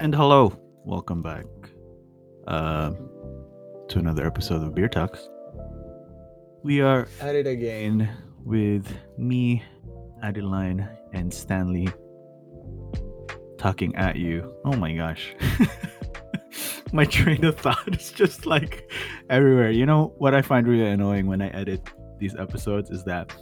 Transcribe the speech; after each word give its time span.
And 0.00 0.14
hello, 0.14 0.58
welcome 0.86 1.20
back 1.20 1.44
uh, 2.48 2.92
to 3.90 3.98
another 3.98 4.26
episode 4.26 4.62
of 4.62 4.74
Beer 4.74 4.88
Talks. 4.88 5.28
We 6.62 6.80
are 6.80 7.06
at 7.20 7.34
it 7.34 7.46
again 7.46 8.08
with 8.42 8.86
me, 9.18 9.62
Adeline, 10.22 10.88
and 11.12 11.30
Stanley 11.30 11.90
talking 13.58 13.94
at 13.94 14.16
you. 14.16 14.54
Oh 14.64 14.74
my 14.74 14.94
gosh. 14.94 15.34
my 16.94 17.04
train 17.04 17.44
of 17.44 17.58
thought 17.58 17.94
is 17.94 18.10
just 18.10 18.46
like 18.46 18.90
everywhere. 19.28 19.70
You 19.70 19.84
know 19.84 20.14
what 20.16 20.34
I 20.34 20.40
find 20.40 20.66
really 20.66 20.86
annoying 20.86 21.26
when 21.26 21.42
I 21.42 21.48
edit 21.48 21.86
these 22.18 22.34
episodes 22.36 22.88
is 22.88 23.04
that 23.04 23.34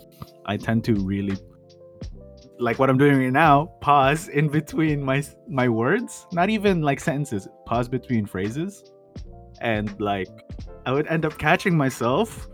I 0.45 0.57
tend 0.57 0.83
to 0.87 0.95
really 0.95 1.37
like 2.59 2.79
what 2.79 2.91
I'm 2.91 2.99
doing 2.99 3.19
right 3.19 3.33
now, 3.33 3.67
pause 3.81 4.29
in 4.29 4.49
between 4.49 5.03
my 5.03 5.23
my 5.49 5.69
words, 5.69 6.27
not 6.33 6.51
even 6.51 6.83
like 6.83 7.01
sentences, 7.01 7.49
pause 7.67 7.89
between 7.89 8.27
phrases. 8.27 8.93
And 9.61 9.99
like 10.01 10.29
I 10.87 10.93
would 10.93 11.07
end 11.09 11.25
up 11.25 11.39
catching 11.39 11.77
myself 11.77 12.49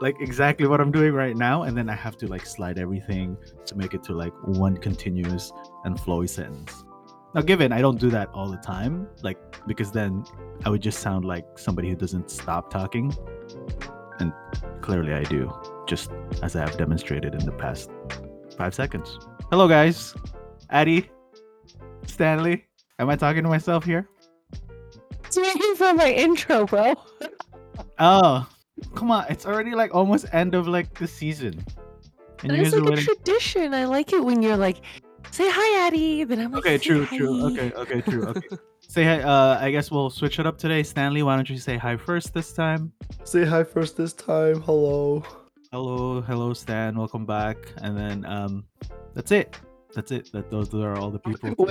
like 0.00 0.14
exactly 0.20 0.66
what 0.66 0.80
I'm 0.80 0.92
doing 0.92 1.12
right 1.12 1.36
now 1.36 1.64
and 1.64 1.76
then 1.76 1.88
I 1.88 1.94
have 1.94 2.16
to 2.18 2.28
like 2.28 2.46
slide 2.46 2.78
everything 2.78 3.36
to 3.66 3.76
make 3.76 3.94
it 3.94 4.04
to 4.04 4.12
like 4.12 4.32
one 4.44 4.76
continuous 4.76 5.52
and 5.84 5.96
flowy 5.96 6.28
sentence. 6.28 6.84
Now 7.34 7.42
given 7.42 7.72
I 7.72 7.80
don't 7.80 7.98
do 7.98 8.10
that 8.10 8.28
all 8.32 8.50
the 8.50 8.58
time, 8.58 9.08
like 9.22 9.38
because 9.66 9.90
then 9.92 10.24
I 10.64 10.70
would 10.70 10.82
just 10.82 11.00
sound 11.00 11.24
like 11.24 11.58
somebody 11.58 11.88
who 11.88 11.96
doesn't 11.96 12.30
stop 12.30 12.70
talking. 12.70 13.14
And 14.20 14.32
clearly 14.80 15.12
I 15.12 15.24
do, 15.24 15.52
just 15.86 16.10
as 16.42 16.56
I 16.56 16.60
have 16.60 16.76
demonstrated 16.76 17.34
in 17.34 17.44
the 17.44 17.52
past 17.52 17.90
five 18.56 18.74
seconds. 18.74 19.18
Hello, 19.50 19.66
guys. 19.66 20.14
Addie, 20.70 21.08
Stanley. 22.06 22.66
Am 22.98 23.08
I 23.08 23.16
talking 23.16 23.42
to 23.42 23.48
myself 23.48 23.84
here? 23.84 24.08
It's 25.24 25.36
waiting 25.36 25.74
for 25.76 25.94
my 25.94 26.10
intro, 26.12 26.66
bro. 26.66 26.94
Oh, 27.98 28.46
come 28.94 29.10
on. 29.10 29.26
It's 29.30 29.46
already 29.46 29.74
like 29.74 29.94
almost 29.94 30.26
end 30.32 30.54
of 30.54 30.68
like 30.68 30.92
the 30.98 31.06
season. 31.06 31.64
And 32.42 32.52
it's 32.52 32.70
guys 32.70 32.74
are 32.74 32.82
like 32.82 32.98
a 32.98 33.02
tradition. 33.02 33.74
I 33.74 33.84
like 33.86 34.12
it 34.12 34.22
when 34.24 34.42
you're 34.42 34.56
like, 34.56 34.78
say 35.30 35.48
hi, 35.50 35.86
Addie. 35.86 36.24
Then 36.24 36.40
I'm 36.40 36.52
like, 36.52 36.64
Okay, 36.66 36.78
"Say 36.78 36.84
true, 36.84 37.04
hi." 37.04 37.16
true. 37.16 37.46
Okay, 37.46 37.72
okay, 37.72 38.00
true. 38.02 38.26
Okay. 38.26 38.48
say 38.80 39.04
hi. 39.04 39.20
Uh, 39.22 39.58
I 39.60 39.70
guess 39.70 39.90
we'll 39.90 40.10
switch 40.10 40.38
it 40.38 40.46
up 40.46 40.58
today. 40.58 40.82
Stanley, 40.82 41.22
why 41.22 41.36
don't 41.36 41.48
you 41.48 41.58
say 41.58 41.76
hi 41.76 41.96
first 41.96 42.34
this 42.34 42.52
time? 42.52 42.92
Say 43.24 43.44
hi 43.44 43.64
first 43.64 43.96
this 43.96 44.12
time. 44.12 44.60
Hello. 44.62 45.24
Hello, 45.70 46.22
hello, 46.22 46.54
Stan. 46.54 46.96
Welcome 46.96 47.26
back. 47.26 47.58
And 47.82 47.94
then 47.94 48.24
um, 48.24 48.64
that's 49.12 49.32
it. 49.32 49.60
That's 49.94 50.10
it. 50.12 50.32
That 50.32 50.50
those 50.50 50.72
are 50.72 50.96
all 50.96 51.10
the 51.10 51.18
people. 51.18 51.54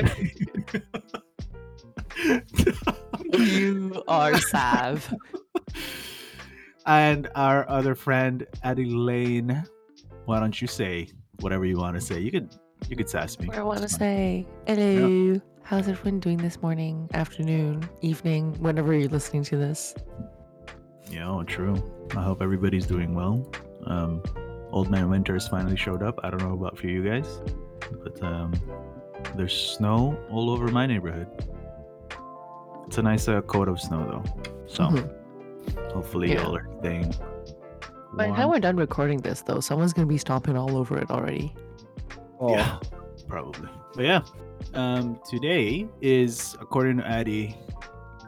You 3.33 4.03
are 4.07 4.37
Sav. 4.39 5.13
and 6.85 7.29
our 7.35 7.67
other 7.69 7.93
friend 7.93 8.45
Adeline. 8.63 9.63
Why 10.25 10.39
don't 10.39 10.59
you 10.59 10.67
say 10.67 11.09
whatever 11.41 11.65
you 11.65 11.77
want 11.77 11.95
to 11.95 12.01
say? 12.01 12.19
You 12.19 12.31
could 12.31 12.49
you 12.89 12.95
could 12.95 13.09
sass 13.09 13.37
me. 13.39 13.49
I 13.51 13.61
want 13.61 13.81
to 13.81 13.89
say 13.89 14.47
hello. 14.65 15.39
How's 15.63 15.87
everyone 15.87 16.19
doing 16.19 16.37
this 16.37 16.61
morning, 16.61 17.09
afternoon, 17.13 17.87
evening, 18.01 18.55
whenever 18.59 18.93
you're 18.93 19.09
listening 19.09 19.43
to 19.43 19.57
this? 19.57 19.93
Yeah, 21.11 21.29
oh, 21.29 21.43
true. 21.43 21.75
I 22.15 22.23
hope 22.23 22.41
everybody's 22.41 22.85
doing 22.85 23.13
well. 23.13 23.45
Um, 23.85 24.21
Old 24.71 24.89
Man 24.89 25.09
Winters 25.09 25.47
finally 25.47 25.77
showed 25.77 26.03
up. 26.03 26.19
I 26.23 26.29
don't 26.29 26.41
know 26.41 26.53
about 26.53 26.77
for 26.77 26.87
you 26.87 27.03
guys, 27.03 27.39
but 28.03 28.21
um, 28.23 28.53
there's 29.35 29.53
snow 29.55 30.17
all 30.29 30.49
over 30.49 30.67
my 30.67 30.85
neighborhood. 30.85 31.27
It's 32.87 32.97
a 32.97 33.01
nice 33.01 33.27
uh, 33.27 33.41
coat 33.41 33.67
of 33.67 33.79
snow 33.79 34.05
though, 34.09 34.43
so 34.67 34.83
Mhm. 34.85 35.91
hopefully 35.93 36.31
Yeah. 36.33 36.43
y'all 36.43 36.55
are 36.57 36.69
staying. 36.79 37.13
By 38.13 38.27
the 38.29 38.33
time 38.35 38.49
we're 38.49 38.59
done 38.59 38.77
recording 38.77 39.19
this, 39.19 39.41
though, 39.41 39.59
someone's 39.59 39.93
gonna 39.93 40.07
be 40.07 40.17
stomping 40.17 40.57
all 40.57 40.75
over 40.77 40.97
it 40.97 41.11
already. 41.11 41.53
Oh, 42.39 42.53
Yeah, 42.53 42.77
probably. 43.27 43.69
But 43.95 44.05
yeah, 44.05 44.21
um, 44.73 45.19
today 45.29 45.87
is, 46.01 46.55
according 46.61 46.97
to 46.97 47.07
Addie, 47.07 47.55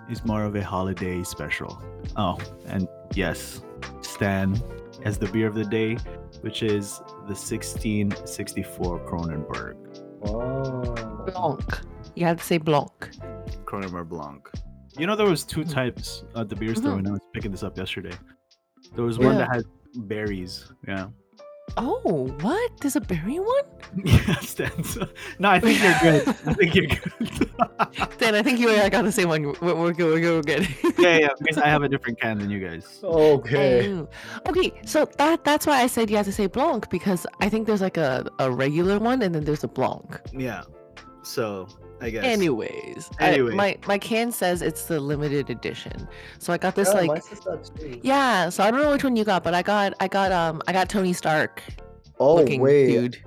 is 0.09 0.26
more 0.26 0.44
of 0.44 0.56
a 0.56 0.64
holiday 0.64 1.24
special. 1.24 1.82
Oh, 2.18 2.38
and 2.68 2.88
yes, 3.14 3.62
Stan 4.02 4.62
as 5.04 5.18
the 5.18 5.28
beer 5.28 5.48
of 5.48 5.56
the 5.56 5.66
day, 5.66 5.96
which 6.42 6.64
is 6.64 7.00
the 7.28 7.36
1664 7.36 9.00
Kronenbourg. 9.10 9.76
Wow. 10.22 11.26
Blanc. 11.26 11.80
You 12.16 12.26
had 12.26 12.40
to 12.40 12.44
say 12.44 12.58
Blanc. 12.58 12.92
Kronenbourg 13.66 14.09
Blanc. 14.09 14.50
You 14.98 15.08
know, 15.08 15.16
there 15.16 15.30
was 15.30 15.44
two 15.44 15.62
Mhm. 15.62 15.72
types 15.72 16.24
at 16.36 16.50
the 16.50 16.56
beer 16.56 16.76
store 16.76 16.92
Mhm. 16.92 16.96
when 16.98 17.08
I 17.08 17.12
was 17.12 17.22
picking 17.34 17.52
this 17.52 17.64
up 17.64 17.78
yesterday. 17.78 18.12
There 18.96 19.06
was 19.06 19.18
one 19.20 19.34
Yeah. 19.34 19.38
that 19.40 19.54
had 19.54 19.64
berries. 20.08 20.72
Yeah. 20.88 21.08
Oh, 21.78 22.28
what? 22.41 22.72
There's 22.81 22.96
a 22.96 23.02
berry 23.02 23.40
one? 23.40 23.63
Yeah, 24.06 24.35
Stan. 24.40 24.84
so- 24.84 25.07
No, 25.40 25.50
I 25.50 25.59
think 25.59 25.81
you're 25.81 26.00
good. 26.02 26.28
I 26.46 26.53
think 26.53 26.75
you're 26.75 26.85
good. 26.88 27.50
Dan, 28.19 28.35
I 28.35 28.44
think 28.44 28.59
you 28.59 28.69
and 28.69 28.81
I 28.81 28.90
got 28.90 29.03
the 29.03 29.12
same 29.12 29.30
one. 29.30 29.44
We're, 29.62 29.75
we're 29.75 29.94
good. 29.94 30.13
We're 30.13 30.19
good. 30.41 30.46
We're 30.47 30.58
good. 30.58 30.68
yeah, 31.00 31.18
yeah, 31.18 31.28
because 31.40 31.58
I 31.58 31.68
have 31.68 31.81
a 31.84 31.90
different 31.90 32.19
can 32.22 32.38
than 32.40 32.50
you 32.50 32.59
guys. 32.59 33.00
Okay. 33.03 33.91
Oh. 33.94 34.08
Okay, 34.47 34.72
so 34.85 35.06
that 35.18 35.44
that's 35.44 35.66
why 35.66 35.81
I 35.81 35.88
said 35.88 36.09
you 36.09 36.18
have 36.18 36.25
to 36.28 36.31
say 36.34 36.47
Blanc 36.47 36.90
because 36.90 37.25
I 37.41 37.50
think 37.50 37.66
there's 37.68 37.81
like 37.81 37.97
a, 37.97 38.25
a 38.40 38.52
regular 38.52 39.00
one 39.00 39.22
and 39.22 39.34
then 39.34 39.44
there's 39.46 39.63
a 39.63 39.68
Blanc. 39.68 40.19
Yeah. 40.34 40.63
So 41.24 41.68
I 42.02 42.10
guess. 42.10 42.24
Anyways, 42.24 43.10
I- 43.20 43.38
my 43.40 43.78
my 43.88 43.98
can 43.98 44.32
says 44.32 44.62
it's 44.62 44.86
the 44.86 45.00
limited 45.00 45.50
edition. 45.50 46.08
So 46.38 46.54
I 46.54 46.58
got 46.58 46.76
this 46.76 46.88
Yeah, 46.90 47.00
like 47.02 47.08
mine 47.08 47.22
says 47.22 47.40
that 47.42 47.70
too. 47.80 48.00
yeah. 48.04 48.50
So 48.50 48.64
I 48.64 48.72
don't 48.72 48.82
know 48.82 48.92
which 48.92 49.04
one 49.04 49.16
you 49.16 49.24
got, 49.24 49.44
but 49.44 49.54
I 49.54 49.62
got 49.62 49.94
I 50.00 50.08
got 50.08 50.32
um 50.32 50.62
I 50.68 50.74
got 50.74 50.90
Tony 50.90 51.14
Stark 51.14 51.62
Oh 52.20 52.36
looking 52.36 52.62
wait, 52.62 52.88
dude. 52.88 53.24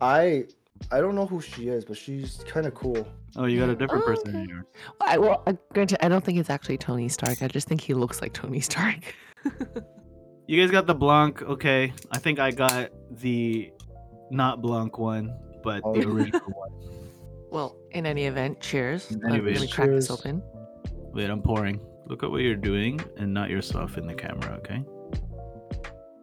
I 0.00 0.44
I 0.90 1.00
don't 1.00 1.14
know 1.14 1.26
who 1.26 1.40
she 1.40 1.68
is, 1.68 1.84
but 1.84 1.96
she's 1.96 2.44
kind 2.46 2.66
of 2.66 2.74
cool. 2.74 3.06
Oh, 3.36 3.44
you 3.46 3.58
got 3.60 3.68
a 3.68 3.76
different 3.76 4.04
Oh, 4.04 4.06
person 4.06 4.28
in 4.30 4.36
okay. 4.42 4.48
yours. 4.50 4.64
I 5.00 5.18
well, 5.18 5.42
I, 5.46 5.56
granted, 5.74 5.98
I 6.04 6.08
don't 6.08 6.24
think 6.24 6.38
it's 6.38 6.48
actually 6.50 6.78
Tony 6.78 7.08
Stark. 7.08 7.42
I 7.42 7.48
just 7.48 7.68
think 7.68 7.80
he 7.80 7.92
looks 7.94 8.20
like 8.22 8.32
Tony 8.32 8.60
Stark. 8.60 9.14
You 10.48 10.62
guys 10.62 10.70
got 10.70 10.86
the 10.86 10.94
Blanc. 10.94 11.42
Okay. 11.42 11.92
I 12.12 12.18
think 12.18 12.38
I 12.38 12.52
got 12.52 12.90
the 13.10 13.72
not 14.30 14.62
Blanc 14.62 14.96
one, 14.96 15.36
but 15.64 15.82
the 15.82 15.88
Oh. 16.06 16.12
original 16.12 16.40
one. 16.52 16.70
well, 17.56 17.70
in 17.92 18.04
any 18.06 18.24
event, 18.26 18.60
cheers. 18.60 19.10
In 19.10 19.20
Let- 19.20 19.32
any 19.32 19.36
Let 19.36 19.44
me 19.44 19.52
event, 19.56 19.72
crack 19.72 19.88
this 19.88 20.08
cheers. 20.08 20.20
open. 20.20 20.42
Wait, 21.14 21.30
I'm 21.30 21.42
pouring. 21.42 21.80
Look 22.06 22.22
at 22.22 22.30
what 22.30 22.42
you're 22.42 22.54
doing 22.72 23.00
and 23.16 23.32
not 23.32 23.48
yourself 23.50 23.96
in 23.98 24.06
the 24.06 24.14
camera, 24.14 24.50
okay? 24.60 24.80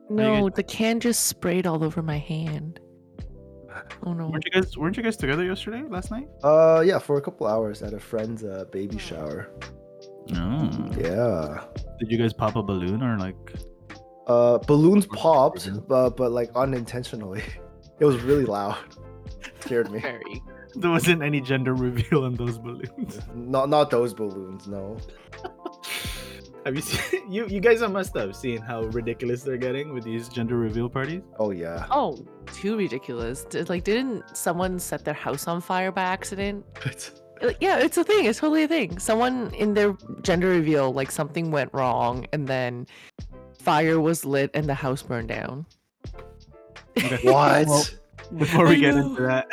you 0.10 0.16
No, 0.16 0.50
the 0.50 0.64
can 0.64 1.00
just 1.00 1.26
sprayed 1.26 1.66
all 1.66 1.84
over 1.84 2.02
my 2.04 2.20
hand. 2.20 2.80
Oh 4.06 4.14
no. 4.14 4.30
Weren't 4.30 4.46
you 4.46 4.52
guys 4.52 4.78
weren't 4.78 4.96
you 4.98 5.04
guys 5.04 5.18
together 5.18 5.44
yesterday, 5.44 5.82
last 5.90 6.12
night? 6.12 6.28
Uh, 6.44 6.84
yeah, 6.86 7.00
for 7.00 7.18
a 7.18 7.22
couple 7.22 7.48
hours 7.48 7.82
at 7.82 7.94
a 7.94 8.00
friend's 8.00 8.44
uh, 8.44 8.66
baby 8.72 8.98
shower. 9.00 9.50
No. 10.30 10.70
Yeah. 10.98 11.64
Did 12.00 12.12
you 12.12 12.18
guys 12.20 12.34
pop 12.34 12.56
a 12.56 12.64
balloon 12.64 13.02
or 13.02 13.18
like 13.18 13.36
Uh, 14.28 14.58
balloons 14.72 15.06
popped, 15.08 15.64
but 15.88 16.12
but 16.20 16.32
like 16.40 16.50
unintentionally. 16.56 17.44
It 18.00 18.06
was 18.06 18.18
really 18.30 18.46
loud. 18.46 18.78
Scared 19.62 19.90
me. 19.92 20.00
Very. 20.00 20.36
There 20.76 20.92
wasn't 20.92 21.22
any 21.22 21.42
gender 21.42 21.74
reveal 21.74 22.26
in 22.26 22.36
those 22.36 22.58
balloons? 22.58 23.20
Not 23.36 23.70
not 23.70 23.90
those 23.90 24.14
balloons. 24.14 24.68
No. 24.68 24.98
have 26.66 26.76
you 26.76 26.82
seen 26.82 27.32
you 27.32 27.48
you 27.48 27.60
guys 27.60 27.82
must 27.82 28.16
have 28.16 28.36
seen 28.36 28.62
how 28.62 28.84
ridiculous 28.84 29.44
they're 29.44 29.58
getting 29.58 29.94
with 29.94 30.04
these 30.04 30.30
gender 30.30 30.58
reveal 30.58 30.90
parties? 30.90 31.22
Oh 31.40 31.52
yeah. 31.52 31.86
Oh, 31.92 32.26
too 32.48 32.78
ridiculous. 32.78 33.44
Did, 33.46 33.70
like, 33.70 33.84
didn't 33.84 34.36
someone 34.36 34.80
set 34.80 35.06
their 35.06 35.14
house 35.14 35.48
on 35.48 35.62
fire 35.62 35.92
by 35.92 36.04
accident? 36.04 36.66
Like, 37.42 37.58
yeah, 37.60 37.80
it's 37.80 37.98
a 37.98 38.06
thing. 38.06 38.24
It's 38.24 38.40
totally 38.40 38.64
a 38.64 38.70
thing. 38.70 39.00
Someone 39.00 39.54
in 39.56 39.74
their 39.74 39.98
gender 40.22 40.48
reveal, 40.48 40.94
like 40.94 41.12
something 41.12 41.52
went 41.52 41.74
wrong, 41.74 42.26
and 42.32 42.48
then 42.48 42.88
fire 43.60 44.00
was 44.00 44.24
lit 44.24 44.50
and 44.54 44.70
the 44.70 44.74
house 44.74 45.02
burned 45.02 45.28
down. 45.28 45.66
Okay. 46.98 47.20
what? 47.24 47.68
Well, 47.68 47.86
before 48.38 48.68
we 48.68 48.80
get 48.80 48.96
into 48.96 49.24
that, 49.24 49.48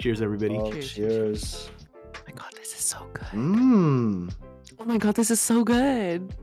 cheers 0.00 0.20
everybody. 0.22 0.56
oh, 0.56 0.72
Cheers, 0.72 0.92
cheers. 0.92 1.70
Oh 2.16 2.18
my 2.26 2.32
god, 2.34 2.52
this 2.56 2.72
is 2.74 2.84
so 2.84 2.98
good. 3.12 3.26
Mmm. 3.32 4.32
Oh 4.78 4.84
my 4.84 4.98
god, 4.98 5.14
this 5.14 5.30
is 5.30 5.40
so 5.40 5.62
good. 5.62 6.34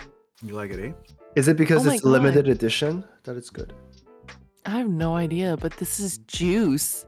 You 0.44 0.54
like 0.54 0.72
it, 0.72 0.80
eh? 0.80 0.92
Is 1.36 1.48
it 1.48 1.58
because 1.58 1.84
Oh 1.86 1.90
my 1.90 1.96
it's 1.96 2.04
limited 2.04 2.48
edition 2.48 3.04
that 3.24 3.36
it's 3.36 3.50
good? 3.50 3.74
I 4.66 4.72
have 4.72 4.90
no 4.90 5.16
idea, 5.16 5.58
but 5.58 5.74
this 5.78 6.00
is 6.00 6.20
juice. 6.20 7.06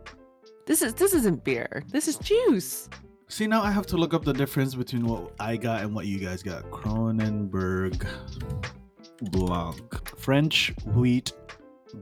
This 0.65 0.81
is 0.81 0.93
this 0.93 1.13
isn't 1.13 1.43
beer. 1.43 1.83
This 1.91 2.07
is 2.07 2.17
juice. 2.17 2.89
See, 3.27 3.45
now 3.45 3.61
I 3.61 3.69
have 3.71 3.85
to 3.87 3.97
look 3.97 4.13
up 4.15 4.23
the 4.25 4.33
difference 4.33 4.73
between 4.73 5.05
what 5.05 5.33
I 5.39 5.55
got 5.57 5.83
and 5.83 5.93
what 5.93 6.07
you 6.07 6.17
guys 6.19 6.41
got. 6.41 6.63
Kronenbourg 6.71 8.07
Blanc. 9.31 10.17
French 10.19 10.73
wheat 10.85 11.33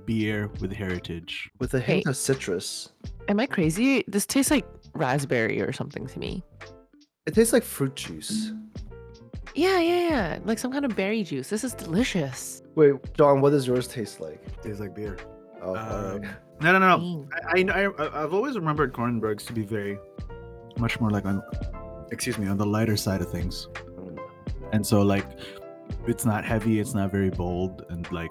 beer 0.05 0.49
with 0.61 0.71
heritage. 0.73 1.49
With 1.59 1.73
a 1.73 1.79
hint 1.79 2.05
Hey. 2.05 2.09
of 2.09 2.17
citrus. 2.17 2.89
Am 3.27 3.39
I 3.39 3.45
crazy? 3.45 4.03
This 4.07 4.25
tastes 4.25 4.51
like 4.51 4.65
raspberry 4.93 5.61
or 5.61 5.71
something 5.73 6.07
to 6.07 6.19
me. 6.19 6.43
It 7.25 7.33
tastes 7.35 7.53
like 7.53 7.63
fruit 7.63 7.95
juice. 7.95 8.51
Yeah, 9.55 9.79
yeah, 9.79 10.09
yeah. 10.09 10.39
Like 10.45 10.59
some 10.59 10.71
kind 10.71 10.85
of 10.85 10.95
berry 10.95 11.23
juice. 11.23 11.49
This 11.49 11.63
is 11.63 11.73
delicious. 11.73 12.61
Wait, 12.75 12.93
John, 13.15 13.41
what 13.41 13.49
does 13.49 13.65
yours 13.67 13.87
taste 13.87 14.19
like? 14.21 14.39
Tastes 14.61 14.79
like 14.79 14.95
beer. 14.95 15.17
Oh, 15.61 15.75
Um, 15.75 15.77
alright. 15.77 16.21
no, 16.61 16.77
no, 16.77 16.79
no. 16.79 17.27
I, 17.47 17.61
I, 17.71 17.85
I, 18.03 18.23
I've 18.23 18.33
always 18.33 18.55
remembered 18.55 18.93
Cornbergs 18.93 19.45
to 19.47 19.53
be 19.53 19.63
very, 19.63 19.97
much 20.77 20.99
more 20.99 21.09
like 21.09 21.25
on, 21.25 21.41
excuse 22.11 22.37
me, 22.37 22.47
on 22.47 22.57
the 22.57 22.65
lighter 22.65 22.95
side 22.95 23.19
of 23.21 23.31
things. 23.31 23.67
Mm. 23.97 24.19
And 24.73 24.85
so 24.85 25.01
like, 25.01 25.25
it's 26.05 26.23
not 26.25 26.45
heavy. 26.45 26.79
It's 26.79 26.93
not 26.93 27.11
very 27.11 27.31
bold, 27.31 27.83
and 27.89 28.09
like, 28.11 28.29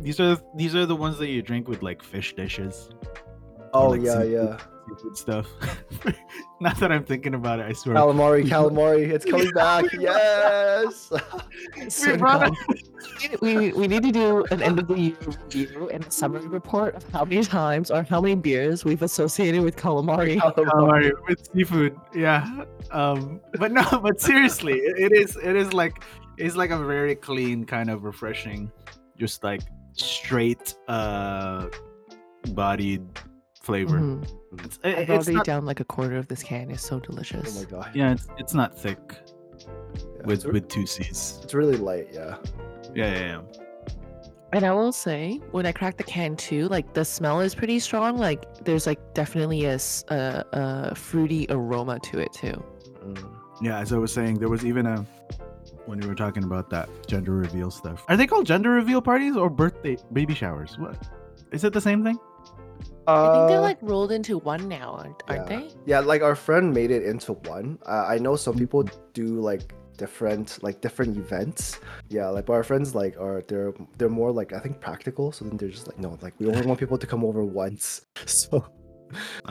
these 0.00 0.20
are 0.20 0.38
these 0.56 0.74
are 0.74 0.86
the 0.86 0.96
ones 0.96 1.18
that 1.18 1.28
you 1.28 1.42
drink 1.42 1.68
with 1.68 1.82
like 1.82 2.02
fish 2.02 2.34
dishes. 2.34 2.90
Oh 3.72 3.90
like, 3.90 4.02
yeah, 4.02 4.22
seafood- 4.22 4.32
yeah. 4.32 4.56
Seafood 4.88 5.16
stuff. 5.16 5.46
Not 6.60 6.78
that 6.80 6.90
I'm 6.90 7.04
thinking 7.04 7.34
about 7.34 7.60
it, 7.60 7.66
I 7.66 7.72
swear. 7.72 7.94
Calamari, 7.96 8.44
calamari, 8.44 9.08
it's 9.08 9.24
coming 9.30 9.50
back. 9.52 9.84
Yes. 9.92 11.12
So 11.88 12.16
brought 12.16 12.50
now, 12.52 12.74
we, 13.40 13.72
we 13.72 13.86
need 13.86 14.02
to 14.02 14.12
do 14.12 14.44
an 14.50 14.62
end 14.62 14.78
of 14.78 14.88
the 14.88 14.94
year 14.94 15.16
review 15.24 15.88
and 15.92 16.04
a 16.04 16.10
summary 16.10 16.46
report 16.48 16.96
of 16.96 17.08
how 17.10 17.24
many 17.24 17.44
times 17.44 17.90
or 17.90 18.02
how 18.02 18.20
many 18.20 18.34
beers 18.34 18.84
we've 18.84 19.02
associated 19.02 19.62
with 19.62 19.76
calamari. 19.76 20.38
calamari 20.38 21.12
with 21.28 21.48
seafood. 21.52 21.96
Yeah. 22.14 22.64
Um. 22.90 23.40
But 23.58 23.72
no. 23.72 23.84
But 24.02 24.20
seriously, 24.20 24.74
it, 24.74 25.12
it 25.12 25.16
is. 25.16 25.36
It 25.36 25.56
is 25.56 25.72
like. 25.72 26.02
It's 26.36 26.56
like 26.56 26.70
a 26.70 26.78
very 26.82 27.14
clean 27.14 27.64
kind 27.64 27.90
of 27.90 28.04
refreshing, 28.04 28.72
just 29.18 29.44
like 29.44 29.60
straight, 29.94 30.74
uh, 30.88 31.66
bodied 32.52 33.02
flavor. 33.62 33.98
Mhm. 33.98 34.26
It's, 34.64 34.78
I've 34.82 34.92
it- 34.92 34.98
it's 35.00 35.10
already 35.10 35.34
not, 35.34 35.46
down 35.46 35.64
like 35.66 35.80
a 35.80 35.84
quarter 35.84 36.16
of 36.16 36.26
this 36.28 36.42
can. 36.42 36.70
It's 36.70 36.82
so 36.86 36.98
delicious. 37.00 37.40
Oh 37.40 37.42
delicious. 37.64 37.70
my 37.72 37.78
god. 37.78 37.90
yeah. 37.94 38.12
It's 38.12 38.26
it's 38.38 38.54
not 38.54 38.76
thick 38.78 38.98
Yeah, 39.58 40.24
with 40.24 40.44
it's, 40.44 40.52
with 40.52 40.68
two 40.68 40.86
C's. 40.86 41.40
it's 41.42 41.54
really 41.54 41.76
light. 41.76 42.08
Yeah. 42.12 42.36
Yeah, 42.94 43.12
yeah, 43.14 43.20
yeah. 43.20 43.40
And 44.52 44.64
I 44.64 44.72
will 44.72 44.90
say, 44.90 45.40
when 45.52 45.64
I 45.64 45.70
cracked 45.70 45.98
the 45.98 46.02
can 46.04 46.34
too, 46.34 46.66
like 46.68 46.92
the 46.92 47.04
smell 47.04 47.40
is 47.40 47.54
pretty 47.54 47.78
strong. 47.78 48.16
Like 48.18 48.64
there's 48.64 48.84
like 48.86 48.98
definitely 49.14 49.64
a 49.66 49.78
a 50.08 50.94
fruity 50.96 51.46
aroma 51.50 52.00
to 52.00 52.18
it 52.18 52.32
too. 52.32 52.60
Mm. 53.04 53.30
Yeah, 53.62 53.78
as 53.78 53.92
I 53.92 53.98
was 53.98 54.12
saying, 54.12 54.38
there 54.40 54.48
was 54.48 54.64
even 54.64 54.86
a 54.86 55.06
when 55.90 55.98
we 56.00 56.06
were 56.06 56.14
talking 56.14 56.44
about 56.44 56.70
that 56.70 56.88
gender 57.06 57.32
reveal 57.32 57.70
stuff. 57.70 58.04
Are 58.08 58.16
they 58.16 58.26
called 58.26 58.46
gender 58.46 58.70
reveal 58.70 59.02
parties 59.02 59.36
or 59.36 59.50
birthday 59.50 59.96
baby 60.12 60.34
showers? 60.34 60.78
What 60.78 60.96
is 61.52 61.64
it 61.64 61.72
the 61.72 61.80
same 61.80 62.02
thing? 62.04 62.18
I 63.06 63.32
think 63.32 63.48
they're 63.48 63.58
Uh, 63.58 63.70
like 63.72 63.78
rolled 63.82 64.12
into 64.12 64.38
one 64.38 64.68
now, 64.68 64.92
aren't, 65.00 65.22
aren't 65.28 65.48
they? 65.48 65.68
Yeah, 65.84 65.98
like 66.00 66.22
our 66.22 66.36
friend 66.36 66.72
made 66.72 66.90
it 66.92 67.02
into 67.02 67.32
one. 67.56 67.78
Uh, 67.84 68.04
I 68.06 68.18
know 68.18 68.36
some 68.36 68.56
people 68.56 68.84
do 69.14 69.26
like 69.50 69.62
different 69.98 70.62
like 70.62 70.80
different 70.80 71.16
events. 71.16 71.80
Yeah, 72.08 72.28
like 72.28 72.46
but 72.46 72.52
our 72.54 72.62
friends 72.70 72.94
like 72.94 73.14
are 73.18 73.42
they're 73.48 73.72
they're 73.98 74.08
more 74.22 74.30
like 74.30 74.52
I 74.52 74.60
think 74.60 74.80
practical. 74.80 75.32
So 75.32 75.44
then 75.44 75.56
they're 75.56 75.74
just 75.78 75.88
like 75.88 75.98
no, 75.98 76.16
like 76.22 76.34
we 76.38 76.46
only 76.46 76.64
want 76.64 76.78
people 76.78 76.98
to 76.98 77.06
come 77.06 77.24
over 77.24 77.42
once. 77.44 78.06
So, 78.26 78.64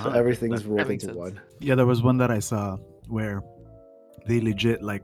so 0.02 0.08
Ah, 0.10 0.14
everything's 0.22 0.64
rolled 0.66 0.90
into 0.90 1.08
sense. 1.08 1.18
one. 1.18 1.36
Yeah, 1.60 1.76
there 1.76 1.86
was 1.94 2.02
one 2.02 2.18
that 2.24 2.32
I 2.32 2.40
saw 2.40 2.78
where 3.18 3.42
they 4.26 4.40
legit 4.40 4.82
like 4.82 5.04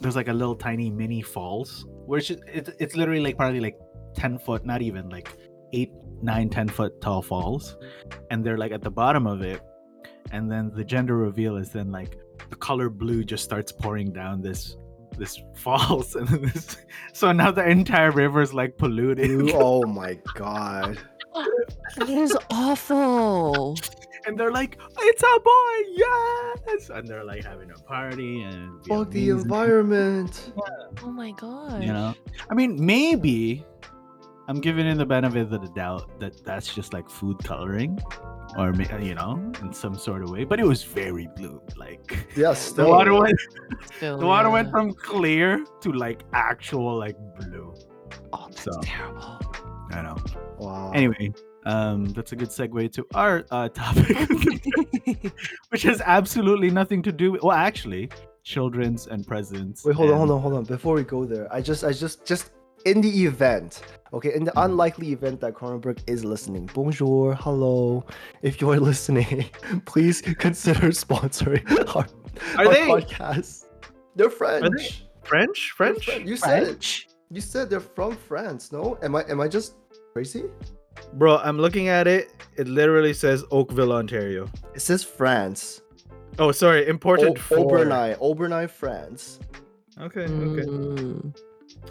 there's 0.00 0.16
like 0.16 0.28
a 0.28 0.32
little 0.32 0.54
tiny 0.54 0.90
mini 0.90 1.22
falls 1.22 1.86
where 2.06 2.18
it's, 2.18 2.30
it's, 2.30 2.70
it's 2.78 2.96
literally 2.96 3.20
like 3.20 3.36
probably 3.36 3.60
like 3.60 3.78
10 4.14 4.38
foot 4.38 4.64
not 4.64 4.82
even 4.82 5.08
like 5.08 5.28
8 5.72 5.90
9 6.22 6.48
10 6.48 6.68
foot 6.68 7.00
tall 7.00 7.22
falls 7.22 7.76
and 8.30 8.44
they're 8.44 8.58
like 8.58 8.72
at 8.72 8.82
the 8.82 8.90
bottom 8.90 9.26
of 9.26 9.42
it 9.42 9.60
and 10.32 10.50
then 10.50 10.70
the 10.74 10.84
gender 10.84 11.16
reveal 11.16 11.56
is 11.56 11.70
then 11.70 11.90
like 11.90 12.18
the 12.50 12.56
color 12.56 12.88
blue 12.88 13.24
just 13.24 13.44
starts 13.44 13.72
pouring 13.72 14.12
down 14.12 14.40
this 14.40 14.76
this 15.18 15.40
falls 15.56 16.14
and 16.14 16.28
then 16.28 16.42
this 16.42 16.76
so 17.12 17.32
now 17.32 17.50
the 17.50 17.66
entire 17.66 18.10
river 18.10 18.40
is 18.40 18.52
like 18.54 18.76
polluted 18.76 19.30
Ooh, 19.30 19.50
oh 19.54 19.82
my 19.82 20.18
god. 20.34 20.98
That 21.96 22.08
is 22.08 22.36
awful. 22.50 23.65
And 24.26 24.36
they're 24.38 24.52
like 24.52 24.78
it's 25.00 25.22
a 25.22 25.40
boy 25.40 25.76
yes 25.94 26.90
and 26.90 27.06
they're 27.08 27.24
like 27.24 27.44
having 27.44 27.70
a 27.70 27.78
party 27.84 28.42
and 28.42 28.82
be 28.82 28.88
Fuck 28.90 29.10
the 29.10 29.30
amazing. 29.30 29.38
environment. 29.50 30.52
Oh 31.04 31.10
my 31.10 31.30
god. 31.32 31.82
you 31.82 31.92
know 31.92 32.14
i 32.50 32.54
mean 32.54 32.84
maybe 32.84 33.64
i'm 34.48 34.60
giving 34.60 34.86
it 34.86 34.96
the 34.96 35.06
benefit 35.06 35.42
of 35.42 35.50
the 35.50 35.70
doubt 35.74 36.18
that 36.20 36.44
that's 36.44 36.74
just 36.74 36.92
like 36.92 37.08
food 37.08 37.38
coloring 37.44 37.98
or 38.58 38.72
you 39.00 39.14
know 39.14 39.32
in 39.60 39.72
some 39.72 39.96
sort 39.98 40.22
of 40.22 40.30
way 40.30 40.44
but 40.44 40.58
it 40.60 40.64
was 40.66 40.82
very 40.84 41.28
blue 41.36 41.60
like 41.76 42.26
Yes, 42.36 42.72
the 42.78 42.86
water 42.86 43.12
went 43.14 43.38
Still, 43.96 44.18
the 44.18 44.26
water 44.26 44.50
went 44.50 44.70
from 44.70 44.92
clear 44.94 45.64
to 45.82 45.92
like 45.92 46.22
actual 46.32 46.96
like 46.98 47.16
blue 47.38 47.74
Oh, 48.32 48.46
that's 48.48 48.62
so- 48.62 48.80
terrible. 48.82 49.38
i 49.90 50.02
know 50.02 50.16
Wow. 50.58 50.92
anyway 50.94 51.32
um 51.66 52.06
that's 52.16 52.32
a 52.32 52.36
good 52.36 52.48
segue 52.48 52.90
to 52.92 53.04
our 53.14 53.44
uh 53.50 53.68
topic 53.82 54.16
which 55.70 55.82
has 55.82 56.00
absolutely 56.04 56.70
nothing 56.70 57.02
to 57.02 57.12
do 57.12 57.32
with 57.32 57.42
well 57.42 57.56
actually 57.70 58.08
children's 58.44 59.06
and 59.08 59.26
presents 59.26 59.84
Wait, 59.84 59.94
hold 59.96 60.10
on, 60.10 60.16
hold 60.18 60.30
on, 60.30 60.40
hold 60.40 60.54
on. 60.54 60.64
Before 60.64 60.94
we 60.94 61.02
go 61.02 61.24
there, 61.24 61.52
I 61.52 61.60
just, 61.60 61.82
I 61.82 61.92
just, 61.92 62.24
just 62.24 62.52
in 62.84 63.00
the 63.00 63.24
event, 63.26 63.82
okay, 64.12 64.32
in 64.36 64.44
the 64.44 64.52
Mhm. 64.52 64.64
unlikely 64.66 65.10
event 65.10 65.40
that 65.40 65.52
Kronenbourg 65.54 65.98
is 66.06 66.24
listening, 66.24 66.70
bonjour, 66.72 67.34
hello. 67.34 68.04
If 68.42 68.60
you're 68.60 68.78
listening, 68.92 69.46
please 69.86 70.22
consider 70.22 70.90
sponsoring 70.90 71.66
our, 71.96 72.06
Are 72.56 72.66
our 72.68 72.72
they- 72.72 72.86
podcast. 72.86 73.64
They're 74.14 74.30
French. 74.30 74.62
french 75.24 75.74
They're 75.78 75.94
french 75.94 76.04
French. 76.06 76.06
You 76.24 76.36
said, 76.36 76.64
French? 76.66 77.08
you 77.32 77.40
said 77.40 77.68
they're 77.68 77.80
from 77.80 78.12
France. 78.16 78.70
No, 78.70 78.96
am 79.02 79.16
I, 79.16 79.24
am 79.28 79.40
I 79.40 79.48
just 79.48 79.74
crazy? 80.12 80.44
Bro, 81.14 81.38
I'm 81.38 81.58
looking 81.58 81.88
at 81.88 82.06
it. 82.06 82.30
It 82.56 82.68
literally 82.68 83.12
says 83.14 83.44
Oakville, 83.50 83.92
Ontario. 83.92 84.48
It 84.74 84.80
says 84.80 85.02
France. 85.04 85.82
Oh, 86.38 86.52
sorry, 86.52 86.86
imported 86.88 87.30
O- 87.30 87.34
for. 87.34 87.56
Obernai, 87.58 88.18
Aubernay, 88.18 88.68
France. 88.68 89.38
Okay, 90.00 90.24
okay. 90.24 90.62
Mm, 90.66 91.34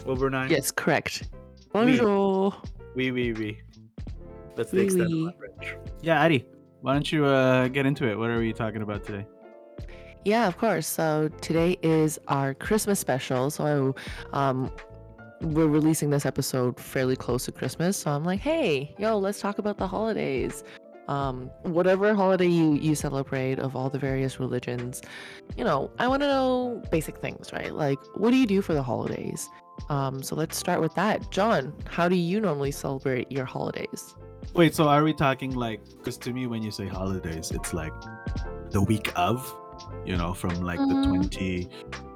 Aubernay. 0.04 0.50
Yes, 0.50 0.70
correct. 0.70 1.28
Bonjour. 1.72 2.54
Oui, 2.94 3.10
oui, 3.10 3.32
oui. 3.32 3.58
That's 4.56 4.70
the 4.70 4.78
Oui, 4.78 4.84
extent 4.84 5.08
oui. 5.10 5.20
of 5.20 5.26
my 5.26 5.32
French. 5.38 5.76
Yeah, 6.02 6.20
Addie, 6.22 6.46
why 6.80 6.92
don't 6.94 7.10
you 7.10 7.24
uh, 7.26 7.68
get 7.68 7.84
into 7.86 8.08
it? 8.08 8.16
What 8.18 8.30
are 8.30 8.38
we 8.38 8.52
talking 8.52 8.82
about 8.82 9.04
today? 9.04 9.26
Yeah, 10.24 10.48
of 10.48 10.56
course. 10.56 10.86
So 10.86 11.28
today 11.40 11.76
is 11.82 12.18
our 12.28 12.54
Christmas 12.54 12.98
special. 12.98 13.50
So 13.50 13.94
um 14.32 14.70
we're 15.40 15.66
releasing 15.68 16.10
this 16.10 16.24
episode 16.26 16.78
fairly 16.80 17.16
close 17.16 17.44
to 17.46 17.52
Christmas. 17.52 17.96
So 17.96 18.10
I'm 18.10 18.24
like, 18.24 18.40
hey, 18.40 18.94
yo, 18.98 19.18
let's 19.18 19.40
talk 19.40 19.58
about 19.58 19.78
the 19.78 19.86
holidays. 19.86 20.64
Um, 21.08 21.50
whatever 21.62 22.14
holiday 22.14 22.48
you, 22.48 22.74
you 22.74 22.96
celebrate 22.96 23.60
of 23.60 23.76
all 23.76 23.88
the 23.88 23.98
various 23.98 24.40
religions, 24.40 25.02
you 25.56 25.62
know, 25.62 25.88
I 26.00 26.08
want 26.08 26.22
to 26.22 26.26
know 26.26 26.82
basic 26.90 27.18
things, 27.18 27.52
right? 27.52 27.72
Like, 27.72 27.98
what 28.16 28.30
do 28.30 28.36
you 28.36 28.46
do 28.46 28.60
for 28.60 28.74
the 28.74 28.82
holidays? 28.82 29.48
Um, 29.88 30.20
so 30.22 30.34
let's 30.34 30.56
start 30.56 30.80
with 30.80 30.94
that. 30.96 31.30
John, 31.30 31.72
how 31.86 32.08
do 32.08 32.16
you 32.16 32.40
normally 32.40 32.72
celebrate 32.72 33.30
your 33.30 33.44
holidays? 33.44 34.16
Wait, 34.54 34.74
so 34.74 34.88
are 34.88 35.04
we 35.04 35.12
talking 35.12 35.54
like? 35.54 35.80
Because 35.98 36.16
to 36.18 36.32
me, 36.32 36.46
when 36.48 36.62
you 36.62 36.70
say 36.72 36.86
holidays, 36.88 37.52
it's 37.52 37.72
like 37.74 37.92
the 38.70 38.80
week 38.82 39.12
of, 39.16 39.54
you 40.04 40.16
know, 40.16 40.32
from 40.34 40.60
like 40.62 40.78
Mhm. 40.80 40.88
the 41.04 41.08
twenty 41.08 41.68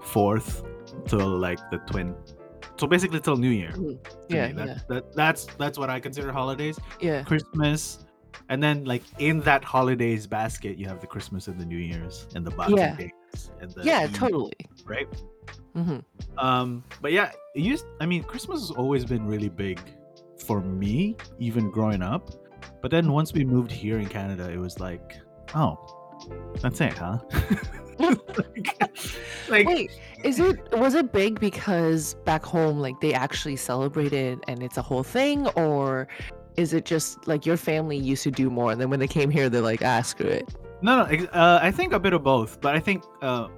fourth 0.03 0.65
till 1.07 1.29
like 1.29 1.59
the 1.71 1.79
twin. 1.87 2.15
So 2.81 2.87
basically, 2.87 3.21
till 3.21 3.37
New 3.37 3.51
Year. 3.63 3.73
Mhm. 3.77 3.99
Yeah. 4.29 4.53
That, 4.59 4.67
yeah, 4.69 4.79
that 4.89 5.03
that's 5.15 5.43
that's 5.63 5.77
what 5.81 5.91
I 5.91 6.01
consider 6.01 6.33
holidays. 6.33 6.77
yeah. 7.09 7.23
Christmas, 7.31 7.81
and 8.49 8.59
then 8.63 8.77
like 8.93 9.03
in 9.19 9.41
that 9.49 9.63
holidays 9.63 10.27
basket, 10.27 10.79
you 10.81 10.87
have 10.93 11.01
the 11.05 11.07
Christmas 11.15 11.43
and 11.49 11.57
the 11.61 11.67
New 11.67 11.83
Year's 11.91 12.27
and 12.35 12.41
the 12.49 12.51
Boxing 12.59 12.79
Yeah. 12.79 12.97
Days 12.97 13.41
and 13.61 13.71
the 13.77 13.83
Yeah, 13.85 14.01
Eid, 14.09 14.15
totally. 14.15 14.55
right. 14.87 15.09
Mm-hmm. 15.77 15.99
Um, 16.47 16.83
but 17.03 17.13
yeah, 17.13 17.29
it 17.55 17.63
used. 17.73 17.85
I 18.01 18.07
mean, 18.07 18.23
Christmas 18.25 18.59
has 18.61 18.71
always 18.71 19.05
been 19.05 19.25
really 19.27 19.51
big 19.51 19.79
for 20.47 20.59
me, 20.63 21.17
even 21.39 21.71
growing 21.71 22.03
up. 22.03 22.25
But 22.83 22.91
then 22.91 23.13
once 23.13 23.33
we 23.35 23.45
moved 23.45 23.71
here 23.71 23.99
in 23.99 24.09
Canada, 24.09 24.51
it 24.51 24.59
was 24.59 24.81
like, 24.81 25.21
oh, 25.55 25.77
that's 26.63 26.81
it, 26.81 26.97
huh? 26.97 27.19
like, 29.49 29.67
Wait, 29.67 29.91
is 30.25 30.41
it 30.41 30.59
was 30.79 30.95
it 30.95 31.13
big 31.13 31.41
because 31.41 32.15
back 32.25 32.45
home 32.45 32.79
like 32.79 33.01
they 33.01 33.13
actually 33.13 33.57
celebrated 33.57 34.39
and 34.49 34.63
it's 34.63 34.77
a 34.77 34.83
whole 34.83 35.03
thing 35.03 35.47
or 35.49 36.09
is 36.57 36.73
it 36.73 36.85
just 36.85 37.27
like 37.27 37.47
your 37.47 37.57
family 37.57 37.97
used 37.97 38.23
to 38.23 38.31
do 38.31 38.51
more 38.51 38.73
and 38.73 38.81
then 38.81 38.91
when 38.91 39.01
they 39.01 39.09
came 39.09 39.31
here 39.31 39.49
they're 39.49 39.63
like 39.63 39.85
ah 39.85 40.03
screw 40.03 40.27
it 40.27 40.49
no, 40.83 41.05
no. 41.05 41.27
Uh, 41.27 41.59
I 41.63 41.71
think 41.71 41.93
a 41.93 42.01
bit 42.01 42.13
of 42.13 42.23
both, 42.23 42.61
but 42.61 42.75
I 42.75 42.81
think 42.81 43.05
uh, 43.21 43.49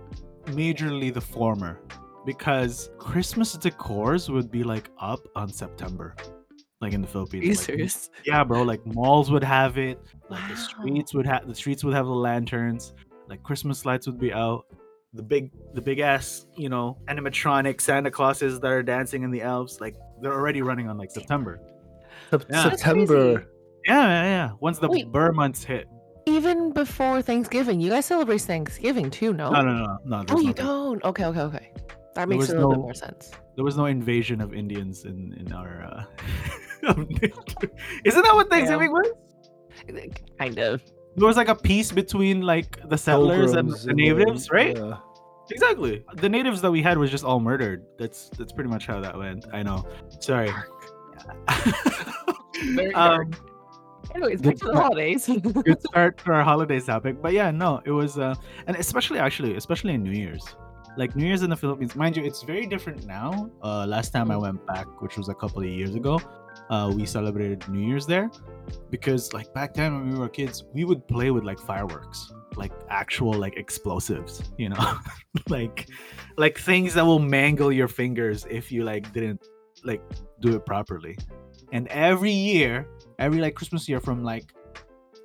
majorly 0.47 1.13
the 1.13 1.21
former, 1.21 1.81
because 2.27 2.91
Christmas 2.99 3.57
decors 3.57 4.29
would 4.29 4.51
be 4.51 4.65
like 4.65 4.91
up 4.99 5.21
on 5.37 5.49
September, 5.49 6.17
like 6.81 6.93
in 6.93 7.01
the 7.01 7.07
Philippines. 7.07 7.43
Are 7.43 7.47
you 7.47 7.55
like, 7.55 7.65
serious? 7.65 8.11
Yeah, 8.25 8.43
bro. 8.43 8.63
Like 8.63 8.85
malls 8.87 9.31
would 9.31 9.45
have 9.45 9.79
it. 9.79 10.01
Like 10.29 10.49
the 10.49 10.57
streets 10.57 11.15
would 11.15 11.27
have 11.27 11.47
the 11.47 11.55
streets 11.55 11.85
would 11.85 11.95
have 11.95 12.07
the 12.07 12.13
lanterns. 12.13 12.93
Like 13.33 13.43
Christmas 13.43 13.87
lights 13.87 14.07
would 14.07 14.21
be 14.21 14.31
out. 14.31 14.67
the 15.15 15.23
big 15.23 15.51
the 15.73 15.81
big 15.81 16.01
ass 16.01 16.47
you 16.55 16.69
know 16.69 16.99
animatronic 17.09 17.81
Santa 17.81 18.11
Clauses 18.11 18.61
that 18.61 18.71
are 18.71 18.83
dancing 18.83 19.23
in 19.23 19.31
the 19.31 19.41
elves 19.41 19.81
like 19.81 19.95
they're 20.21 20.35
already 20.41 20.61
running 20.61 20.87
on 20.91 20.99
like 20.99 21.11
September. 21.11 21.59
Sep- 22.31 22.45
Yeah. 22.51 22.63
September. 22.69 23.47
Yeah, 23.87 24.05
yeah, 24.15 24.25
yeah. 24.37 24.51
Once 24.61 24.79
the 24.79 24.89
Wait. 24.89 25.11
Ber 25.11 25.33
months 25.33 25.65
hit. 25.65 25.89
Even 26.27 26.73
before 26.73 27.23
Thanksgiving, 27.23 27.81
you 27.81 27.89
guys 27.89 28.05
celebrate 28.05 28.43
Thanksgiving 28.43 29.11
too, 29.11 29.33
no? 29.33 29.51
No, 29.51 29.63
no, 29.63 29.73
no, 29.73 29.97
no. 30.05 30.25
Oh, 30.29 30.41
you 30.41 30.49
nothing. 30.49 30.67
don't. 30.67 31.05
Okay, 31.05 31.25
okay, 31.25 31.41
okay. 31.41 31.73
That 32.15 32.29
makes 32.29 32.51
a 32.51 32.55
little 32.55 32.71
bit 32.71 32.79
more 32.81 32.95
sense. 32.95 33.31
There 33.57 33.65
was 33.65 33.79
no 33.79 33.87
invasion 33.87 34.43
of 34.43 34.53
Indians 34.53 35.07
in 35.07 35.19
in 35.41 35.53
our. 35.55 35.73
Uh... 35.91 36.05
Isn't 38.05 38.23
that 38.27 38.35
what 38.35 38.51
Thanksgiving 38.51 38.93
was? 38.93 39.09
Kind 40.39 40.59
of. 40.59 40.83
There 41.17 41.27
was 41.27 41.37
like 41.37 41.49
a 41.49 41.55
peace 41.55 41.93
between 41.93 42.41
like 42.43 42.89
the 42.89 42.97
settlers 42.97 43.53
and 43.53 43.69
Pilgrims 43.69 43.85
the 43.85 43.93
natives, 43.95 44.47
then- 44.49 44.57
right? 44.57 44.77
yeah. 44.77 44.97
Exactly. 45.51 46.03
The 46.15 46.29
natives 46.29 46.63
that 46.63 46.71
we 46.71 46.81
had 46.83 46.97
was 46.97 47.11
just 47.11 47.25
all 47.25 47.39
murdered. 47.41 47.85
That's 47.99 48.31
that's 48.39 48.53
pretty 48.53 48.71
much 48.71 48.87
how 48.87 49.01
that 49.01 49.19
went. 49.19 49.45
I 49.53 49.63
know. 49.63 49.87
Sorry. 50.21 50.51
Very 52.75 52.95
um, 52.95 53.31
Anyways, 54.15 54.41
Good 54.41 54.51
back 54.51 54.57
to 54.59 54.65
the 54.67 54.81
holidays. 54.81 55.27
good 55.65 55.81
start 55.83 56.21
for 56.21 56.35
our 56.35 56.43
holidays 56.45 56.87
topic. 56.87 57.21
But 57.21 57.33
yeah, 57.33 57.51
no, 57.51 57.81
it 57.85 57.91
was 57.91 58.19
uh 58.19 58.35
and 58.67 58.77
especially 58.77 59.19
actually, 59.19 59.57
especially 59.57 59.95
in 59.95 60.03
New 60.03 60.13
Year's. 60.13 60.45
Like 60.97 61.17
New 61.17 61.27
Year's 61.27 61.43
in 61.43 61.51
the 61.51 61.57
Philippines, 61.57 61.97
mind 61.97 62.17
you, 62.17 62.25
it's 62.25 62.43
very 62.43 62.67
different 62.67 63.07
now. 63.07 63.51
Uh 63.63 63.87
last 63.87 64.11
time 64.13 64.31
I 64.31 64.35
Mm. 64.35 64.43
went 64.43 64.67
back, 64.67 64.87
which 65.01 65.17
was 65.17 65.29
a 65.29 65.35
couple 65.35 65.61
of 65.63 65.69
years 65.69 65.95
ago, 65.95 66.21
uh 66.71 66.93
we 66.95 67.07
celebrated 67.07 67.67
New 67.69 67.85
Year's 67.89 68.07
there 68.07 68.31
because 68.91 69.33
like 69.33 69.53
back 69.55 69.75
then 69.75 69.95
when 69.95 70.13
we 70.13 70.19
were 70.19 70.29
kids, 70.29 70.65
we 70.75 70.85
would 70.85 71.07
play 71.09 71.31
with 71.31 71.45
like 71.45 71.59
fireworks, 71.59 72.33
like 72.57 72.73
actual 72.91 73.33
like 73.33 73.57
explosives, 73.57 74.43
you 74.59 74.69
know? 74.69 74.99
like 75.49 75.89
like 76.37 76.59
things 76.59 76.93
that 76.95 77.05
will 77.05 77.19
mangle 77.39 77.73
your 77.73 77.89
fingers 77.89 78.47
if 78.51 78.71
you 78.71 78.85
like 78.85 79.13
didn't 79.13 79.43
like 79.85 80.03
do 80.41 80.55
it 80.57 80.65
properly. 80.67 81.17
And 81.73 81.89
every 81.89 82.33
year, 82.33 82.87
every 83.19 83.41
like 83.41 83.55
Christmas 83.55 83.89
year 83.89 84.01
from 84.01 84.23
like 84.23 84.45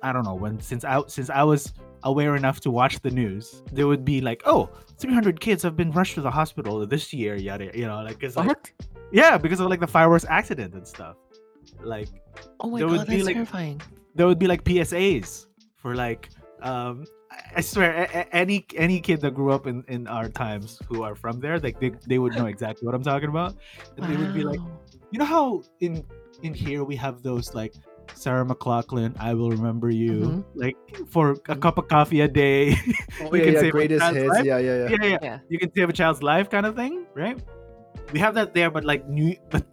I 0.02 0.12
don't 0.14 0.24
know 0.24 0.34
when 0.34 0.60
since 0.60 0.82
I 0.84 1.02
since 1.08 1.28
I 1.28 1.42
was 1.42 1.72
aware 2.04 2.36
enough 2.36 2.60
to 2.60 2.70
watch 2.70 3.00
the 3.00 3.10
news, 3.10 3.62
there 3.72 3.86
would 3.86 4.04
be 4.04 4.20
like, 4.20 4.42
oh, 4.46 4.68
300 4.98 5.40
kids 5.40 5.62
have 5.62 5.76
been 5.76 5.90
rushed 5.92 6.14
to 6.14 6.20
the 6.20 6.30
hospital 6.30 6.84
this 6.86 7.12
year, 7.12 7.34
yada, 7.36 7.70
you 7.74 7.86
know, 7.86 8.02
like, 8.02 8.20
cause 8.20 8.36
like, 8.36 8.46
what? 8.46 8.70
yeah, 9.12 9.38
because 9.38 9.60
of 9.60 9.68
like 9.68 9.80
the 9.80 9.86
fireworks 9.86 10.24
accident 10.28 10.74
and 10.74 10.86
stuff. 10.86 11.16
Like, 11.82 12.08
Oh 12.60 12.70
my 12.70 12.78
there 12.78 12.88
would 12.88 12.98
god, 12.98 13.06
be, 13.08 13.14
that's 13.16 13.26
like- 13.26 13.34
terrifying. 13.36 13.80
there 14.14 14.26
would 14.26 14.38
be 14.38 14.46
like 14.46 14.64
PSAs 14.64 15.46
for 15.76 15.94
like, 15.94 16.28
um, 16.62 17.04
I- 17.56 17.60
swear, 17.60 17.92
a- 17.94 18.18
a- 18.20 18.34
any 18.34 18.66
any 18.76 19.00
kid 19.00 19.20
that 19.20 19.32
grew 19.34 19.52
up 19.52 19.66
in 19.66 19.84
in 19.88 20.06
our 20.08 20.28
times 20.28 20.80
who 20.88 21.02
are 21.02 21.14
from 21.14 21.38
there, 21.40 21.58
like 21.60 21.78
they, 21.78 21.90
they 22.06 22.18
would 22.18 22.34
know 22.34 22.46
exactly 22.46 22.84
what 22.86 22.94
I'm 22.94 23.02
talking 23.02 23.28
about. 23.28 23.54
And 23.96 24.06
they 24.10 24.16
would 24.16 24.34
be 24.34 24.42
like, 24.42 24.60
you 25.12 25.18
know 25.18 25.24
how 25.24 25.62
in 25.80 26.04
in 26.42 26.54
here 26.54 26.82
we 26.84 26.96
have 26.96 27.22
those 27.22 27.54
like 27.54 27.74
Sarah 28.14 28.44
McLachlan, 28.44 29.14
I 29.18 29.34
will 29.34 29.50
remember 29.50 29.90
you, 29.90 30.12
Mhm. 30.12 30.44
like 30.54 30.76
for 31.08 31.36
a 31.48 31.56
cup 31.56 31.78
of 31.78 31.88
coffee 31.88 32.20
a 32.22 32.28
day. 32.28 32.74
Oh, 33.20 33.34
You 33.34 33.38
yeah, 33.40 33.44
can 33.44 33.54
yeah, 33.54 33.60
save 33.60 33.68
a 33.68 33.72
greatest 33.72 34.00
child's 34.00 34.18
hits. 34.18 34.28
life? 34.34 34.44
Yeah, 34.44 34.58
yeah, 34.58 34.76
yeah. 34.76 34.88
yeah, 34.90 35.04
yeah, 35.06 35.18
Yeah. 35.22 35.38
You 35.48 35.58
can 35.58 35.72
save 35.74 35.88
a 35.88 35.92
child's 35.92 36.22
life, 36.22 36.48
kind 36.50 36.66
of 36.66 36.74
thing, 36.76 37.06
right? 37.14 37.38
We 38.12 38.18
have 38.20 38.34
that 38.34 38.54
there, 38.54 38.70
but 38.70 38.84
like 38.84 39.08
new, 39.08 39.34
but 39.50 39.64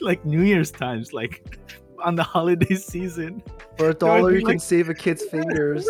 like 0.00 0.24
New 0.24 0.42
Year's 0.42 0.70
times, 0.70 1.12
like 1.12 1.42
on 2.04 2.14
the 2.16 2.22
holiday 2.22 2.74
season. 2.74 3.42
For 3.76 3.90
a 3.90 3.94
dollar, 3.94 4.30
be, 4.30 4.38
you 4.38 4.44
can 4.44 4.54
like- 4.58 4.60
save 4.60 4.88
a 4.88 4.94
kid's 4.94 5.24
fingers. 5.24 5.86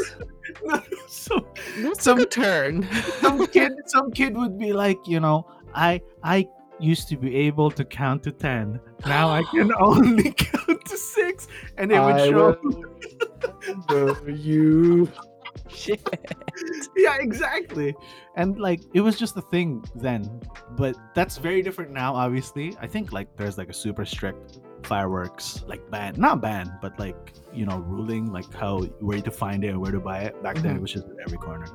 so 1.08 1.46
This 1.76 2.00
some- 2.00 2.18
a 2.20 2.26
turn. 2.26 2.86
some 3.20 3.46
kid, 3.48 3.72
some 3.86 4.10
kid 4.12 4.36
would 4.36 4.58
be 4.58 4.72
like, 4.72 4.98
you 5.06 5.20
know, 5.20 5.46
I 5.74 6.00
I 6.22 6.46
used 6.80 7.08
to 7.08 7.16
be 7.16 7.34
able 7.36 7.70
to 7.72 7.84
count 7.84 8.22
to 8.24 8.32
ten. 8.32 8.80
Now 9.06 9.28
I 9.30 9.42
can 9.50 9.72
only 9.80 10.32
count 10.32 10.57
to 10.88 10.96
six, 10.96 11.48
and 11.76 11.92
it 11.92 12.00
would 12.00 12.14
I 12.14 12.28
show. 12.28 12.58
will 12.62 12.84
remember 13.88 14.30
you. 14.30 15.10
Shit. 15.68 16.00
yeah, 16.96 17.16
exactly. 17.20 17.94
And 18.36 18.58
like 18.58 18.80
it 18.94 19.00
was 19.00 19.18
just 19.18 19.36
a 19.36 19.42
thing 19.42 19.84
then, 19.94 20.40
but 20.76 20.96
that's 21.14 21.36
very 21.36 21.62
different 21.62 21.90
now. 21.90 22.14
Obviously, 22.14 22.76
I 22.80 22.86
think 22.86 23.12
like 23.12 23.36
there's 23.36 23.58
like 23.58 23.68
a 23.68 23.74
super 23.74 24.04
strict 24.04 24.60
fireworks 24.84 25.64
like 25.66 25.90
ban, 25.90 26.14
not 26.16 26.40
ban, 26.40 26.78
but 26.80 26.98
like 26.98 27.34
you 27.52 27.66
know 27.66 27.78
ruling 27.78 28.32
like 28.32 28.52
how 28.54 28.82
where 29.00 29.20
to 29.20 29.30
find 29.30 29.64
it, 29.64 29.68
and 29.68 29.80
where 29.80 29.92
to 29.92 30.00
buy 30.00 30.20
it. 30.20 30.42
Back 30.42 30.56
then, 30.58 30.76
it 30.76 30.80
was 30.80 30.92
just 30.92 31.06
at 31.06 31.16
every 31.26 31.38
corner. 31.38 31.66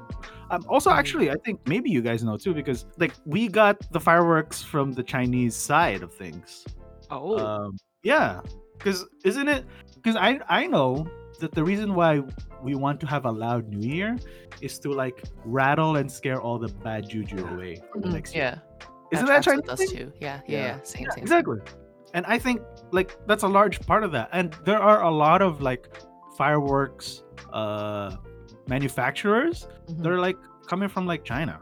Um, 0.49 0.65
also, 0.67 0.91
actually, 0.91 1.29
I 1.29 1.35
think 1.43 1.59
maybe 1.67 1.89
you 1.89 2.01
guys 2.01 2.23
know 2.23 2.37
too 2.37 2.53
because 2.53 2.85
like 2.97 3.13
we 3.25 3.47
got 3.47 3.77
the 3.91 3.99
fireworks 3.99 4.61
from 4.63 4.91
the 4.91 5.03
Chinese 5.03 5.55
side 5.55 6.03
of 6.03 6.13
things. 6.13 6.65
Oh. 7.09 7.37
Um, 7.37 7.77
yeah, 8.03 8.41
because 8.83 9.05
isn't 9.23 9.47
it? 9.47 9.65
Because 9.95 10.15
I 10.15 10.39
I 10.49 10.67
know 10.67 11.07
that 11.39 11.51
the 11.53 11.63
reason 11.63 11.93
why 11.95 12.21
we 12.61 12.75
want 12.75 12.99
to 13.01 13.07
have 13.07 13.25
a 13.25 13.31
loud 13.31 13.69
New 13.69 13.87
Year 13.87 14.17
is 14.61 14.77
to 14.79 14.91
like 14.91 15.23
rattle 15.45 15.95
and 15.97 16.11
scare 16.11 16.39
all 16.41 16.57
the 16.59 16.69
bad 16.83 17.09
juju 17.09 17.45
away 17.47 17.81
for 17.91 18.01
the 18.01 18.07
Mhm, 18.09 18.13
next 18.13 18.35
year. 18.35 18.61
yeah. 18.81 18.87
Isn't 19.11 19.25
that 19.27 19.43
tracks 19.43 19.57
with 19.57 19.65
Chinese? 19.67 19.89
us 19.91 19.91
too? 19.91 20.11
Yeah, 20.19 20.41
yeah, 20.47 20.57
Yeah. 20.57 20.65
yeah. 20.65 20.81
Same, 20.83 21.03
Yeah, 21.03 21.09
same. 21.15 21.23
exactly. 21.23 21.59
And 22.13 22.25
I 22.25 22.37
think 22.37 22.61
like 22.91 23.17
that's 23.27 23.43
a 23.43 23.47
large 23.47 23.79
part 23.85 24.03
of 24.03 24.11
that. 24.11 24.29
And 24.31 24.53
there 24.65 24.79
are 24.79 25.03
a 25.03 25.11
lot 25.11 25.41
of 25.41 25.61
like 25.61 25.87
fireworks 26.37 27.23
uh 27.51 28.15
manufacturers 28.67 29.67
Mhm, 29.87 30.03
that 30.03 30.11
are 30.11 30.19
like 30.19 30.37
coming 30.67 30.89
from 30.89 31.05
like 31.05 31.23
China. 31.23 31.59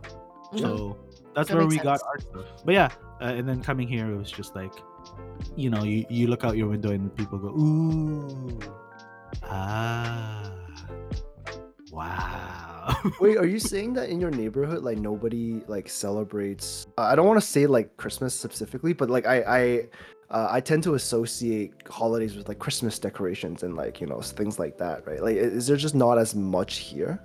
mhm. 0.53 0.59
So 0.59 0.97
that's 1.35 1.49
That 1.49 1.55
where 1.57 1.63
makes 1.67 1.77
we 1.79 1.83
got 1.83 1.99
our 2.09 2.19
stuff. 2.19 2.45
But 2.65 2.73
yeah, 2.73 2.89
uh, 3.21 3.37
and 3.37 3.47
then 3.49 3.61
coming 3.61 3.87
here, 3.87 4.05
it 4.11 4.17
was 4.17 4.31
just 4.31 4.55
like, 4.55 4.73
you 5.55 5.69
know, 5.69 5.83
you, 5.83 6.05
you 6.09 6.27
look 6.27 6.43
out 6.43 6.57
your 6.57 6.67
window 6.67 6.91
and 6.91 7.15
people 7.15 7.37
go, 7.37 7.47
ooh, 7.47 8.59
ah, 9.43 10.51
wow. 11.91 13.01
Wait, 13.19 13.37
are 13.37 13.45
you 13.45 13.59
saying 13.59 13.93
that 13.93 14.09
in 14.09 14.19
your 14.19 14.31
neighborhood, 14.31 14.83
like 14.83 14.97
nobody 14.97 15.61
like 15.67 15.89
celebrates? 15.89 16.87
Uh, 16.97 17.03
I 17.03 17.15
don't 17.15 17.27
want 17.27 17.39
to 17.39 17.45
say 17.45 17.67
like 17.67 17.95
Christmas 17.97 18.33
specifically, 18.33 18.93
but 18.93 19.09
like 19.09 19.25
I 19.25 19.41
I 19.41 19.81
uh, 20.29 20.47
I 20.49 20.61
tend 20.61 20.83
to 20.83 20.95
associate 20.95 21.73
holidays 21.89 22.35
with 22.35 22.47
like 22.47 22.59
Christmas 22.59 22.97
decorations 22.97 23.63
and 23.63 23.75
like 23.75 24.01
you 24.01 24.07
know 24.07 24.19
things 24.21 24.57
like 24.59 24.77
that, 24.79 25.05
right? 25.05 25.21
Like, 25.21 25.35
is 25.35 25.67
there 25.67 25.77
just 25.77 25.95
not 25.95 26.17
as 26.17 26.35
much 26.35 26.77
here? 26.77 27.23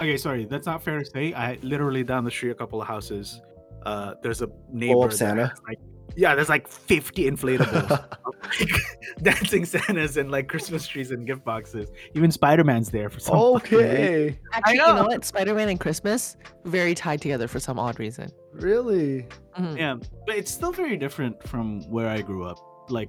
okay, 0.00 0.16
sorry, 0.16 0.44
that's 0.44 0.66
not 0.66 0.82
fair 0.82 0.98
to 0.98 1.04
say. 1.04 1.32
I 1.32 1.58
literally 1.62 2.04
down 2.04 2.24
the 2.24 2.30
street, 2.30 2.50
a 2.50 2.54
couple 2.54 2.80
of 2.80 2.88
houses, 2.88 3.40
uh, 3.84 4.14
there's 4.22 4.42
a 4.42 4.48
neighbor. 4.72 5.04
up 5.04 5.12
Santa? 5.12 5.48
has, 5.48 5.58
like, 5.66 5.78
yeah, 6.14 6.34
there's 6.34 6.48
like 6.48 6.68
50 6.68 7.24
inflatables, 7.30 7.90
like, 7.90 8.70
dancing 9.22 9.64
Santas 9.64 10.16
and 10.16 10.30
like 10.30 10.48
Christmas 10.48 10.86
trees 10.86 11.10
and 11.10 11.26
gift 11.26 11.44
boxes. 11.44 11.90
Even 12.14 12.30
Spider 12.30 12.64
Man's 12.64 12.90
there 12.90 13.10
for 13.10 13.20
some. 13.20 13.34
reason. 13.36 13.56
okay, 13.56 14.38
Actually, 14.52 14.74
you 14.74 14.80
know. 14.80 14.94
know 14.96 15.02
what? 15.04 15.24
Spider-Man 15.24 15.68
and 15.68 15.80
Christmas 15.80 16.36
very 16.64 16.94
tied 16.94 17.20
together 17.20 17.48
for 17.48 17.58
some 17.60 17.78
odd 17.78 17.98
reason. 17.98 18.30
really? 18.52 19.26
Mhm. 19.58 19.78
yeah 19.78 19.94
but 20.26 20.36
it's 20.36 20.50
still 20.50 20.70
very 20.70 20.98
different 20.98 21.42
from 21.48 21.80
where 21.90 22.08
i 22.10 22.20
grew 22.20 22.44
up 22.44 22.58
like 22.90 23.08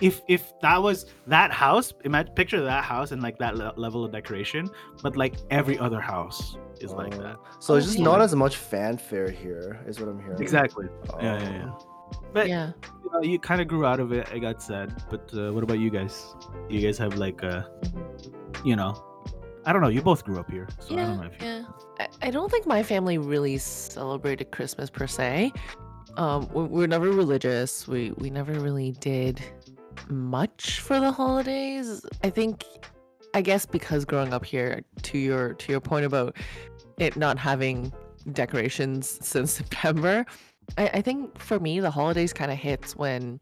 if 0.00 0.20
if 0.28 0.42
that 0.60 0.82
was 0.82 1.06
that 1.28 1.52
house 1.52 1.92
imagine 2.04 2.34
picture 2.34 2.60
that 2.60 2.82
house 2.82 3.12
and 3.12 3.22
like 3.22 3.38
that 3.38 3.54
le- 3.56 3.72
level 3.76 4.04
of 4.04 4.10
decoration 4.10 4.68
but 5.04 5.16
like 5.16 5.34
every 5.50 5.78
other 5.78 6.00
house 6.00 6.56
is 6.80 6.90
like 6.92 7.14
Oh. 7.14 7.22
that 7.22 7.36
So 7.60 7.74
it's 7.76 7.84
Oh, 7.86 7.88
just 7.90 7.98
yeah. 8.00 8.04
not 8.10 8.20
as 8.22 8.34
much 8.34 8.56
fanfare 8.56 9.30
here, 9.30 9.80
is 9.86 10.00
what 10.00 10.08
I'm 10.08 10.18
hearing. 10.20 10.42
exactly 10.42 10.86
yeah, 11.20 11.38
yeah, 11.40 11.50
yeah. 11.50 11.70
But 12.34 12.48
Yeah. 12.48 12.72
you, 13.02 13.10
know, 13.12 13.22
you 13.22 13.38
kind 13.38 13.60
of 13.62 13.68
grew 13.68 13.86
out 13.86 14.00
of 14.00 14.10
it 14.12 14.28
i 14.32 14.38
got 14.40 14.60
sad 14.60 14.88
but 15.08 15.30
uh, 15.34 15.52
what 15.54 15.62
about 15.62 15.78
you 15.78 15.88
guys 15.88 16.34
you 16.68 16.80
guys 16.80 16.98
have 16.98 17.14
like 17.14 17.42
uh 17.44 17.62
you 18.64 18.74
know 18.74 18.90
i 19.64 19.72
don't 19.72 19.82
know 19.82 19.88
you 19.96 20.02
both 20.02 20.24
grew 20.24 20.38
up 20.40 20.50
here 20.50 20.66
so 20.80 20.94
i 20.94 20.96
don't 20.96 21.10
Yeah, 21.10 21.16
know 21.16 21.28
if 21.32 21.40
you 21.40 21.46
yeah. 21.46 21.62
I, 22.00 22.08
I 22.26 22.30
don't 22.32 22.50
think 22.50 22.66
my 22.66 22.82
family 22.82 23.18
really 23.18 23.56
celebrated 23.58 24.50
Christmas 24.50 24.90
per 24.90 25.06
se. 25.06 25.52
Um, 26.16 26.48
we, 26.52 26.64
we're 26.64 26.88
never 26.88 27.10
religious. 27.12 27.86
We 27.86 28.10
we 28.18 28.30
never 28.30 28.52
really 28.66 28.90
did 28.98 29.40
much 30.08 30.80
for 30.80 30.98
the 30.98 31.12
holidays. 31.12 32.04
I 32.24 32.30
think, 32.30 32.64
I 33.32 33.40
guess 33.42 33.64
because 33.64 34.04
growing 34.04 34.32
up 34.34 34.44
here, 34.44 34.82
to 35.02 35.18
your 35.18 35.54
to 35.54 35.72
your 35.72 35.80
point 35.80 36.04
about 36.04 36.36
it 36.98 37.16
not 37.16 37.38
having 37.38 37.92
decorations 38.32 39.18
since 39.22 39.52
September, 39.60 40.26
I, 40.76 40.88
I 40.94 41.00
think 41.02 41.38
for 41.38 41.58
me 41.58 41.80
the 41.80 41.90
holidays 41.90 42.32
kind 42.32 42.50
of 42.50 42.58
hits 42.58 42.96
when 42.96 43.40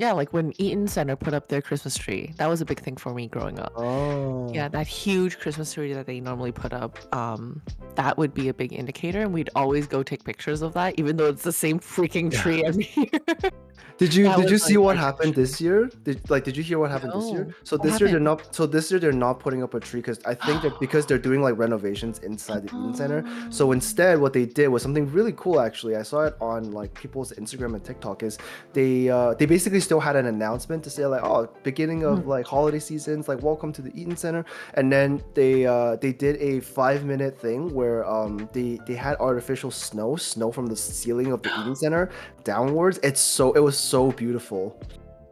yeah, 0.00 0.12
like 0.12 0.32
when 0.32 0.54
Eaton 0.58 0.88
Center 0.88 1.14
put 1.14 1.34
up 1.34 1.48
their 1.48 1.60
Christmas 1.60 1.94
tree. 1.96 2.32
That 2.38 2.48
was 2.48 2.62
a 2.62 2.64
big 2.64 2.80
thing 2.80 2.96
for 2.96 3.12
me 3.12 3.28
growing 3.28 3.58
up. 3.60 3.72
Oh. 3.76 4.50
Yeah, 4.52 4.66
that 4.68 4.86
huge 4.86 5.38
Christmas 5.38 5.74
tree 5.74 5.92
that 5.92 6.06
they 6.06 6.20
normally 6.20 6.52
put 6.52 6.72
up, 6.72 6.92
um, 7.14 7.60
that 7.96 8.16
would 8.16 8.32
be 8.32 8.48
a 8.48 8.54
big 8.54 8.72
indicator, 8.72 9.20
and 9.20 9.32
we'd 9.34 9.50
always 9.54 9.86
go 9.86 10.02
take 10.02 10.24
pictures 10.24 10.62
of 10.62 10.72
that, 10.72 10.98
even 10.98 11.16
though 11.18 11.26
it's 11.28 11.42
the 11.42 11.52
same 11.52 11.78
freaking 11.78 12.32
Yeah. 12.32 12.40
tree 12.42 12.64
every 12.64 12.88
year. 12.96 13.52
Did 13.98 14.14
you 14.14 14.24
That 14.24 14.38
did 14.38 14.50
you 14.50 14.56
see 14.56 14.78
like, 14.78 14.84
what 14.86 14.96
happened 14.96 15.34
this 15.34 15.60
year? 15.60 15.90
Did 16.04 16.30
like 16.30 16.42
did 16.44 16.56
you 16.56 16.62
hear 16.62 16.78
what 16.78 16.90
happened 16.90 17.12
this 17.12 17.30
year? 17.30 17.54
So 17.64 17.76
What 17.76 17.82
this 17.86 18.00
year 18.00 18.08
they're 18.08 18.18
not 18.32 18.54
so 18.54 18.64
this 18.64 18.90
year 18.90 18.98
they're 18.98 19.12
not 19.26 19.40
putting 19.40 19.62
up 19.62 19.74
a 19.74 19.80
tree 19.80 20.00
because 20.00 20.18
I 20.24 20.32
think 20.32 20.62
that 20.62 20.80
because 20.80 21.04
they're 21.04 21.18
doing 21.28 21.42
like 21.42 21.58
renovations 21.58 22.18
inside 22.20 22.62
the 22.62 22.68
Eaton 22.68 22.94
Center. 22.94 23.20
So 23.50 23.68
Oh. 23.68 23.72
instead 23.72 24.18
what 24.18 24.32
they 24.32 24.46
did 24.46 24.68
was 24.68 24.82
something 24.82 25.04
really 25.12 25.34
cool 25.36 25.60
actually. 25.60 25.96
I 25.96 26.02
saw 26.02 26.20
it 26.24 26.34
on 26.40 26.70
like 26.72 26.94
people's 26.94 27.32
Instagram 27.32 27.74
and 27.74 27.84
TikTok 27.84 28.22
is 28.22 28.38
they 28.72 29.10
uh 29.10 29.34
they 29.34 29.44
basically 29.44 29.80
still 29.90 29.98
had 30.08 30.14
an 30.14 30.26
announcement 30.26 30.84
to 30.84 30.90
say 30.96 31.04
like 31.14 31.24
oh 31.24 31.48
beginning 31.64 32.04
of 32.04 32.16
like 32.34 32.46
holiday 32.46 32.78
seasons 32.78 33.26
like 33.30 33.42
welcome 33.42 33.72
to 33.72 33.82
the 33.82 33.90
Eaton 34.00 34.16
Center 34.24 34.44
and 34.74 34.86
then 34.94 35.20
they 35.34 35.66
uh 35.66 35.96
they 35.96 36.12
did 36.12 36.34
a 36.50 36.60
5 36.60 37.04
minute 37.04 37.34
thing 37.44 37.74
where 37.78 38.00
um 38.08 38.48
they 38.52 38.78
they 38.86 38.94
had 38.94 39.14
artificial 39.18 39.72
snow 39.72 40.14
snow 40.14 40.52
from 40.52 40.66
the 40.72 40.76
ceiling 40.76 41.32
of 41.32 41.42
the 41.42 41.50
Eden 41.60 41.74
Center 41.82 42.04
downwards. 42.44 42.96
It's 43.02 43.20
so 43.20 43.44
it 43.58 43.62
was 43.68 43.76
so 43.76 44.12
beautiful. 44.12 44.62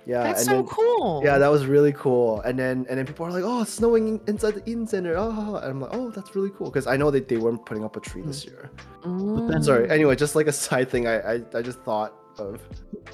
Yeah, 0.06 0.22
That's 0.24 0.40
and 0.40 0.46
so 0.48 0.56
then, 0.56 0.66
cool. 0.66 1.22
yeah, 1.26 1.36
that 1.42 1.50
was 1.56 1.62
really 1.74 1.92
cool. 1.92 2.40
And 2.40 2.58
then 2.58 2.76
and 2.88 2.94
then 2.98 3.04
people 3.10 3.26
are 3.26 3.30
like, 3.38 3.44
"Oh, 3.44 3.60
it's 3.64 3.74
snowing 3.80 4.06
inside 4.26 4.54
the 4.58 4.64
Eaton 4.70 4.86
Center." 4.88 5.12
Oh, 5.18 5.56
and 5.62 5.66
I'm 5.72 5.80
like, 5.84 5.94
"Oh, 5.98 6.06
that's 6.10 6.34
really 6.34 6.50
cool." 6.56 6.68
Because 6.70 6.86
I 6.88 6.96
know 6.96 7.10
that 7.12 7.28
they 7.28 7.36
weren't 7.36 7.62
putting 7.68 7.84
up 7.84 7.94
a 8.00 8.00
tree 8.00 8.22
this 8.30 8.40
year. 8.48 8.62
then- 9.04 9.62
Sorry. 9.62 9.84
Mm, 9.86 9.90
Anyway, 9.96 10.16
just 10.16 10.34
like 10.34 10.48
a 10.54 10.56
side 10.66 10.88
thing, 10.92 11.04
I 11.06 11.16
I, 11.32 11.34
I 11.58 11.60
just 11.70 11.80
thought 11.86 12.10
of. 12.40 12.60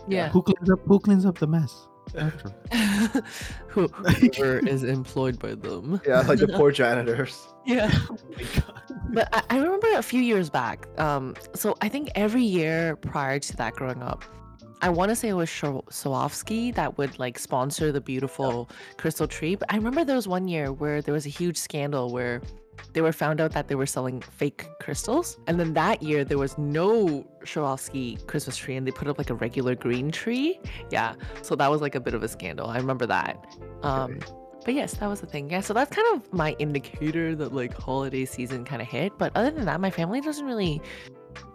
yeah. 0.09 0.29
Who 0.31 0.43
cleans 0.43 0.71
up? 0.71 0.81
Who 0.87 0.99
cleans 0.99 1.27
up 1.27 1.39
the 1.39 1.47
mess? 1.47 1.87
After. 2.17 2.51
Who- 3.69 3.89
Whoever 3.89 4.59
is 4.67 4.85
employed 4.85 5.39
by 5.39 5.55
them. 5.55 6.01
Yeah, 6.07 6.21
like 6.21 6.39
the 6.39 6.49
poor 6.49 6.71
janitors. 6.71 7.47
Yeah. 7.67 7.91
Oh. 8.11 8.17
But 9.11 9.29
I, 9.33 9.43
I 9.51 9.59
remember 9.59 9.87
a 9.97 10.03
few 10.03 10.21
years 10.21 10.51
back. 10.51 10.87
Um, 10.99 11.35
so 11.55 11.77
I 11.81 11.89
think 11.89 12.11
every 12.17 12.43
year 12.43 12.97
prior 12.97 13.39
to 13.39 13.57
that, 13.59 13.75
growing 13.75 14.03
up, 14.03 14.25
I 14.83 14.89
want 14.89 15.11
to 15.11 15.17
say 15.17 15.29
it 15.29 15.35
was 15.35 15.49
Sho- 15.49 15.85
Swarovski 15.91 16.75
that 16.75 16.99
would 16.99 17.17
like 17.19 17.39
sponsor 17.39 17.93
the 17.93 18.01
beautiful 18.01 18.69
crystal 18.99 19.27
tree. 19.29 19.55
But 19.55 19.73
I 19.73 19.77
remember 19.77 20.05
there 20.05 20.17
was 20.17 20.27
one 20.29 20.49
year 20.49 20.73
where 20.73 21.01
there 21.01 21.15
was 21.15 21.27
a 21.27 21.31
huge 21.31 21.57
scandal 21.57 22.11
where 22.13 22.43
they 22.93 23.01
were 23.01 23.13
found 23.13 23.41
out 23.41 23.53
that 23.53 23.69
they 23.69 23.75
were 23.75 23.87
selling 23.87 24.21
fake 24.21 24.67
crystals, 24.81 25.39
and 25.47 25.59
then 25.59 25.75
that 25.75 26.03
year 26.03 26.25
there 26.25 26.39
was 26.39 26.57
no 26.59 27.27
Swarovski 27.45 28.25
Christmas 28.27 28.57
tree, 28.57 28.77
and 28.77 28.87
they 28.87 28.93
put 28.93 29.09
up 29.09 29.19
like 29.19 29.31
a 29.31 29.35
regular 29.35 29.75
green 29.75 30.11
tree. 30.11 30.61
Yeah, 30.91 31.15
so 31.43 31.57
that 31.57 31.71
was 31.71 31.81
like 31.81 31.95
a 31.95 32.01
bit 32.01 32.15
of 32.15 32.23
a 32.23 32.29
scandal. 32.29 32.69
I 32.69 32.77
remember 32.77 33.07
that. 33.07 33.45
Um, 33.83 34.21
but 34.65 34.75
yes, 34.75 34.95
that 34.95 35.09
was 35.09 35.21
the 35.21 35.27
thing. 35.27 35.51
Yeah, 35.51 35.61
so 35.61 35.75
that's 35.75 35.95
kind 35.95 36.07
of 36.15 36.33
my 36.33 36.57
indicator 36.59 37.35
that 37.37 37.53
like 37.53 37.75
holiday 37.75 38.25
season 38.25 38.65
kind 38.65 38.81
of 38.81 38.89
hit. 38.89 39.19
But 39.19 39.33
other 39.35 39.51
than 39.51 39.67
that, 39.67 39.81
my 39.81 39.91
family 39.91 40.21
doesn't 40.21 40.47
really 40.47 40.81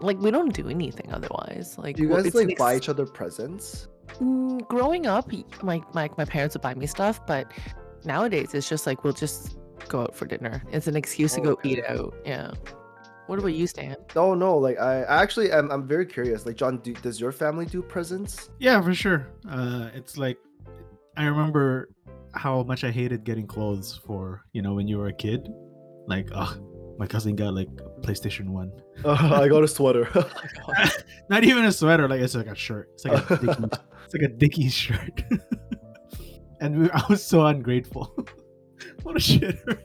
like 0.01 0.19
we 0.19 0.31
don't 0.31 0.53
do 0.53 0.69
anything 0.69 1.11
otherwise. 1.11 1.77
Like 1.77 1.95
Do 1.95 2.03
you 2.03 2.09
guys 2.09 2.33
like 2.35 2.57
buy 2.57 2.75
ex- 2.75 2.83
each 2.83 2.89
other 2.89 3.05
presents? 3.05 3.87
Mm, 4.19 4.67
growing 4.67 5.07
up, 5.07 5.31
my, 5.63 5.81
my 5.93 6.09
my 6.17 6.25
parents 6.25 6.55
would 6.55 6.61
buy 6.61 6.73
me 6.75 6.85
stuff, 6.85 7.25
but 7.25 7.51
nowadays 8.05 8.53
it's 8.53 8.69
just 8.69 8.85
like 8.85 9.03
we'll 9.03 9.13
just 9.13 9.57
go 9.87 10.01
out 10.01 10.15
for 10.15 10.25
dinner. 10.25 10.63
It's 10.71 10.87
an 10.87 10.95
excuse 10.95 11.33
to 11.35 11.41
Oh, 11.41 11.43
go 11.55 11.59
eat 11.63 11.83
out. 11.87 12.13
Yeah. 12.25 12.51
What 13.27 13.37
about 13.37 13.53
you, 13.53 13.67
Stan? 13.67 13.95
No, 14.15 14.33
no. 14.33 14.57
Like 14.57 14.79
I, 14.79 15.03
I 15.03 15.21
actually, 15.21 15.53
I'm, 15.53 15.71
I'm 15.71 15.87
very 15.87 16.05
curious. 16.05 16.45
Like 16.45 16.55
John, 16.55 16.79
do, 16.79 16.93
does 16.95 17.21
your 17.21 17.31
family 17.31 17.65
do 17.65 17.81
presents? 17.83 18.49
Yeah, 18.59 18.81
for 18.81 18.93
sure. 18.95 19.27
Uh, 19.47 19.89
it's 19.93 20.17
like 20.17 20.37
I 21.15 21.25
remember 21.25 21.89
how 22.33 22.63
much 22.63 22.83
I 22.83 22.91
hated 22.91 23.23
getting 23.23 23.45
clothes 23.45 23.99
for 24.05 24.43
you 24.53 24.61
know 24.61 24.73
when 24.73 24.87
you 24.87 24.97
were 24.97 25.07
a 25.07 25.13
kid. 25.13 25.47
Like, 26.07 26.27
oh, 26.33 26.57
my 26.97 27.05
cousin 27.05 27.35
got 27.35 27.53
like 27.53 27.67
a 27.77 28.01
PlayStation 28.01 28.49
One. 28.49 28.71
I 29.05 29.47
got 29.47 29.63
a 29.63 29.67
sweater. 29.67 30.09
Not 31.29 31.43
even 31.43 31.65
a 31.65 31.71
sweater. 31.71 32.07
Like 32.07 32.21
it's 32.21 32.33
like 32.33 32.47
a 32.47 32.55
shirt. 32.55 32.89
It's 32.95 33.05
like 33.05 33.29
a 33.29 33.37
Dickies, 33.37 33.57
it's 34.05 34.13
like 34.13 34.23
a 34.23 34.27
Dickies 34.27 34.73
shirt. 34.73 35.23
and 36.61 36.79
we, 36.81 36.89
I 36.91 37.03
was 37.09 37.23
so 37.23 37.45
ungrateful. 37.45 38.15
what 39.03 39.15
a 39.15 39.19
shitter. 39.19 39.79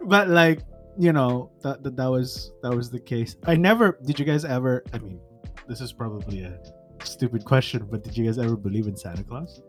but 0.02 0.28
like 0.28 0.60
you 0.98 1.12
know 1.12 1.50
that, 1.62 1.82
that 1.82 1.96
that 1.96 2.10
was 2.10 2.52
that 2.62 2.74
was 2.74 2.90
the 2.90 3.00
case. 3.00 3.36
I 3.46 3.56
never. 3.56 3.98
Did 4.04 4.18
you 4.18 4.24
guys 4.24 4.44
ever? 4.44 4.84
I 4.92 4.98
mean, 4.98 5.20
this 5.68 5.80
is 5.80 5.92
probably 5.92 6.42
a 6.42 6.58
stupid 7.04 7.44
question, 7.44 7.86
but 7.90 8.04
did 8.04 8.16
you 8.16 8.24
guys 8.24 8.38
ever 8.38 8.56
believe 8.56 8.86
in 8.86 8.96
Santa 8.96 9.24
Claus? 9.24 9.62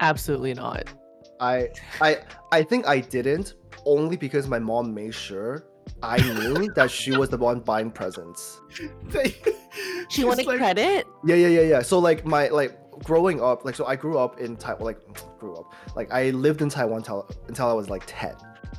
Absolutely 0.00 0.54
not. 0.54 0.84
I, 1.40 1.68
I, 2.00 2.18
I 2.52 2.62
think 2.62 2.86
I 2.86 3.00
didn't 3.00 3.54
only 3.86 4.16
because 4.16 4.46
my 4.46 4.58
mom 4.58 4.92
made 4.92 5.14
sure 5.14 5.64
I 6.02 6.18
knew 6.18 6.72
that 6.76 6.90
she 6.90 7.16
was 7.16 7.30
the 7.30 7.36
one 7.36 7.60
buying 7.60 7.90
presents. 7.90 8.60
She 10.08 10.24
wanted 10.24 10.46
like, 10.46 10.58
credit. 10.58 11.06
Yeah, 11.24 11.36
yeah, 11.36 11.48
yeah, 11.48 11.60
yeah. 11.60 11.82
So 11.82 11.98
like 11.98 12.24
my 12.24 12.48
like 12.48 12.78
growing 13.04 13.40
up, 13.42 13.64
like 13.64 13.74
so 13.74 13.86
I 13.86 13.96
grew 13.96 14.18
up 14.18 14.40
in 14.40 14.56
Taiwan. 14.56 14.84
Like 14.84 14.98
grew 15.38 15.56
up, 15.56 15.74
like 15.96 16.12
I 16.12 16.30
lived 16.30 16.62
in 16.62 16.68
Taiwan 16.68 16.98
until 16.98 17.28
until 17.48 17.68
I 17.68 17.72
was 17.72 17.88
like 17.88 18.02
ten, 18.06 18.34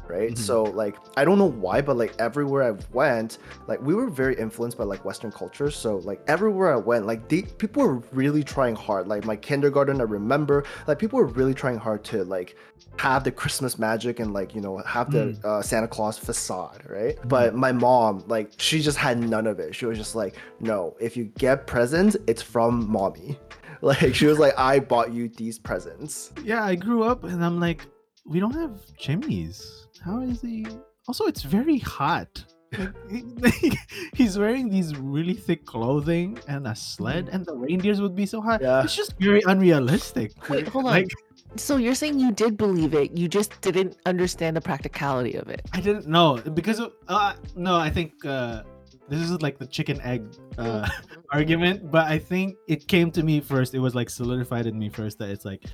right? 0.07 0.31
Mhm. 0.31 0.37
So 0.37 0.63
like 0.63 0.95
I 1.17 1.25
don't 1.25 1.37
know 1.39 1.49
why, 1.49 1.81
but 1.81 1.97
like 1.97 2.13
everywhere 2.19 2.63
I 2.63 2.77
went, 2.93 3.39
like 3.67 3.81
we 3.81 3.95
were 3.95 4.09
very 4.09 4.35
influenced 4.35 4.77
by 4.77 4.83
like 4.83 5.03
Western 5.05 5.31
culture. 5.31 5.71
So 5.71 5.97
like 5.97 6.21
everywhere 6.27 6.73
I 6.73 6.77
went, 6.77 7.05
like 7.07 7.27
they, 7.29 7.41
people 7.43 7.83
were 7.83 7.95
really 8.11 8.43
trying 8.43 8.75
hard. 8.75 9.07
Like 9.07 9.25
my 9.25 9.35
kindergarten, 9.35 9.99
I 9.99 10.03
remember, 10.03 10.63
like 10.87 10.99
people 10.99 11.17
were 11.19 11.25
really 11.25 11.53
trying 11.53 11.77
hard 11.77 12.03
to 12.05 12.23
like 12.23 12.55
have 12.97 13.23
the 13.23 13.31
Christmas 13.31 13.79
magic 13.79 14.19
and 14.19 14.33
like 14.33 14.53
you 14.53 14.61
know 14.61 14.77
have 14.79 15.11
the 15.11 15.39
uh, 15.47 15.61
Santa 15.61 15.87
Claus 15.87 16.17
facade, 16.17 16.83
right? 16.87 17.17
But 17.25 17.55
my 17.55 17.71
mom, 17.71 18.23
like 18.27 18.51
she 18.57 18.81
just 18.81 18.97
had 18.97 19.17
none 19.17 19.47
of 19.47 19.59
it. 19.59 19.73
She 19.73 19.85
was 19.85 19.97
just 19.97 20.13
like, 20.15 20.35
no, 20.59 20.95
if 20.99 21.15
you 21.17 21.25
get 21.37 21.65
presents, 21.67 22.15
it's 22.27 22.41
from 22.41 22.91
mommy. 22.91 23.39
Like 23.91 24.13
she 24.13 24.27
was 24.27 24.37
like, 24.37 24.53
I 24.57 24.79
bought 24.79 25.11
you 25.11 25.27
these 25.29 25.57
presents. 25.57 26.31
Yeah, 26.43 26.63
I 26.63 26.75
grew 26.75 27.03
up 27.03 27.23
and 27.23 27.43
I'm 27.43 27.59
like, 27.59 27.85
we 28.25 28.39
don't 28.39 28.53
have 28.53 28.79
chimneys. 28.97 29.87
How 30.05 30.21
is 30.21 30.41
he? 30.41 30.67
Also, 31.07 31.25
it's 31.25 31.41
very 31.43 31.79
hot. 31.79 32.43
Like, 32.77 33.55
he- 33.57 33.77
he's 34.13 34.37
wearing 34.37 34.69
these 34.69 34.95
really 34.97 35.33
thick 35.33 35.65
clothing 35.65 36.39
and 36.47 36.67
a 36.67 36.75
sled, 36.75 37.27
and 37.31 37.45
the 37.45 37.55
reindeers 37.55 37.99
would 38.01 38.15
be 38.15 38.25
so 38.25 38.39
hot. 38.39 38.61
Yeah. 38.61 38.83
It's 38.83 38.95
just 38.95 39.13
very 39.19 39.41
unrealistic. 39.45 40.31
Wait, 40.47 40.67
hold 40.67 40.85
on. 40.85 40.91
Like, 40.91 41.09
So 41.57 41.75
you're 41.77 41.95
saying 41.95 42.19
you 42.19 42.31
did 42.31 42.55
believe 42.57 42.93
it, 42.93 43.11
you 43.17 43.27
just 43.27 43.59
didn't 43.61 43.97
understand 44.05 44.55
the 44.55 44.61
practicality 44.61 45.33
of 45.35 45.49
it. 45.49 45.61
I 45.73 45.81
didn't 45.81 46.07
know 46.07 46.37
because 46.37 46.79
of, 46.79 46.93
uh, 47.09 47.33
no, 47.55 47.75
I 47.75 47.89
think 47.89 48.23
uh, 48.25 48.63
this 49.11 49.29
is 49.29 49.41
like 49.41 49.59
the 49.59 49.67
chicken 49.67 49.99
egg 50.01 50.23
uh, 50.57 50.87
argument, 51.33 51.91
but 51.91 52.07
I 52.07 52.17
think 52.17 52.55
it 52.67 52.87
came 52.87 53.11
to 53.11 53.23
me 53.23 53.41
first. 53.41 53.75
It 53.75 53.79
was 53.79 53.93
like 53.93 54.09
solidified 54.09 54.67
in 54.67 54.79
me 54.79 54.87
first 54.87 55.19
that 55.19 55.29
it's 55.29 55.43
like 55.43 55.65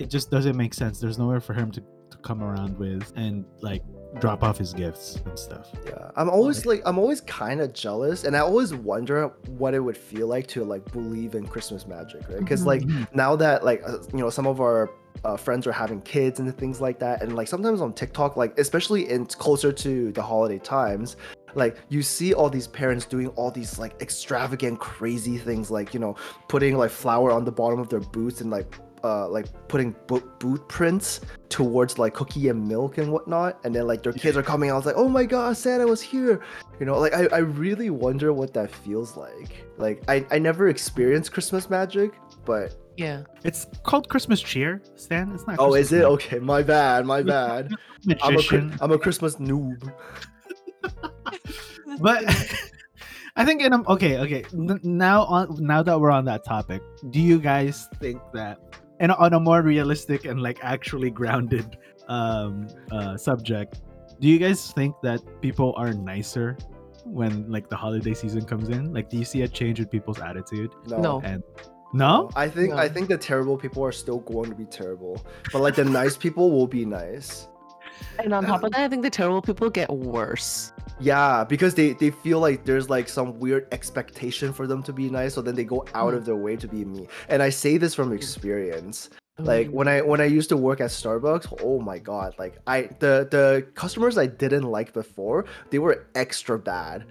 it 0.00 0.10
just 0.10 0.28
doesn't 0.28 0.56
make 0.56 0.74
sense. 0.74 0.98
There's 0.98 1.16
nowhere 1.16 1.40
for 1.40 1.54
him 1.54 1.70
to, 1.70 1.80
to 1.80 2.16
come 2.18 2.42
around 2.42 2.76
with 2.76 3.12
and 3.14 3.44
like 3.60 3.84
drop 4.18 4.42
off 4.42 4.58
his 4.58 4.72
gifts 4.72 5.22
and 5.24 5.38
stuff. 5.38 5.68
Yeah, 5.86 6.10
I'm 6.16 6.28
always 6.28 6.66
like, 6.66 6.82
I'm 6.84 6.98
always 6.98 7.20
kind 7.20 7.60
of 7.60 7.72
jealous, 7.72 8.24
and 8.24 8.36
I 8.36 8.40
always 8.40 8.74
wonder 8.74 9.28
what 9.46 9.72
it 9.72 9.78
would 9.80 9.96
feel 9.96 10.26
like 10.26 10.48
to 10.48 10.64
like 10.64 10.90
believe 10.90 11.36
in 11.36 11.46
Christmas 11.46 11.86
magic, 11.86 12.28
right? 12.28 12.40
Because 12.40 12.66
like 12.66 12.82
now 13.14 13.36
that 13.36 13.64
like 13.64 13.82
uh, 13.86 13.98
you 14.12 14.18
know 14.18 14.30
some 14.30 14.48
of 14.48 14.60
our 14.60 14.90
uh, 15.24 15.36
friends 15.36 15.66
are 15.66 15.72
having 15.72 16.00
kids 16.02 16.40
and 16.40 16.56
things 16.56 16.80
like 16.80 16.98
that, 17.00 17.22
and 17.22 17.36
like 17.36 17.48
sometimes 17.48 17.80
on 17.80 17.92
TikTok, 17.92 18.36
like 18.36 18.58
especially 18.58 19.10
in 19.10 19.26
closer 19.26 19.72
to 19.72 20.12
the 20.12 20.22
holiday 20.22 20.58
times, 20.58 21.16
like 21.54 21.76
you 21.88 22.02
see 22.02 22.34
all 22.34 22.48
these 22.48 22.66
parents 22.66 23.04
doing 23.04 23.28
all 23.28 23.50
these 23.50 23.78
like 23.78 24.00
extravagant, 24.00 24.78
crazy 24.80 25.38
things, 25.38 25.70
like 25.70 25.94
you 25.94 26.00
know 26.00 26.16
putting 26.48 26.76
like 26.76 26.90
flour 26.90 27.30
on 27.30 27.44
the 27.44 27.52
bottom 27.52 27.80
of 27.80 27.88
their 27.88 28.00
boots 28.00 28.40
and 28.40 28.50
like 28.50 28.74
uh 29.02 29.26
like 29.28 29.46
putting 29.68 29.94
boot 30.06 30.38
boot 30.38 30.66
prints 30.68 31.22
towards 31.48 31.98
like 31.98 32.12
cookie 32.12 32.48
and 32.48 32.66
milk 32.66 32.98
and 32.98 33.10
whatnot. 33.12 33.58
And 33.64 33.74
then 33.74 33.86
like 33.86 34.02
their 34.02 34.12
kids 34.12 34.36
are 34.36 34.42
coming 34.42 34.70
out 34.70 34.86
like 34.86 34.96
oh 34.96 35.08
my 35.08 35.24
god 35.24 35.56
santa 35.56 35.86
was 35.86 36.00
here. 36.00 36.40
You 36.78 36.86
know 36.86 36.98
like 36.98 37.14
i, 37.14 37.26
I 37.26 37.38
really 37.38 37.90
wonder 37.90 38.32
what 38.32 38.54
that 38.54 38.70
feels 38.70 39.16
like. 39.16 39.64
Like 39.78 40.02
I, 40.08 40.24
I 40.30 40.38
never 40.38 40.68
experienced 40.68 41.32
christmas 41.32 41.70
magic 41.70 42.14
but 42.44 42.74
Yeah. 43.00 43.22
It's 43.44 43.66
called 43.82 44.08
Christmas 44.08 44.40
cheer, 44.42 44.82
Stan. 44.94 45.32
It's 45.32 45.46
not. 45.46 45.56
oh 45.58 45.70
Christmas 45.72 45.86
is 45.86 45.92
it 45.92 45.96
magic. 45.96 46.12
okay 46.12 46.38
my 46.38 46.62
bad 46.62 47.06
my 47.06 47.22
bad 47.22 47.72
i'm 47.72 48.10
a, 48.10 48.14
Chri- 48.14 48.32
magician. 48.32 48.76
I'm 48.80 48.92
a 48.92 48.98
christmas 48.98 49.36
noob 49.36 49.80
but 52.00 52.24
I 53.36 53.44
think 53.44 53.62
in 53.62 53.72
a, 53.72 53.80
okay, 53.88 54.18
okay. 54.18 54.44
Now 54.52 55.22
on 55.24 55.56
now 55.64 55.82
that 55.82 55.98
we're 56.00 56.10
on 56.10 56.24
that 56.26 56.44
topic, 56.44 56.82
do 57.10 57.20
you 57.20 57.38
guys 57.38 57.88
think 58.00 58.20
that, 58.34 58.58
and 58.98 59.12
on 59.12 59.32
a 59.32 59.40
more 59.40 59.62
realistic 59.62 60.24
and 60.26 60.42
like 60.42 60.58
actually 60.62 61.10
grounded 61.10 61.78
um 62.08 62.66
uh 62.90 63.16
subject, 63.16 63.80
do 64.20 64.28
you 64.28 64.38
guys 64.38 64.72
think 64.72 64.94
that 65.02 65.20
people 65.40 65.72
are 65.76 65.92
nicer 65.94 66.58
when 67.04 67.48
like 67.50 67.70
the 67.70 67.76
holiday 67.76 68.14
season 68.14 68.44
comes 68.44 68.68
in? 68.68 68.92
Like, 68.92 69.08
do 69.08 69.16
you 69.16 69.24
see 69.24 69.42
a 69.42 69.48
change 69.48 69.78
in 69.80 69.86
people's 69.86 70.18
attitude? 70.20 70.70
No. 70.86 71.22
And 71.24 71.42
No? 71.92 72.30
I 72.36 72.48
think 72.48 72.72
I 72.74 72.88
think 72.88 73.08
the 73.08 73.18
terrible 73.18 73.56
people 73.56 73.84
are 73.84 73.92
still 73.92 74.20
going 74.20 74.48
to 74.50 74.54
be 74.56 74.64
terrible, 74.64 75.24
but 75.52 75.60
like 75.60 75.74
the 75.74 75.84
nice 75.84 76.16
people 76.16 76.50
will 76.50 76.66
be 76.68 76.84
nice. 76.84 77.48
And 78.18 78.32
on 78.32 78.44
top 78.44 78.62
of 78.62 78.72
that, 78.72 78.80
I 78.80 78.88
think 78.88 79.02
the 79.02 79.10
terrible 79.10 79.42
people 79.42 79.68
get 79.70 79.90
worse. 79.90 80.72
Yeah, 81.00 81.44
because 81.44 81.74
they 81.74 81.92
they 81.94 82.10
feel 82.10 82.38
like 82.40 82.64
there's 82.64 82.88
like 82.88 83.08
some 83.08 83.38
weird 83.38 83.66
expectation 83.72 84.52
for 84.52 84.66
them 84.66 84.82
to 84.84 84.92
be 84.92 85.10
nice, 85.10 85.34
so 85.34 85.42
then 85.42 85.54
they 85.54 85.64
go 85.64 85.84
out 85.94 86.12
Mm. 86.12 86.18
of 86.18 86.24
their 86.26 86.36
way 86.36 86.56
to 86.56 86.68
be 86.68 86.84
mean. 86.84 87.08
And 87.28 87.42
I 87.42 87.50
say 87.50 87.76
this 87.78 87.94
from 87.94 88.12
experience. 88.12 89.10
Like 89.38 89.70
when 89.70 89.88
I 89.88 90.02
when 90.02 90.20
I 90.20 90.26
used 90.26 90.50
to 90.50 90.56
work 90.58 90.80
at 90.82 90.90
Starbucks, 90.90 91.60
oh 91.62 91.80
my 91.80 91.98
god, 91.98 92.34
like 92.38 92.58
I 92.66 92.90
the 92.98 93.26
the 93.30 93.66
customers 93.74 94.18
I 94.18 94.26
didn't 94.26 94.64
like 94.64 94.92
before, 94.92 95.46
they 95.70 95.78
were 95.78 96.06
extra 96.14 96.58
bad 96.58 97.06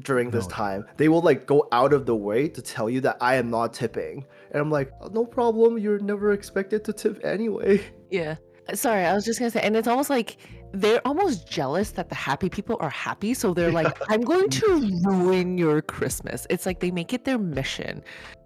during 0.00 0.30
this 0.30 0.44
No. 0.46 0.50
time. 0.50 0.84
They 0.96 1.08
will 1.08 1.20
like 1.20 1.46
go 1.46 1.68
out 1.72 1.92
of 1.92 2.06
the 2.06 2.16
way 2.16 2.48
to 2.48 2.62
tell 2.62 2.88
you 2.88 3.00
that 3.02 3.16
I 3.20 3.34
am 3.36 3.50
not 3.50 3.74
tipping. 3.74 4.24
And 4.50 4.60
I'm 4.60 4.70
like, 4.70 4.90
"Oh, 5.00 5.08
no 5.08 5.24
problem, 5.26 5.78
you're 5.78 5.98
never 5.98 6.32
expected 6.32 6.84
to 6.84 6.92
tip 6.92 7.20
anyway. 7.24 7.82
Yeah. 8.10 8.36
Sorry, 8.74 9.04
I 9.06 9.14
was 9.14 9.24
just 9.24 9.38
gonna 9.38 9.50
say, 9.50 9.60
and 9.62 9.74
it's 9.74 9.88
almost 9.88 10.10
like 10.10 10.36
they're 10.74 11.00
almost 11.06 11.48
jealous 11.50 11.90
that 11.92 12.08
the 12.10 12.14
happy 12.14 12.48
people 12.50 12.76
are 12.80 12.90
happy. 12.90 13.34
So 13.34 13.52
they're 13.54 13.72
like, 13.72 13.98
I'm 14.10 14.20
going 14.20 14.48
to 14.50 14.90
ruin 15.04 15.56
your 15.58 15.80
Christmas. 15.82 16.46
It's 16.50 16.64
like 16.66 16.80
they 16.80 16.90
make 16.90 17.12
it 17.12 17.24
their 17.24 17.38
mission. 17.38 18.02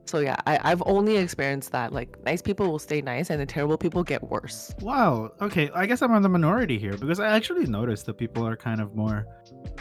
So 0.07 0.21
yeah, 0.21 0.37
I, 0.47 0.59
I've 0.63 0.83
only 0.87 1.17
experienced 1.17 1.73
that. 1.73 1.93
Like 1.93 2.17
nice 2.25 2.41
people 2.43 2.71
will 2.71 2.79
stay 2.79 3.01
nice 3.03 3.29
and 3.31 3.41
the 3.41 3.47
terrible 3.47 3.77
people 3.77 4.03
get 4.05 4.23
worse. 4.23 4.73
Wow. 4.81 5.33
Okay, 5.41 5.69
I 5.75 5.85
guess 5.87 6.01
I'm 6.03 6.13
on 6.13 6.23
the 6.23 6.29
minority 6.29 6.79
here 6.79 6.97
because 6.97 7.19
I 7.21 7.29
actually 7.29 7.67
noticed 7.67 8.07
that 8.07 8.15
people 8.15 8.47
are 8.47 8.57
kind 8.57 8.81
of 8.81 8.95
more, 8.95 9.27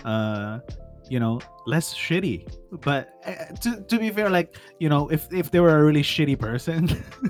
uh, 0.04 0.60
you 1.09 1.19
know, 1.19 1.39
less 1.65 1.93
shitty. 1.93 2.47
But 2.81 3.09
uh, 3.25 3.53
to, 3.61 3.81
to 3.81 3.99
be 3.99 4.09
fair, 4.09 4.29
like 4.29 4.57
you 4.79 4.89
know, 4.89 5.09
if 5.09 5.31
if 5.33 5.51
they 5.51 5.59
were 5.59 5.77
a 5.77 5.83
really 5.83 6.03
shitty 6.03 6.37
person, 6.37 6.89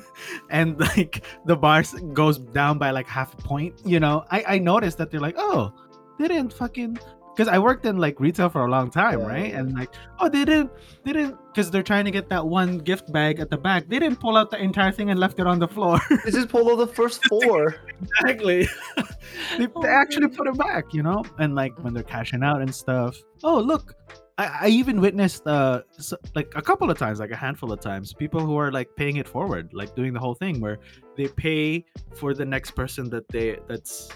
and 0.50 0.80
like 0.80 1.24
the 1.46 1.56
bars 1.56 1.94
goes 2.14 2.40
down 2.40 2.78
by 2.78 2.92
like 2.92 3.08
half 3.08 3.34
a 3.34 3.38
point, 3.38 3.76
you 3.86 4.00
know, 4.00 4.26
I 4.32 4.44
I 4.48 4.60
noticed 4.60 4.98
that 5.00 5.12
they're 5.12 5.20
like, 5.20 5.36
oh, 5.38 5.74
they 6.20 6.28
didn't 6.28 6.54
fucking. 6.54 6.98
Because 7.36 7.50
I 7.50 7.60
worked 7.60 7.86
in 7.86 7.98
like 7.98 8.20
retail 8.22 8.48
for 8.50 8.66
a 8.66 8.70
long 8.70 8.90
time, 8.90 9.20
Yeah, 9.20 9.28
right? 9.28 9.50
yeah. 9.52 9.60
And 9.60 9.74
like, 9.78 9.94
oh, 10.20 10.30
they 10.30 10.46
didn't, 10.46 10.72
they 11.04 11.12
didn't, 11.12 11.38
because 11.48 11.70
they're 11.70 11.84
trying 11.84 12.06
to 12.06 12.12
get 12.12 12.30
that 12.30 12.46
one 12.48 12.78
gift 12.78 13.12
bag 13.12 13.40
at 13.42 13.50
the 13.50 13.58
back. 13.58 13.90
They 13.90 14.00
didn't 14.00 14.20
pull 14.22 14.38
out 14.38 14.52
the 14.52 14.58
entire 14.62 14.92
thing 14.94 15.10
and 15.10 15.20
left 15.20 15.38
it 15.40 15.46
on 15.48 15.60
the 15.60 15.68
floor. 15.68 16.00
They 16.24 16.32
just 16.32 16.48
pulled 16.50 16.70
out 16.72 16.78
the 16.78 16.88
first 16.94 17.22
four. 17.28 17.76
exactly 18.02 18.68
they, 19.58 19.68
Oh 19.76 19.82
they 19.82 19.90
actually 19.90 20.28
God. 20.28 20.38
put 20.38 20.48
it 20.48 20.58
back 20.58 20.94
you 20.94 21.04
know 21.04 21.24
and 21.40 21.56
like 21.56 21.74
when 21.84 21.94
they're 21.94 22.04
cashing 22.04 22.44
out 22.44 22.62
and 22.62 22.74
stuff 22.74 23.16
oh 23.44 23.60
look 23.60 23.96
I, 24.38 24.46
I 24.64 24.68
even 24.68 25.00
witnessed 25.02 25.48
uh 25.48 25.82
s 25.98 26.14
like 26.36 26.52
a 26.56 26.62
couple 26.62 26.90
of 26.92 26.98
times 26.98 27.20
like 27.20 27.32
a 27.32 27.36
handful 27.36 27.72
of 27.72 27.80
times 27.80 28.14
people 28.14 28.42
who 28.42 28.58
are 28.58 28.72
like 28.72 28.90
paying 28.98 29.16
it 29.18 29.28
forward 29.28 29.74
like 29.74 29.96
doing 29.96 30.12
the 30.14 30.20
whole 30.20 30.36
thing 30.36 30.60
where 30.60 30.78
they 31.18 31.28
pay 31.30 31.86
for 32.20 32.34
the 32.34 32.46
next 32.46 32.72
person 32.72 33.10
that 33.10 33.26
they 33.30 33.58
that's 33.70 34.10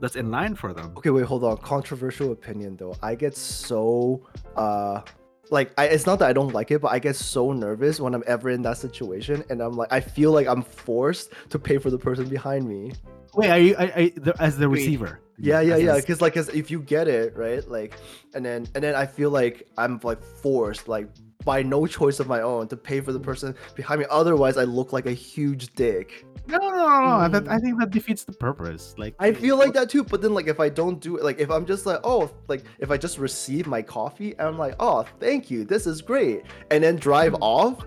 that's 0.00 0.16
in 0.16 0.30
line 0.30 0.54
for 0.54 0.72
them 0.72 0.92
Okay, 0.96 1.10
wait, 1.10 1.24
hold 1.24 1.44
on. 1.44 1.56
Controversial 1.58 2.32
opinion 2.32 2.76
though. 2.76 2.96
I 3.02 3.14
get 3.14 3.36
so 3.36 4.26
uh 4.56 5.02
like 5.50 5.72
I, 5.76 5.86
it's 5.86 6.06
not 6.06 6.20
that 6.20 6.28
I 6.28 6.32
don't 6.32 6.54
like 6.54 6.70
it, 6.70 6.80
but 6.80 6.92
I 6.92 6.98
get 7.00 7.16
so 7.16 7.52
nervous 7.52 7.98
when 8.00 8.14
I'm 8.14 8.22
ever 8.28 8.50
in 8.50 8.62
that 8.62 8.76
situation, 8.78 9.42
and 9.50 9.60
I'm 9.60 9.72
like, 9.72 9.92
I 9.92 9.98
feel 10.00 10.30
like 10.30 10.46
I'm 10.46 10.62
forced 10.62 11.32
to 11.48 11.58
pay 11.58 11.76
for 11.78 11.90
the 11.90 11.98
person 11.98 12.28
behind 12.28 12.68
me. 12.68 12.92
wait 13.34 13.50
are 13.50 13.58
you 13.58 13.74
I, 13.76 13.84
I, 14.00 14.12
the, 14.16 14.32
as 14.38 14.56
the 14.58 14.66
Agreed. 14.66 14.78
receiver 14.80 15.20
Yeah, 15.38 15.60
yeah, 15.60 15.74
As 15.74 15.82
yeah. 15.82 15.94
in- 15.96 16.00
Because 16.02 16.20
like, 16.20 16.34
'cause 16.34 16.48
if 16.50 16.70
you 16.70 16.80
get 16.82 17.08
it 17.08 17.36
right, 17.36 17.66
like, 17.68 17.94
and 18.34 18.44
then 18.44 18.68
and 18.74 18.84
then 18.84 18.94
I 18.94 19.06
feel 19.06 19.30
like 19.30 19.66
I'm 19.76 19.98
like 20.04 20.22
forced, 20.22 20.86
like 20.86 21.08
by 21.44 21.62
no 21.62 21.86
choice 21.86 22.20
of 22.20 22.26
my 22.28 22.40
own, 22.42 22.68
to 22.68 22.76
pay 22.76 23.00
for 23.00 23.12
the 23.12 23.20
person 23.20 23.54
behind 23.74 24.00
me. 24.00 24.06
Otherwise, 24.10 24.56
I 24.56 24.64
look 24.64 24.92
like 24.92 25.06
a 25.06 25.12
huge 25.12 25.72
dick. 25.74 26.24
no 26.46 26.58
no 26.58 26.68
no 26.70 26.76
no, 26.76 27.18
no. 27.22 27.28
That, 27.28 27.44
Mm. 27.44 27.48
I 27.52 27.58
think 27.58 27.78
that 27.80 27.90
defeats 27.90 28.24
the 28.24 28.32
purpose 28.32 28.94
like 28.98 29.14
I 29.18 29.32
feel 29.32 29.56
like 29.56 29.72
that 29.74 29.88
too, 29.90 30.02
but 30.04 30.20
then 30.22 30.34
like 30.34 30.48
if 30.48 30.58
I 30.60 30.68
don't 30.68 31.00
do 31.00 31.16
it, 31.16 31.24
like 31.24 31.38
if 31.38 31.50
I'm 31.50 31.64
just 31.66 31.86
like, 31.86 32.00
oh, 32.04 32.30
like 32.48 32.64
if 32.78 32.90
I 32.90 32.96
just 32.96 33.18
receive 33.18 33.66
my 33.66 33.82
coffee 33.82 34.32
and 34.38 34.48
I'm 34.48 34.58
like, 34.58 34.74
oh, 34.80 35.04
thank 35.20 35.50
you, 35.50 35.64
this 35.64 35.86
is 35.86 36.02
great, 36.02 36.42
and 36.70 36.82
then 36.82 36.96
drive 36.96 37.32
Mm. 37.34 37.38
off, 37.42 37.86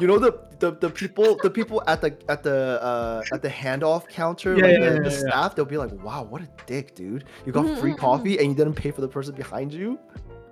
you 0.00 0.06
know 0.06 0.18
the 0.18 0.32
the, 0.58 0.72
the 0.72 0.90
people 0.90 1.36
the 1.42 1.50
people 1.50 1.82
at 1.86 2.00
the 2.00 2.16
at 2.28 2.42
the 2.42 2.82
uh 2.82 3.22
at 3.32 3.42
the 3.42 3.48
handoff 3.48 4.08
counter, 4.08 4.56
Yeah, 4.56 4.64
like 4.64 4.72
yeah, 4.72 4.78
the, 4.78 4.94
yeah, 4.96 5.02
the 5.02 5.10
yeah. 5.10 5.18
staff, 5.30 5.54
they'll 5.54 5.64
be 5.64 5.76
like, 5.76 5.92
wow, 6.04 6.22
what 6.24 6.40
a 6.42 6.48
dick, 6.66 6.94
dude, 6.94 7.24
you 7.46 7.52
got 7.52 7.66
free 7.78 7.92
mm, 7.92 7.96
mm. 7.96 7.98
coffee 7.98 8.38
and 8.38 8.48
you 8.48 8.54
didn't 8.54 8.74
pay 8.74 8.90
for 8.90 9.00
the 9.00 9.08
person 9.08 9.34
behind 9.34 9.72
you. 9.72 9.98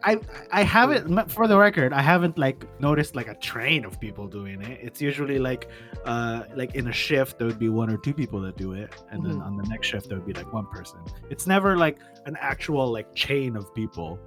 I 0.02 0.18
I 0.50 0.62
haven't 0.62 1.30
for 1.30 1.46
the 1.46 1.58
record 1.58 1.92
I 1.92 2.00
haven't 2.02 2.38
like 2.38 2.64
noticed 2.80 3.14
like 3.14 3.28
a 3.28 3.34
train 3.34 3.84
of 3.84 4.00
people 4.00 4.26
doing 4.26 4.60
it. 4.62 4.78
It's 4.82 5.00
usually 5.00 5.38
like 5.38 5.68
uh 6.04 6.44
like 6.56 6.74
in 6.74 6.88
a 6.88 6.92
shift 6.92 7.38
there 7.38 7.46
would 7.46 7.58
be 7.58 7.68
one 7.68 7.90
or 7.90 7.96
two 7.98 8.14
people 8.14 8.40
that 8.42 8.56
do 8.56 8.72
it 8.72 8.90
and 9.10 9.24
then 9.24 9.36
Mhm. 9.40 9.46
on 9.46 9.56
the 9.56 9.64
next 9.68 9.86
shift 9.88 10.08
there 10.08 10.18
would 10.18 10.26
be 10.26 10.32
like 10.32 10.52
one 10.52 10.66
person. 10.66 11.00
It's 11.28 11.46
never 11.46 11.76
like 11.76 11.98
an 12.26 12.36
actual 12.40 12.90
like 12.90 13.14
chain 13.14 13.56
of 13.56 13.74
people. 13.74 14.18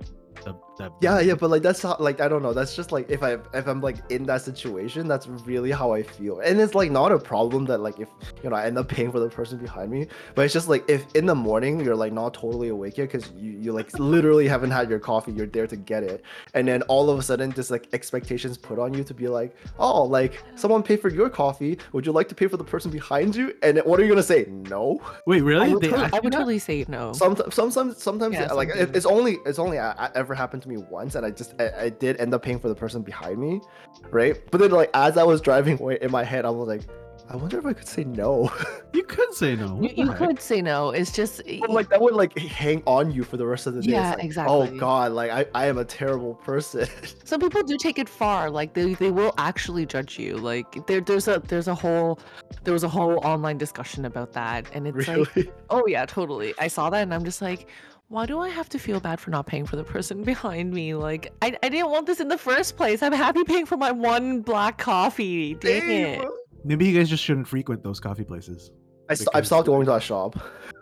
That, 0.45 0.55
that 0.77 0.91
Yeah, 1.01 1.19
yeah, 1.19 1.36
but 1.36 1.49
like 1.49 1.62
that's 1.62 1.81
how, 1.81 1.95
like 1.99 2.21
I 2.21 2.27
don't 2.27 2.41
know. 2.41 2.53
That's 2.53 2.75
just 2.75 2.91
like 2.91 3.09
if 3.09 3.23
I 3.23 3.38
if 3.53 3.67
I'm 3.67 3.81
like 3.81 3.97
in 4.09 4.23
that 4.25 4.41
situation, 4.41 5.07
that's 5.07 5.27
really 5.27 5.71
how 5.71 5.93
I 5.93 6.03
feel. 6.03 6.39
And 6.39 6.59
it's 6.59 6.75
like 6.75 6.91
not 6.91 7.12
a 7.12 7.19
problem 7.19 7.65
that 7.65 7.79
like 7.79 7.99
if 7.99 8.09
you 8.43 8.49
know 8.49 8.55
I 8.55 8.65
end 8.65 8.77
up 8.77 8.88
paying 8.88 9.12
for 9.12 9.19
the 9.19 9.29
person 9.29 9.57
behind 9.57 9.91
me, 9.91 10.07
but 10.36 10.45
it's 10.45 10.53
just 10.53 10.67
like 10.67 10.88
if 10.89 11.05
in 11.15 11.25
the 11.25 11.36
morning 11.36 11.79
you're 11.79 11.95
like 11.95 12.13
not 12.13 12.33
totally 12.33 12.69
awake 12.69 12.97
yet 12.97 13.12
because 13.12 13.31
you 13.36 13.51
you 13.51 13.71
like 13.71 13.97
literally 13.99 14.47
haven't 14.47 14.71
had 14.71 14.89
your 14.89 14.99
coffee, 14.99 15.31
you're 15.31 15.47
there 15.47 15.67
to 15.67 15.75
get 15.75 16.03
it, 16.03 16.23
and 16.53 16.67
then 16.67 16.81
all 16.83 17.09
of 17.09 17.19
a 17.19 17.21
sudden 17.21 17.51
this 17.51 17.69
like 17.69 17.88
expectations 17.93 18.57
put 18.57 18.79
on 18.79 18.93
you 18.93 19.03
to 19.03 19.13
be 19.13 19.27
like, 19.27 19.55
oh, 19.79 20.03
like 20.03 20.43
someone 20.55 20.83
paid 20.83 21.01
for 21.01 21.09
your 21.09 21.29
coffee, 21.29 21.77
would 21.91 22.05
you 22.05 22.12
like 22.12 22.27
to 22.29 22.36
pay 22.36 22.47
for 22.47 22.57
the 22.57 22.63
person 22.63 22.91
behind 22.91 23.36
you? 23.36 23.53
And 23.62 23.79
what 23.79 23.99
are 23.99 24.03
you 24.03 24.09
gonna 24.09 24.23
say? 24.23 24.45
No. 24.49 25.01
Wait, 25.25 25.41
I 25.41 25.45
really? 25.45 25.73
would, 25.73 25.83
They 25.83 25.89
totally, 25.89 26.09
I 26.13 26.19
would 26.19 26.33
totally 26.33 26.59
say 26.59 26.86
no. 26.88 27.13
Sometimes, 27.13 27.53
sometimes, 27.53 28.01
sometimes, 28.01 28.33
Yeah, 28.36 28.51
like 28.53 28.69
it, 28.69 28.77
sometimes. 28.77 28.97
it's 28.97 29.05
only 29.05 29.38
it's 29.45 29.59
only 29.59 29.77
ever 29.77 30.33
happened 30.33 30.62
to 30.63 30.69
me 30.69 30.78
once, 30.78 31.15
and 31.15 31.26
I 31.26 31.32
just 31.32 31.54
I, 31.60 31.71
I 31.86 31.89
did 31.89 32.19
end 32.19 32.34
up 32.34 32.41
paying 32.41 32.60
for 32.60 32.69
the 32.69 32.76
person 32.76 33.02
behind 33.02 33.38
me, 33.38 33.62
right? 34.10 34.39
But 34.52 34.60
then 34.60 34.71
like 34.71 34.89
as 34.93 35.17
I 35.17 35.23
was 35.23 35.41
driving 35.41 35.80
away 35.80 35.97
in 36.02 36.12
my 36.12 36.23
head, 36.23 36.45
I 36.45 36.49
was 36.49 36.67
like, 36.67 36.82
I 37.30 37.36
wonder 37.36 37.58
if 37.58 37.65
I 37.65 37.73
could 37.73 37.88
say 37.88 38.04
no. 38.04 38.52
You 38.93 39.02
could 39.04 39.34
say 39.34 39.56
no. 39.56 39.65
You, 39.65 39.82
What 39.82 39.89
the 39.89 40.02
you 40.02 40.08
heck? 40.08 40.17
could 40.19 40.39
say 40.39 40.62
no. 40.62 40.91
It's 40.91 41.12
just 41.12 41.41
But, 41.62 41.71
like 41.71 41.89
that 41.89 41.99
would 41.99 42.13
like 42.13 42.38
hang 42.38 42.84
on 42.86 43.12
you 43.12 43.23
for 43.23 43.38
the 43.38 43.45
rest 43.45 43.65
of 43.65 43.73
the 43.73 43.82
day. 43.82 43.93
Yeah, 43.93 44.12
like, 44.12 44.23
exactly. 44.23 44.54
Oh 44.56 44.67
god, 44.78 45.13
like 45.13 45.32
I, 45.32 45.45
I 45.56 45.65
am 45.65 45.80
a 45.80 45.84
terrible 45.86 46.36
person. 46.36 46.88
some 47.23 47.39
people 47.41 47.63
do 47.63 47.76
take 47.78 47.97
it 47.97 48.08
far. 48.08 48.52
Like 48.52 48.76
they, 48.76 48.93
they 48.93 49.10
will 49.10 49.34
actually 49.39 49.88
judge 49.88 50.19
you. 50.19 50.38
Like 50.38 50.86
there 50.86 51.02
there's 51.02 51.28
a 51.28 51.41
there's 51.47 51.67
a 51.67 51.73
whole 51.73 52.19
there 52.63 52.73
was 52.73 52.84
a 52.84 52.89
whole 52.89 53.17
online 53.26 53.58
discussion 53.58 54.06
about 54.06 54.34
that, 54.34 54.67
and 54.73 54.86
it's 54.88 55.08
like 55.08 55.52
oh 55.71 55.88
yeah 55.88 56.06
totally. 56.06 56.54
I 56.60 56.67
saw 56.67 56.91
that 56.91 57.02
and 57.02 57.13
I'm 57.13 57.26
just 57.26 57.41
like. 57.41 57.67
Why 58.13 58.28
do 58.28 58.39
I 58.39 58.49
have 58.49 58.69
to 58.69 58.78
feel 58.78 58.99
bad 58.99 59.19
for 59.19 59.32
not 59.32 59.47
paying 59.47 59.65
for 59.65 59.76
the 59.76 59.84
person 59.84 60.21
behind 60.34 60.71
me? 60.71 60.93
Like, 60.93 61.34
I, 61.41 61.58
I 61.63 61.69
didn't 61.69 61.89
want 61.89 62.06
this 62.06 62.19
in 62.19 62.28
the 62.28 62.38
first 62.38 62.78
place. 62.78 63.02
I'm 63.02 63.12
happy 63.12 63.43
paying 63.43 63.65
for 63.65 63.76
my 63.76 63.91
one 63.91 64.41
black 64.41 64.78
coffee. 64.78 65.56
Dang 65.56 65.82
Dang, 65.82 66.21
it. 66.21 66.28
Maybe 66.63 66.86
you 66.86 66.95
guys 66.95 67.10
just 67.10 67.23
shouldn't 67.23 67.47
frequent 67.47 67.82
those 67.84 67.99
coffee 67.99 68.23
places. 68.23 68.69
I 69.10 69.15
st- 69.15 69.30
I've 69.34 69.47
stopped 69.47 69.65
going 69.65 69.86
to 69.88 69.91
that 69.93 70.04
shop. 70.04 70.39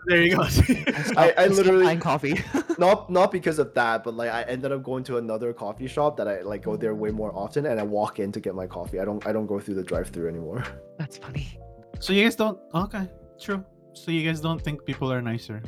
There 0.08 0.20
you 0.20 0.36
go. 0.36 0.42
I, 1.16 1.30
I 1.30 1.34
I, 1.38 1.46
literally- 1.46 1.86
buying 1.86 2.00
coffee. 2.00 2.38
not 2.78 3.08
not 3.08 3.32
because 3.32 3.58
of 3.58 3.72
that, 3.72 4.04
but 4.04 4.12
like 4.12 4.30
I 4.30 4.42
ended 4.42 4.70
up 4.70 4.82
going 4.82 5.02
to 5.04 5.16
another 5.16 5.54
coffee 5.54 5.88
shop 5.88 6.18
that 6.18 6.28
I 6.28 6.42
like 6.42 6.62
go 6.62 6.76
there 6.76 6.94
way 6.94 7.12
more 7.12 7.34
often, 7.34 7.64
and 7.64 7.80
I 7.80 7.82
walk 7.82 8.20
in 8.20 8.30
to 8.32 8.40
get 8.40 8.54
my 8.54 8.66
coffee. 8.66 9.00
I 9.00 9.06
don't 9.06 9.26
I 9.26 9.32
don't 9.32 9.46
go 9.46 9.58
through 9.58 9.76
the 9.76 9.82
drive-through 9.82 10.28
anymore. 10.28 10.64
That's 10.98 11.16
funny. 11.16 11.58
so 11.98 12.12
you 12.12 12.24
guys 12.24 12.36
don't 12.36 12.58
okay, 12.74 13.08
true. 13.40 13.64
So 13.94 14.10
you 14.10 14.22
guys 14.28 14.40
don't 14.42 14.60
think 14.60 14.84
people 14.84 15.10
are 15.10 15.22
nicer. 15.22 15.62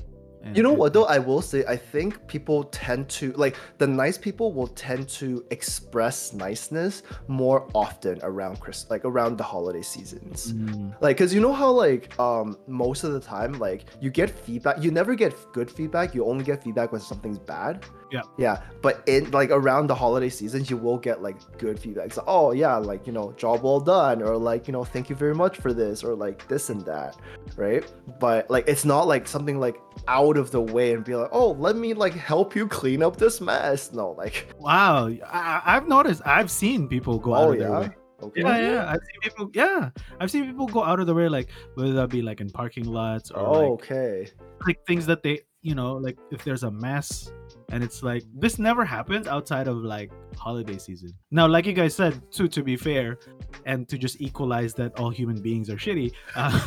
You 0.53 0.63
know 0.63 0.73
what 0.73 0.93
though? 0.93 1.05
I 1.07 1.19
will 1.19 1.41
say 1.41 1.65
I 1.67 1.77
think 1.77 2.27
people 2.27 2.65
tend 2.65 3.09
to 3.21 3.33
like 3.33 3.57
the 3.79 3.87
nice 3.87 4.19
people 4.19 4.53
will 4.53 4.67
tend 4.69 5.09
to 5.21 5.45
express 5.51 6.33
niceness 6.33 7.03
more 7.29 7.67
often 7.75 8.19
around 8.23 8.61
Chris 8.61 8.87
like 8.91 9.05
around 9.05 9.39
the 9.39 9.45
holiday 9.45 9.83
seasons. 9.83 10.53
Mm, 10.53 10.95
Like 11.01 11.17
cuz 11.17 11.33
you 11.33 11.41
know 11.41 11.53
how 11.53 11.71
like 11.71 12.19
um 12.21 12.59
most 12.67 13.05
of 13.05 13.13
the 13.13 13.21
time 13.21 13.53
like 13.55 13.87
you 14.01 14.11
get 14.11 14.29
feedback 14.31 14.83
you 14.83 14.91
never 14.91 15.15
get 15.15 15.33
good 15.53 15.71
feedback, 15.71 16.15
you 16.15 16.27
only 16.27 16.45
get 16.45 16.63
feedback 16.63 16.93
when 16.93 17.01
something's 17.01 17.39
bad. 17.39 17.85
Yeah. 18.15 18.23
Yeah, 18.39 18.63
but 18.81 19.03
in 19.09 19.29
like 19.33 19.51
around 19.51 19.89
the 19.89 19.95
holiday 19.97 20.29
seasons 20.29 20.71
you 20.71 20.77
will 20.77 20.99
get 20.99 21.21
like 21.21 21.37
good 21.59 21.81
feedback. 21.81 22.13
So 22.13 22.23
oh 22.29 22.53
yeah, 22.53 22.77
like 22.77 23.09
you 23.09 23.13
know, 23.13 23.33
job 23.33 23.65
well 23.65 23.81
done 23.81 24.23
or 24.23 24.37
like, 24.37 24.69
you 24.69 24.73
know, 24.73 24.85
thank 24.85 25.11
you 25.11 25.17
very 25.17 25.35
much 25.35 25.59
for 25.59 25.73
this 25.73 26.05
or 26.05 26.15
like 26.15 26.47
this 26.47 26.71
and 26.71 26.85
that, 26.87 27.17
right? 27.57 27.85
But 28.21 28.49
like 28.49 28.69
it's 28.69 28.85
not 28.85 29.09
like 29.09 29.27
something 29.27 29.59
like 29.59 29.81
out 30.07 30.37
of 30.37 30.53
the 30.53 30.61
way 30.61 30.93
and 30.93 31.03
be 31.03 31.17
like, 31.17 31.31
"Oh, 31.33 31.51
let 31.59 31.75
me 31.75 31.93
like 31.93 32.13
help 32.13 32.55
you 32.55 32.69
clean 32.69 33.03
up 33.03 33.17
this 33.17 33.41
mess." 33.41 33.93
No, 33.93 34.13
like 34.13 34.47
wow, 34.61 35.09
I, 35.27 35.63
I've 35.65 35.89
noticed. 35.89 36.23
I've 36.25 36.53
seen 36.53 36.87
people 36.87 37.19
go 37.19 37.35
out 37.35 37.49
oh 37.49 37.53
of 37.53 37.59
their 37.59 37.73
way. 37.73 37.91
Okay. 38.23 38.43
Yeah, 38.43 38.59
yeah. 38.59 38.93
I've 38.93 39.01
seen 39.01 39.21
people. 39.23 39.51
Yeah, 39.55 39.91
I've 40.21 40.31
seen 40.31 40.47
people 40.47 40.69
go 40.69 40.85
out 40.85 41.01
of 41.01 41.09
the 41.09 41.15
way, 41.15 41.29
like 41.29 41.49
whether 41.75 41.95
that 41.95 42.11
be 42.11 42.23
like 42.23 42.41
in 42.41 42.49
parking 42.49 42.85
lots 42.85 43.33
or 43.33 43.41
Oh, 43.41 43.53
like, 43.53 43.71
okay. 43.71 44.29
like 44.65 44.87
things 44.87 45.05
that 45.07 45.25
they 45.25 45.41
you 45.63 45.75
know, 45.75 45.95
like 45.95 46.17
if 46.31 46.45
there's 46.45 46.63
a 46.63 46.71
mess 46.71 47.33
and 47.71 47.83
it's 47.83 48.03
like 48.03 48.23
this 48.35 48.59
never 48.59 48.85
happens 48.85 49.27
outside 49.27 49.69
of 49.69 49.79
like 49.79 50.13
holiday 50.37 50.79
season. 50.79 51.13
Now, 51.31 51.47
like 51.47 51.67
you 51.67 51.73
guys 51.73 51.95
said, 51.95 52.21
too, 52.31 52.49
to 52.49 52.63
be 52.63 52.77
fair, 52.77 53.19
and 53.67 53.89
to 53.89 53.99
just 53.99 54.21
equalize 54.21 54.75
that 54.75 54.99
all 54.99 55.11
human 55.11 55.41
beings 55.41 55.71
are 55.71 55.77
shitty. 55.77 56.13
Um, 56.37 56.61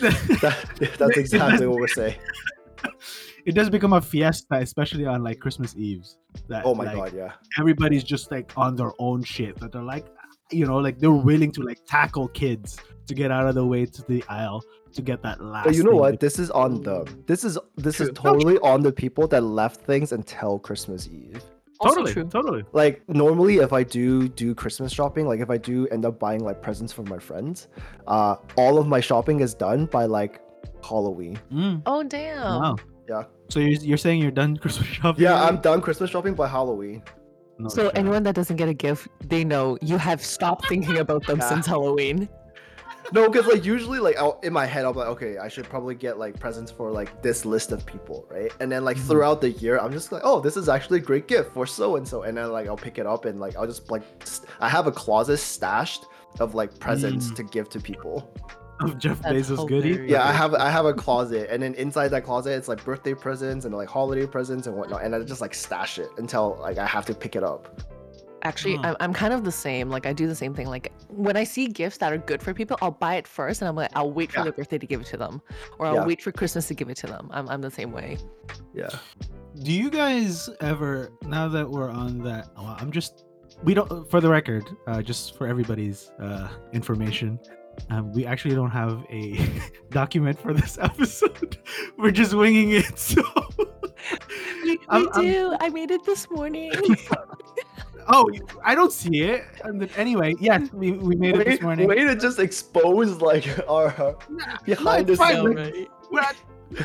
That, 0.00 0.96
that's 0.98 1.16
exactly 1.16 1.66
what 1.66 1.78
we're 1.78 1.88
saying. 1.88 2.16
it 3.46 3.54
does 3.54 3.70
become 3.70 3.92
a 3.92 4.00
fiesta, 4.00 4.56
especially 4.56 5.06
on 5.06 5.22
like 5.22 5.38
Christmas 5.38 5.74
Eves. 5.76 6.18
That 6.48 6.64
Oh 6.66 6.74
my 6.74 6.84
like, 6.84 6.94
god, 6.94 7.14
yeah. 7.14 7.32
everybody's 7.58 8.04
just 8.04 8.30
like 8.30 8.52
on 8.56 8.76
their 8.76 8.92
own 8.98 9.22
shit. 9.22 9.56
That 9.60 9.72
they're 9.72 9.82
like, 9.82 10.06
you 10.50 10.66
know, 10.66 10.78
like 10.78 10.98
they're 10.98 11.12
willing 11.12 11.52
to 11.52 11.62
like 11.62 11.78
tackle 11.86 12.28
kids 12.28 12.78
to 13.06 13.14
get 13.14 13.30
out 13.30 13.46
of 13.46 13.54
the 13.54 13.64
way 13.64 13.86
to 13.86 14.02
the 14.02 14.24
aisle 14.28 14.62
to 14.94 15.02
get 15.02 15.22
that 15.22 15.40
last. 15.42 15.64
But 15.66 15.74
you 15.74 15.82
know 15.84 15.90
thing 15.90 15.98
what? 16.00 16.20
This 16.20 16.38
is 16.38 16.50
on 16.50 16.82
them. 16.82 17.04
This 17.26 17.44
is 17.44 17.58
this 17.76 18.00
is 18.00 18.10
totally 18.14 18.58
on 18.58 18.82
the 18.82 18.92
people 18.92 19.26
that 19.28 19.42
left 19.42 19.82
things 19.82 20.12
until 20.12 20.58
Christmas 20.58 21.08
Eve. 21.08 21.42
Also 21.80 21.96
totally, 21.96 22.12
true. 22.12 22.24
totally. 22.28 22.64
Like 22.72 23.02
normally, 23.08 23.56
if 23.58 23.72
I 23.72 23.82
do 23.82 24.28
do 24.28 24.54
Christmas 24.54 24.92
shopping, 24.92 25.26
like 25.26 25.40
if 25.40 25.50
I 25.50 25.58
do 25.58 25.86
end 25.88 26.04
up 26.06 26.18
buying 26.18 26.42
like 26.44 26.62
presents 26.62 26.92
for 26.92 27.02
my 27.02 27.18
friends, 27.18 27.68
uh, 28.06 28.36
all 28.56 28.78
of 28.78 28.86
my 28.86 29.00
shopping 29.00 29.40
is 29.40 29.54
done 29.54 29.86
by 29.86 30.04
like 30.06 30.40
Halloween. 30.82 31.38
Mm, 31.52 31.82
Oh 31.86 32.02
damn. 32.04 32.38
wow. 32.60 32.76
Yeah. 33.08 33.24
So 33.50 33.60
you're, 33.60 33.72
you're 33.82 33.98
saying 33.98 34.22
you're 34.22 34.30
done 34.30 34.56
Christmas 34.62 34.86
shopping? 34.88 35.24
Yeah, 35.24 35.42
I'm 35.42 35.60
done 35.60 35.80
Christmas 35.80 36.10
shopping 36.10 36.34
by 36.34 36.46
Halloween. 36.48 37.02
No 37.58 37.68
So 37.68 37.84
shit. 37.86 37.98
anyone 37.98 38.22
that 38.22 38.34
doesn't 38.34 38.56
get 38.56 38.68
a 38.68 38.74
gift, 38.74 39.08
they 39.26 39.44
know 39.44 39.76
you 39.82 39.98
have 39.98 40.24
stopped 40.24 40.68
thinking 40.68 40.98
about 40.98 41.26
them 41.26 41.38
Yeah. 41.40 41.48
since 41.48 41.66
Halloween. 41.66 42.28
No, 43.12 43.28
because 43.28 43.46
like 43.46 43.64
usually 43.64 43.98
like 43.98 44.16
I'll, 44.16 44.40
in 44.42 44.52
my 44.52 44.66
head 44.66 44.84
I'm 44.84 44.94
like, 44.94 45.08
okay, 45.08 45.38
I 45.38 45.48
should 45.48 45.64
probably 45.68 45.94
get 45.94 46.18
like 46.18 46.38
presents 46.40 46.70
for 46.72 46.90
like 46.90 47.22
this 47.22 47.44
list 47.44 47.70
of 47.72 47.84
people, 47.86 48.26
right? 48.30 48.50
And 48.60 48.70
then 48.72 48.84
like 48.84 48.96
Mhm. 48.96 49.06
throughout 49.08 49.40
the 49.40 49.50
year, 49.50 49.78
I'm 49.78 49.92
just 49.92 50.10
like, 50.10 50.22
oh, 50.24 50.40
this 50.40 50.56
is 50.56 50.68
actually 50.68 50.98
a 50.98 51.02
great 51.02 51.28
gift 51.28 51.52
for 51.52 51.66
so 51.66 51.96
and 51.96 52.06
so, 52.08 52.22
and 52.22 52.36
then 52.36 52.50
like 52.50 52.66
I'll 52.66 52.76
pick 52.76 52.98
it 52.98 53.06
up 53.06 53.24
and 53.26 53.38
like 53.38 53.56
I'll 53.56 53.66
just 53.66 53.90
like 53.90 54.02
st- 54.24 54.48
I 54.60 54.68
have 54.68 54.86
a 54.86 54.92
closet 54.92 55.36
stashed 55.38 56.06
of 56.40 56.54
like 56.54 56.78
presents 56.80 57.30
Mm. 57.30 57.36
to 57.36 57.42
give 57.44 57.68
to 57.70 57.80
people. 57.80 58.28
of 58.80 58.98
Jeff 58.98 59.22
That's 59.22 59.50
Bezos 59.50 59.68
goodie. 59.68 60.06
Yeah, 60.08 60.26
I 60.26 60.32
have 60.32 60.52
I 60.54 60.68
have 60.68 60.84
a 60.84 60.92
closet, 60.92 61.48
and 61.48 61.62
then 61.62 61.74
inside 61.74 62.08
that 62.08 62.24
closet, 62.24 62.50
it's 62.58 62.66
like 62.66 62.84
birthday 62.84 63.14
presents 63.14 63.64
and 63.66 63.72
like 63.74 63.88
holiday 63.88 64.26
presents 64.26 64.66
and 64.66 64.74
whatnot, 64.76 65.04
and 65.04 65.14
I 65.14 65.20
just 65.22 65.40
like 65.40 65.54
stash 65.54 66.00
it 66.00 66.08
until 66.18 66.56
like 66.60 66.76
I 66.78 66.84
have 66.86 67.06
to 67.06 67.14
pick 67.14 67.36
it 67.36 67.44
up. 67.44 67.68
Actually, 68.44 68.76
Huh. 68.76 68.88
I'm, 68.88 68.96
I'm 69.00 69.12
kind 69.14 69.32
of 69.32 69.42
the 69.44 69.52
same. 69.52 69.88
Like 69.88 70.04
I 70.06 70.12
do 70.12 70.26
the 70.26 70.34
same 70.34 70.54
thing. 70.54 70.66
Like 70.66 70.92
when 71.08 71.36
I 71.36 71.44
see 71.44 71.66
gifts 71.66 71.96
that 71.98 72.12
are 72.12 72.18
good 72.18 72.42
for 72.42 72.52
people, 72.54 72.76
I'll 72.82 72.90
buy 72.90 73.14
it 73.16 73.26
first, 73.26 73.62
and 73.62 73.68
I'm 73.68 73.74
like, 73.76 73.90
I'll 73.94 74.10
wait 74.12 74.30
for 74.32 74.38
Yeah. 74.40 74.44
their 74.44 74.52
birthday 74.52 74.78
to 74.78 74.86
give 74.86 75.00
it 75.00 75.06
to 75.08 75.16
them, 75.16 75.40
or 75.78 75.86
I'll 75.86 75.94
Yeah. 75.94 76.04
wait 76.06 76.22
for 76.22 76.30
Christmas 76.32 76.68
to 76.68 76.74
give 76.74 76.88
it 76.90 76.96
to 76.98 77.06
them. 77.06 77.28
I'm, 77.32 77.48
I'm 77.48 77.60
the 77.62 77.70
same 77.70 77.90
way. 77.92 78.18
Yeah. 78.74 78.90
Do 79.62 79.72
you 79.72 79.88
guys 79.90 80.50
ever, 80.60 81.10
now 81.22 81.48
that 81.48 81.68
we're 81.70 81.88
on 81.90 82.18
that, 82.24 82.48
well, 82.56 82.76
I'm 82.78 82.90
just, 82.90 83.24
we 83.62 83.72
don't, 83.72 84.10
for 84.10 84.20
the 84.20 84.28
record, 84.28 84.64
uh, 84.88 85.00
just 85.00 85.38
for 85.38 85.46
everybody's 85.46 86.10
uh, 86.20 86.48
information, 86.72 87.38
um, 87.90 88.12
we 88.12 88.26
actually 88.26 88.54
don't 88.54 88.70
have 88.70 89.04
a 89.10 89.48
document 89.90 90.38
for 90.40 90.52
this 90.52 90.76
episode. 90.82 91.56
We're 91.96 92.10
just 92.10 92.34
winging 92.34 92.72
it. 92.72 92.98
So, 92.98 93.22
We, 94.64 94.78
I'm- 94.88 95.08
I'm- 95.14 95.24
do. 95.24 95.56
I 95.60 95.68
made 95.70 95.90
it 95.90 96.04
this 96.04 96.28
morning. 96.30 96.72
Oh, 98.08 98.30
I 98.64 98.74
don't 98.74 98.92
see 98.92 99.22
it. 99.22 99.44
And 99.64 99.80
then- 99.80 99.90
Anyway, 99.96 100.34
yes, 100.40 100.70
we, 100.72 100.92
we 100.92 101.16
made 101.16 101.36
it 101.36 101.44
this 101.46 101.60
morning. 101.62 101.88
way 101.88 101.96
to 102.04 102.14
just 102.16 102.38
expose 102.38 103.20
like 103.20 103.46
our 103.68 104.16
behind 104.64 105.06
the 105.06 105.12
it's 105.12 105.20
fine, 105.20 105.36
scenes. 105.44 105.54
like- 105.56 105.88
Well, 106.10 106.30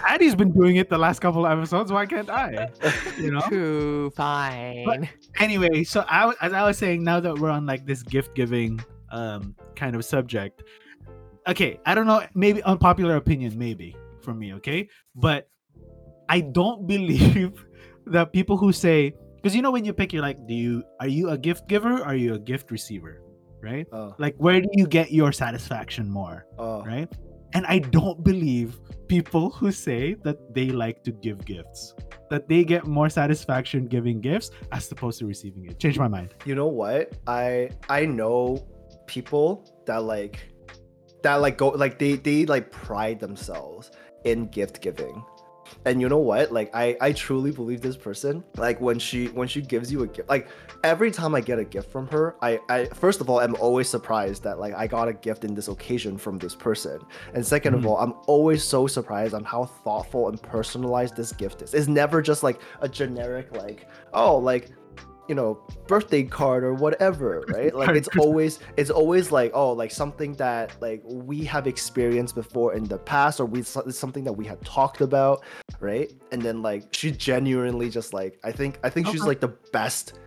Addie's 0.05 0.35
been 0.35 0.51
doing 0.51 0.75
it 0.75 0.89
the 0.89 0.97
last 0.97 1.19
couple 1.19 1.45
of 1.45 1.51
episodes. 1.57 1.91
Why 1.91 2.05
can't 2.05 2.29
I? 2.29 2.69
You 3.17 3.31
know. 3.31 3.41
True. 3.47 4.09
Fine. 4.11 5.09
anyway, 5.39 5.83
so 5.83 6.05
I, 6.07 6.19
w- 6.21 6.37
as 6.41 6.53
I 6.53 6.63
was 6.63 6.77
saying, 6.77 7.03
now 7.03 7.19
that 7.19 7.37
we're 7.39 7.49
on 7.49 7.65
like 7.65 7.85
this 7.85 8.03
gift 8.03 8.35
giving 8.35 8.79
um 9.11 9.55
kind 9.75 9.95
of 9.95 10.05
subject, 10.05 10.61
okay, 11.47 11.79
I 11.85 11.95
don't 11.95 12.05
know, 12.05 12.21
maybe 12.35 12.61
unpopular 12.63 13.15
opinion, 13.15 13.57
maybe 13.57 13.95
for 14.21 14.33
me, 14.33 14.53
okay, 14.55 14.89
but 15.15 15.49
I 16.27 16.41
don't 16.41 16.85
believe 16.93 17.65
that 18.05 18.31
people 18.33 18.57
who 18.57 18.71
say 18.71 19.15
because 19.41 19.55
you 19.55 19.61
know 19.61 19.71
when 19.71 19.85
you 19.85 19.93
pick, 19.93 20.11
you're 20.13 20.21
like, 20.21 20.45
do 20.47 20.53
you 20.53 20.83
are 20.99 21.07
you 21.07 21.29
a 21.29 21.37
gift 21.37 21.67
giver? 21.67 21.93
Or 21.99 22.03
are 22.11 22.15
you 22.15 22.33
a 22.35 22.39
gift 22.39 22.71
receiver? 22.71 23.21
Right? 23.61 23.87
Oh, 23.91 24.15
Like, 24.19 24.35
where 24.37 24.61
do 24.61 24.69
you 24.73 24.87
get 24.87 25.11
your 25.11 25.31
satisfaction 25.31 26.09
more? 26.09 26.45
oh. 26.57 26.83
Right? 26.83 27.11
And 27.53 27.65
I 27.65 27.79
don't 27.79 28.23
believe 28.23 28.79
people 29.07 29.49
who 29.49 29.71
say 29.71 30.13
that 30.23 30.37
they 30.53 30.69
like 30.69 31.03
to 31.05 31.11
give 31.11 31.43
gifts, 31.45 31.95
that 32.29 32.47
they 32.47 32.63
get 32.63 32.85
more 32.85 33.09
satisfaction 33.09 33.87
giving 33.87 34.21
gifts 34.21 34.51
as 34.71 34.91
opposed 34.91 35.17
to 35.19 35.25
receiving 35.25 35.65
it. 35.65 35.79
Change 35.79 35.97
my 35.97 36.07
mind. 36.07 36.35
You 36.45 36.53
know 36.53 36.67
what? 36.67 37.13
I 37.25 37.71
I 37.89 38.05
know 38.05 38.67
people 39.07 39.65
that 39.87 40.03
like 40.03 40.47
that 41.23 41.37
like 41.41 41.57
go 41.57 41.69
like 41.69 41.97
they 41.97 42.13
they 42.17 42.45
like 42.45 42.69
pride 42.71 43.19
themselves 43.19 43.89
in 44.25 44.45
gift 44.49 44.79
giving. 44.79 45.23
And 45.85 46.01
you 46.01 46.09
know 46.09 46.17
what? 46.19 46.51
Like 46.51 46.69
I 46.73 46.97
I 47.01 47.11
truly 47.13 47.51
believe 47.51 47.81
this 47.81 47.97
person. 47.97 48.43
Like 48.57 48.79
when 48.81 48.99
she 48.99 49.27
when 49.27 49.47
she 49.47 49.61
gives 49.61 49.91
you 49.91 50.03
a 50.03 50.07
gift, 50.07 50.29
like 50.29 50.47
every 50.83 51.11
time 51.11 51.35
I 51.35 51.41
get 51.41 51.59
a 51.59 51.63
gift 51.65 51.91
from 51.91 52.07
her, 52.07 52.35
I 52.41 52.59
I 52.69 52.85
first 52.85 53.21
of 53.21 53.29
all 53.29 53.39
I'm 53.39 53.55
always 53.55 53.87
surprised 53.89 54.43
that 54.43 54.59
like 54.59 54.73
I 54.73 54.87
got 54.87 55.07
a 55.07 55.13
gift 55.13 55.43
in 55.45 55.53
this 55.55 55.67
occasion 55.67 56.17
from 56.17 56.37
this 56.37 56.55
person. 56.55 56.99
And 57.33 57.43
2nd 57.43 57.73
of 57.75 57.81
Mhm. 57.81 57.85
all, 57.87 57.97
I'm 57.97 58.13
always 58.27 58.63
so 58.63 58.87
surprised 58.87 59.33
on 59.33 59.43
how 59.43 59.65
thoughtful 59.65 60.29
and 60.29 60.41
personalized 60.41 61.15
this 61.15 61.31
gift 61.31 61.61
is. 61.61 61.73
It's 61.73 61.87
never 61.87 62.21
just 62.21 62.43
like 62.43 62.59
a 62.81 62.89
generic 62.89 63.55
like 63.55 63.87
oh 64.13 64.37
like 64.37 64.69
you 65.29 65.35
know 65.35 65.61
birthday 65.87 66.23
card 66.23 66.63
or 66.63 66.73
whatever 66.73 67.45
right? 67.53 67.73
Like 67.73 67.89
it's 67.89 68.09
always 68.17 68.59
it's 68.75 68.89
always 68.89 69.31
like 69.31 69.51
oh 69.53 69.71
like 69.71 69.91
something 69.91 70.33
that 70.33 70.75
like 70.81 71.01
we 71.05 71.45
have 71.45 71.67
experienced 71.67 72.33
before 72.35 72.73
in 72.73 72.83
the 72.83 72.97
past 72.97 73.39
or 73.39 73.45
we 73.45 73.61
something 73.61 74.23
that 74.23 74.33
we 74.33 74.45
had 74.45 74.59
talked 74.65 75.01
about 75.01 75.43
right? 75.79 76.11
And 76.31 76.41
then 76.41 76.61
like 76.63 76.83
she 76.93 77.11
genuinely 77.11 77.89
just 77.89 78.11
like 78.13 78.39
i 78.43 78.51
think 78.51 78.79
i 78.83 78.89
think 78.89 79.07
she's 79.07 79.23
like 79.23 79.39
the 79.39 79.53
best 79.71 80.19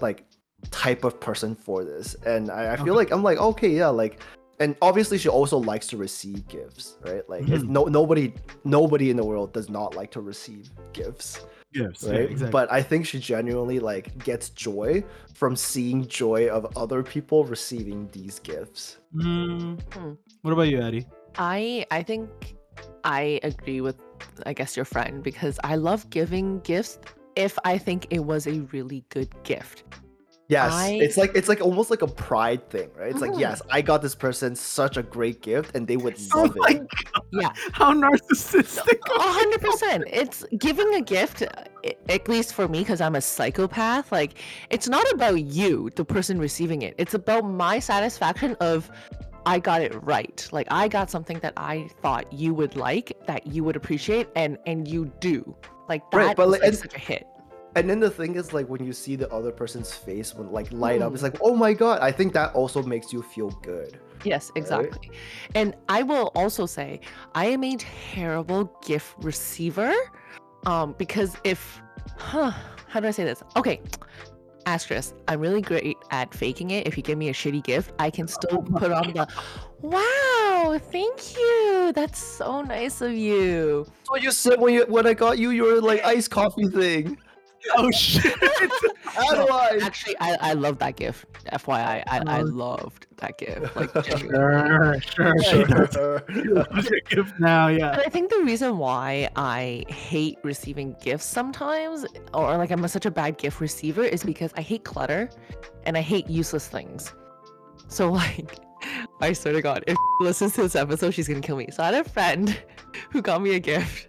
like 0.00 0.24
type 0.70 1.02
of 1.04 1.18
person 1.18 1.54
for 1.54 1.82
this. 1.84 2.14
And 2.26 2.50
i, 2.50 2.74
I 2.74 2.76
feel 2.76 2.82
Okay. 2.84 2.90
like 2.92 3.10
i'm 3.10 3.22
like 3.22 3.38
okay 3.38 3.70
yeah 3.70 3.88
like 3.88 4.20
and 4.60 4.76
obviously 4.82 5.18
she 5.18 5.28
also 5.28 5.56
likes 5.56 5.86
to 5.88 5.96
receive 5.96 6.46
gifts 6.46 6.98
right? 7.00 7.26
Like 7.28 7.46
Mhm. 7.46 7.68
no 7.68 7.84
nobody 7.84 8.34
nobody 8.64 9.10
in 9.10 9.16
the 9.16 9.24
world 9.24 9.52
does 9.54 9.68
not 9.70 9.96
like 9.96 10.10
to 10.12 10.20
receive 10.20 10.68
gifts 10.92 11.40
Gifts. 11.72 12.04
Yeah, 12.04 12.12
right? 12.12 12.30
exactly. 12.30 12.50
But 12.50 12.72
I 12.72 12.82
think 12.82 13.06
she 13.06 13.18
genuinely 13.18 13.78
like 13.78 14.16
gets 14.24 14.50
joy 14.50 15.04
from 15.34 15.56
seeing 15.56 16.06
joy 16.06 16.48
of 16.48 16.66
other 16.76 17.02
people 17.02 17.44
receiving 17.44 18.08
these 18.12 18.38
gifts. 18.38 18.98
Mm, 19.14 19.80
Hmm. 19.92 20.12
What 20.42 20.52
about 20.52 20.68
you, 20.68 20.80
Addie? 20.80 21.06
I 21.38 21.86
I 21.90 22.02
think 22.02 22.28
I 23.04 23.40
agree 23.42 23.80
with 23.80 23.96
I 24.46 24.52
guess 24.52 24.76
your 24.76 24.84
friend 24.84 25.22
because 25.22 25.58
I 25.64 25.76
love 25.76 26.08
giving 26.10 26.60
gifts 26.60 26.98
if 27.36 27.58
I 27.64 27.78
think 27.78 28.06
it 28.10 28.24
was 28.24 28.46
a 28.46 28.60
really 28.72 29.04
good 29.08 29.30
gift. 29.44 29.84
Yes, 30.52 30.72
I- 30.72 30.98
it's 31.06 31.16
like 31.16 31.32
it's 31.34 31.48
like 31.48 31.60
almost 31.60 31.90
like 31.90 32.02
a 32.02 32.06
pride 32.06 32.68
thing, 32.70 32.90
right? 32.96 33.10
It's 33.10 33.20
like 33.20 33.32
yes, 33.38 33.62
I 33.70 33.80
got 33.82 34.02
this 34.02 34.14
person 34.14 34.54
such 34.54 34.96
a 34.96 35.02
great 35.02 35.40
gift, 35.42 35.74
and 35.74 35.86
they 35.86 35.96
would 35.96 36.16
Oh 36.34 36.42
love 36.42 36.56
my 36.56 36.68
it. 36.70 36.78
god! 37.12 37.24
Yeah. 37.32 37.48
How 37.72 37.92
narcissistic! 37.94 38.98
A 39.16 39.20
hundred 39.20 39.60
percent. 39.60 40.04
It's 40.06 40.44
giving 40.58 40.94
a 40.94 41.00
gift, 41.00 41.42
uh, 41.42 41.48
i- 41.84 41.96
at 42.08 42.28
least 42.28 42.54
for 42.54 42.68
me, 42.68 42.80
because 42.80 43.00
I'm 43.00 43.14
a 43.14 43.20
psychopath. 43.20 44.12
Like, 44.12 44.38
it's 44.70 44.88
not 44.88 45.10
about 45.12 45.40
you, 45.42 45.90
the 45.96 46.04
person 46.04 46.38
receiving 46.38 46.82
it. 46.82 46.94
It's 46.98 47.14
about 47.14 47.44
my 47.44 47.78
satisfaction 47.78 48.54
of 48.60 48.90
I 49.46 49.58
got 49.58 49.80
it 49.82 49.92
right. 50.04 50.46
Like, 50.52 50.68
I 50.70 50.86
got 50.86 51.10
something 51.10 51.38
that 51.40 51.54
I 51.56 51.88
thought 52.02 52.26
you 57.76 57.84
would 57.84 57.98
like, 57.98 58.10
that 58.10 58.12
you 58.12 58.12
would 58.12 58.12
appreciate, 58.12 58.12
and 58.12 58.12
and 58.12 58.12
you 58.12 58.12
do. 58.12 58.12
Like 58.12 58.12
that 58.12 58.12
Right, 58.12 58.12
but 58.12 58.12
is, 58.12 58.12
like- 58.12 58.12
like, 58.12 58.12
and- 58.12 58.12
such 58.12 58.12
a 58.12 58.12
hit. 58.12 58.12
And 58.12 58.12
then 58.12 58.12
the 58.12 58.12
thing 58.12 58.34
is, 58.36 58.52
like 58.52 58.68
when 58.68 58.84
you 58.84 58.92
see 58.92 59.16
the 59.16 59.32
other 59.32 59.50
person's 59.52 59.92
face 59.94 60.34
when 60.34 60.52
like 60.52 60.72
light 60.72 61.02
up, 61.02 61.12
it's 61.14 61.22
like, 61.22 61.38
oh 61.40 61.56
my 61.56 61.72
god! 61.72 62.00
I 62.00 62.12
think 62.12 62.32
that 62.34 62.54
also 62.54 62.82
makes 62.82 63.12
you 63.12 63.22
feel 63.22 63.50
good. 63.62 63.98
Yes, 64.24 64.52
exactly. 64.54 65.10
And 65.54 65.74
I 65.88 66.02
will 66.02 66.30
also 66.34 66.66
say 66.66 67.00
I 67.34 67.46
am 67.46 67.64
a 67.64 67.76
terrible 67.76 68.70
gift 68.86 69.16
receiver. 69.18 69.92
Um, 70.66 70.94
because 70.98 71.36
if 71.44 71.82
huh, 72.18 72.52
how 72.88 73.00
do 73.00 73.08
I 73.08 73.10
say 73.10 73.24
this? 73.24 73.42
Okay. 73.56 73.80
Asterisk, 74.64 75.16
I'm 75.26 75.40
really 75.40 75.60
great 75.60 75.96
at 76.12 76.32
faking 76.32 76.70
it. 76.70 76.86
If 76.86 76.96
you 76.96 77.02
give 77.02 77.18
me 77.18 77.30
a 77.30 77.32
shitty 77.32 77.64
gift, 77.64 77.90
I 77.98 78.10
can 78.10 78.28
still 78.28 78.62
put 78.78 78.92
on 78.92 79.12
the 79.12 79.26
wow, 79.80 80.78
thank 80.92 81.36
you. 81.36 81.90
That's 81.94 82.18
so 82.22 82.62
nice 82.62 83.00
of 83.00 83.12
you. 83.12 83.86
What 84.06 84.22
you 84.22 84.30
said 84.30 84.60
when 84.60 84.72
you 84.74 84.84
when 84.86 85.04
I 85.06 85.14
got 85.14 85.38
you 85.38 85.50
your 85.50 85.80
like 85.80 86.04
iced 86.04 86.30
coffee 86.30 86.68
thing. 86.68 87.18
oh 87.76 87.90
shit! 87.90 88.32
How 89.04 89.34
do 89.34 89.52
I? 89.52 89.78
actually, 89.82 90.16
I, 90.20 90.36
I 90.40 90.52
love 90.54 90.78
that 90.78 90.96
gift. 90.96 91.26
FYI, 91.52 92.02
I, 92.06 92.22
I 92.26 92.40
Oh. 92.40 92.44
loved 92.44 93.06
that 93.18 93.38
gift. 93.38 93.74
Like, 93.76 93.92
genuinely. 94.04 95.00
Sure, 95.00 95.38
sure, 95.38 95.38
she 95.44 95.64
does. 95.64 95.96
What's 96.70 96.90
your 96.90 97.00
gift 97.08 97.38
now? 97.38 97.68
Yeah. 97.68 97.92
And 97.92 98.00
I 98.00 98.08
think 98.08 98.30
the 98.30 98.42
reason 98.42 98.78
why 98.78 99.28
I 99.36 99.84
hate 99.88 100.38
receiving 100.42 100.96
gifts 101.02 101.24
sometimes, 101.24 102.04
or 102.34 102.56
like 102.56 102.70
I'm 102.70 102.86
such 102.88 103.06
a 103.06 103.10
bad 103.10 103.38
gift 103.38 103.60
receiver, 103.60 104.02
is 104.02 104.24
because 104.24 104.52
I 104.56 104.60
hate 104.62 104.84
clutter 104.84 105.28
and 105.84 105.96
I 105.96 106.00
hate 106.00 106.28
useless 106.28 106.66
things. 106.68 107.12
So, 107.88 108.10
like, 108.10 108.56
I 109.20 109.32
swear 109.34 109.52
to 109.54 109.62
God, 109.62 109.84
if 109.86 109.94
she 109.94 110.24
listens 110.24 110.54
to 110.54 110.62
this 110.62 110.74
episode, 110.76 111.12
she's 111.12 111.28
gonna 111.28 111.40
kill 111.40 111.56
me. 111.56 111.68
So, 111.70 111.82
I 111.82 111.86
had 111.92 112.06
a 112.06 112.08
friend 112.08 112.58
who 113.10 113.20
got 113.22 113.42
me 113.42 113.54
a 113.54 113.60
gift. 113.60 114.08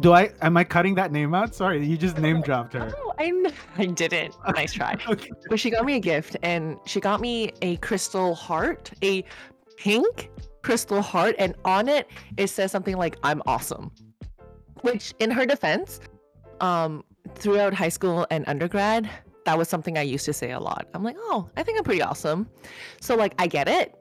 Do 0.00 0.12
I 0.12 0.30
am 0.40 0.56
I 0.56 0.64
cutting 0.64 0.94
that 0.96 1.12
name 1.12 1.34
out? 1.34 1.54
Sorry, 1.54 1.84
you 1.84 1.96
just 1.96 2.18
name 2.18 2.40
dropped 2.48 2.72
her. 2.74 2.92
Oh, 2.96 3.12
I, 3.18 3.24
kn- 3.30 3.52
I 3.78 3.86
didn't. 3.86 4.34
Nice 4.56 4.72
try. 4.72 4.96
Okay. 5.08 5.30
But 5.48 5.60
she 5.60 5.70
got 5.70 5.84
me 5.84 5.96
a 5.96 6.00
gift 6.00 6.36
and 6.42 6.78
she 6.86 7.00
got 7.00 7.20
me 7.20 7.52
a 7.62 7.76
crystal 7.78 8.34
heart, 8.34 8.90
a 9.02 9.24
pink 9.76 10.30
crystal 10.62 11.02
heart, 11.02 11.34
and 11.38 11.54
on 11.64 11.88
it 11.88 12.08
it 12.36 12.48
says 12.48 12.70
something 12.72 12.96
like 12.96 13.16
"I'm 13.22 13.42
awesome." 13.46 13.90
Which, 14.80 15.14
in 15.20 15.30
her 15.30 15.46
defense, 15.46 16.00
um, 16.60 17.04
throughout 17.34 17.72
high 17.74 17.88
school 17.90 18.26
and 18.30 18.44
undergrad, 18.48 19.08
that 19.44 19.56
was 19.58 19.68
something 19.68 19.96
I 19.98 20.02
used 20.02 20.24
to 20.24 20.32
say 20.32 20.52
a 20.52 20.60
lot. 20.60 20.86
I'm 20.94 21.04
like, 21.04 21.16
"Oh, 21.18 21.48
I 21.56 21.62
think 21.62 21.78
I'm 21.78 21.84
pretty 21.84 22.02
awesome." 22.02 22.48
So 23.00 23.14
like, 23.14 23.34
I 23.38 23.46
get 23.46 23.68
it, 23.68 23.94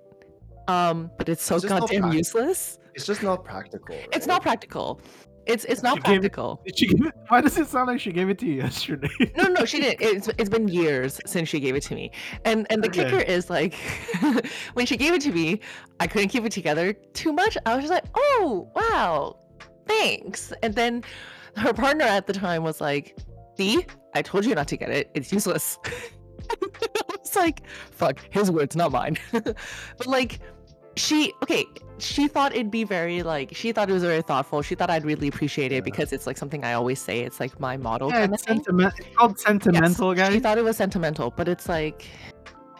um, 0.68 1.12
but 1.18 1.28
it's 1.30 1.44
so 1.44 1.56
It's 1.56 1.64
just 1.64 1.70
not 1.74 1.82
goddamn 1.82 2.02
practical. 2.04 2.18
useless. 2.18 2.80
It's 2.96 3.06
just 3.06 3.24
not 3.24 3.44
practical. 3.44 3.96
It's 4.14 4.26
not 4.28 4.42
practical. 4.42 5.02
It's 5.48 5.66
it's 5.66 5.82
not 5.84 5.94
She 5.96 6.00
it- 6.00 6.04
practical. 6.06 6.62
Did 6.66 6.78
she 6.80 6.86
it? 6.88 7.14
Why 7.30 7.42
does 7.42 7.58
it 7.58 7.68
sound 7.68 7.88
like 7.88 8.00
she 8.00 8.12
gave 8.12 8.30
it 8.30 8.38
to 8.40 8.46
you 8.46 8.54
yesterday? 8.66 9.10
No, 9.38 9.46
no, 9.46 9.66
she 9.66 9.80
didn't. 9.80 10.02
It's 10.02 10.28
it's 10.38 10.50
been 10.50 10.68
years 10.68 11.20
since 11.26 11.50
she 11.50 11.60
gave 11.60 11.76
it 11.76 11.84
to 11.84 11.96
me, 11.96 12.12
and 12.46 12.68
and 12.70 12.84
the 12.84 12.88
Okay. 12.90 13.06
kicker 13.06 13.20
is 13.22 13.50
like, 13.50 13.74
when 14.74 14.86
she 14.86 14.98
gave 14.98 15.14
it 15.14 15.22
to 15.22 15.32
me, 15.32 15.60
I 16.00 16.08
couldn't 16.08 16.30
keep 16.30 16.46
it 16.46 16.52
together 16.52 16.94
too 16.94 17.34
much. 17.34 17.58
I 17.66 17.76
was 17.76 17.84
just 17.86 17.94
like, 17.94 18.06
oh 18.16 18.70
wow, 18.76 19.38
thanks. 19.88 20.54
And 20.64 20.76
then 20.76 21.04
her 21.58 21.74
partner 21.74 22.06
at 22.06 22.28
the 22.28 22.34
time 22.34 22.64
was 22.64 22.80
like, 22.80 23.18
see, 23.58 23.86
I 24.14 24.22
told 24.22 24.46
you 24.46 24.54
not 24.56 24.68
to 24.70 24.78
get 24.78 24.90
it. 24.90 25.10
It's 25.16 25.32
useless. 25.34 25.80
I 26.50 26.56
was 27.20 27.36
like, 27.36 27.62
fuck, 27.92 28.20
his 28.30 28.52
words, 28.52 28.76
not 28.76 28.92
mine. 28.92 29.18
but 29.32 29.56
like, 30.08 30.40
she 30.96 31.34
okay. 31.44 31.66
She 32.00 32.28
thought 32.28 32.54
it'd 32.54 32.72
be 32.72 32.84
very 32.84 33.22
like 33.22 33.56
she 33.56 33.72
thought 33.72 33.90
it 33.90 33.94
was 33.94 34.04
very 34.04 34.24
thoughtful. 34.24 34.62
She 34.64 34.74
thought 34.74 34.90
I'd 34.90 35.06
really 35.06 35.28
appreciate 35.28 35.72
it 35.72 35.76
Yeah. 35.76 35.82
because 35.82 36.12
it's 36.12 36.26
like 36.26 36.38
something 36.38 36.64
I 36.64 36.74
always 36.74 37.00
say. 37.00 37.20
It's 37.22 37.40
like 37.40 37.60
my 37.60 37.78
model 37.78 38.10
yeah, 38.10 38.22
kind 38.22 38.26
of 38.26 38.34
it's, 38.34 38.44
sentiment, 38.44 38.94
it's 38.98 39.16
called 39.16 39.40
sentimental, 39.40 40.12
She 40.14 40.18
guys. 40.18 40.42
thought 40.42 40.58
it 40.58 40.64
was 40.64 40.78
sentimental, 40.78 41.32
but 41.36 41.48
it's 41.48 41.70
like 41.70 42.06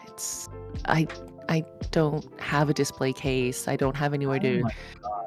it's 0.08 0.48
I 0.86 1.06
I 1.52 1.64
don't 1.90 2.24
have 2.40 2.70
a 2.70 2.74
display 2.82 3.12
case. 3.12 3.68
I 3.68 3.76
don't 3.76 3.96
have 4.02 4.14
anywhere 4.14 4.40
Oh 4.40 4.48
to 4.48 4.62
my 4.62 4.72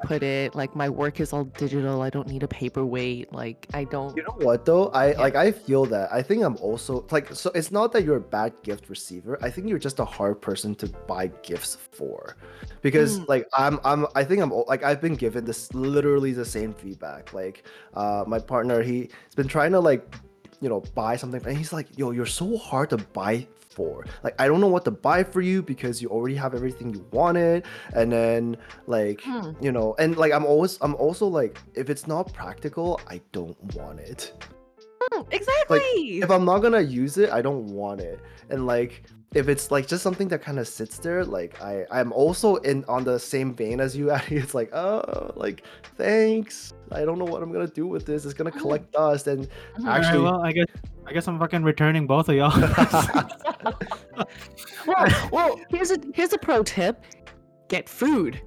put 0.02 0.22
it. 0.22 0.54
Like 0.54 0.74
my 0.74 0.88
work 0.88 1.20
is 1.20 1.32
all 1.32 1.44
digital. 1.44 2.02
I 2.02 2.10
don't 2.10 2.28
need 2.34 2.42
a 2.42 2.48
paperweight. 2.48 3.32
Like 3.32 3.60
I 3.80 3.84
don't 3.84 4.16
You 4.16 4.24
know 4.24 4.36
what 4.46 4.64
though? 4.64 4.88
I 5.02 5.04
Yeah. 5.12 5.20
like 5.26 5.36
I 5.36 5.52
feel 5.52 5.84
that. 5.94 6.12
I 6.12 6.22
think 6.22 6.42
I'm 6.42 6.56
also 6.68 6.92
like 7.10 7.26
so 7.42 7.50
it's 7.54 7.70
not 7.70 7.92
that 7.92 8.02
you're 8.04 8.16
a 8.26 8.28
bad 8.38 8.52
gift 8.68 8.90
receiver. 8.94 9.38
I 9.46 9.50
think 9.50 9.68
you're 9.68 9.84
just 9.88 9.98
a 10.00 10.04
hard 10.04 10.36
person 10.48 10.74
to 10.82 10.86
buy 11.06 11.24
gifts 11.42 11.78
for. 11.98 12.36
Because 12.82 13.20
Mm. 13.20 13.28
like 13.28 13.44
I'm 13.54 13.78
I'm 13.84 14.06
I 14.14 14.22
think 14.24 14.42
I'm 14.42 14.50
like 14.66 14.82
I've 14.82 15.00
been 15.00 15.14
given 15.14 15.44
this 15.44 15.72
literally 15.74 16.32
the 16.32 16.48
same 16.56 16.72
feedback. 16.74 17.32
Like 17.32 17.56
uh 17.94 18.24
my 18.26 18.40
partner 18.40 18.82
he's 18.82 19.10
been 19.40 19.48
trying 19.56 19.72
to 19.78 19.80
like 19.80 20.02
you 20.60 20.68
know 20.68 20.80
buy 20.94 21.14
something 21.16 21.42
and 21.46 21.56
he's 21.56 21.72
like, 21.72 21.86
"Yo, 21.98 22.10
you're 22.16 22.26
so 22.42 22.56
hard 22.56 22.90
to 22.90 22.98
buy 23.20 23.46
for. 23.76 24.04
Like 24.24 24.34
I 24.42 24.44
don't 24.48 24.60
know 24.64 24.72
what 24.76 24.84
to 24.88 24.94
buy 25.08 25.20
for 25.32 25.42
you 25.50 25.62
because 25.72 25.94
you 26.02 26.08
already 26.16 26.36
have 26.44 26.52
everything 26.54 26.88
you 26.96 27.02
wanted." 27.12 27.58
And 27.98 28.10
then 28.10 28.42
like 28.86 29.20
Hmm. 29.26 29.50
you 29.60 29.72
know 29.76 29.94
and 29.98 30.16
like 30.22 30.32
i'm 30.36 30.46
always 30.52 30.72
i'm 30.84 30.94
also 31.04 31.26
like 31.40 31.54
if 31.74 31.86
it's 31.92 32.06
not 32.14 32.32
practical 32.40 32.88
i 33.14 33.16
don't 33.36 33.58
want 33.74 33.98
it 34.12 34.20
Exactly. 35.30 36.20
if 36.20 36.30
i'm 36.30 36.44
not 36.44 36.58
gonna 36.58 36.80
use 36.80 37.18
it 37.18 37.30
i 37.30 37.40
don't 37.42 37.66
want 37.66 38.00
it 38.00 38.20
and 38.50 38.66
like 38.66 39.02
if 39.34 39.48
it's 39.48 39.70
like 39.70 39.86
just 39.86 40.02
something 40.02 40.28
that 40.28 40.42
kind 40.42 40.58
of 40.58 40.66
sits 40.68 40.98
there 40.98 41.24
like 41.24 41.60
i 41.62 41.84
i'm 41.90 42.12
also 42.12 42.56
in 42.56 42.84
on 42.86 43.04
the 43.04 43.18
same 43.18 43.54
vein 43.54 43.80
as 43.80 43.96
you 43.96 44.10
Addie. 44.16 44.36
it's 44.36 44.54
like 44.54 44.72
oh 44.74 45.32
like 45.36 45.64
thanks 45.96 46.72
i 46.92 47.04
don't 47.04 47.18
know 47.18 47.24
what 47.24 47.42
i'm 47.42 47.52
gonna 47.52 47.66
do 47.66 47.86
with 47.86 48.06
this 48.06 48.24
it's 48.24 48.34
gonna 48.34 48.50
collect 48.50 48.92
dust 48.92 49.26
and 49.26 49.48
Mhm. 49.78 49.80
Alright, 49.80 50.04
actually- 50.04 50.22
well, 50.24 50.42
I 50.42 50.52
guess 50.52 50.66
I 51.08 51.12
guess 51.12 51.28
I'm 51.28 51.38
fucking 51.38 51.62
returning 51.62 52.08
both 52.08 52.28
of 52.28 52.34
y'all. 52.34 52.50
well, 54.86 55.06
well, 55.32 55.60
here's 55.68 55.90
a 55.92 55.98
here's 56.14 56.32
a 56.32 56.38
pro 56.38 56.64
tip: 56.64 57.04
get 57.68 57.88
food. 57.88 58.40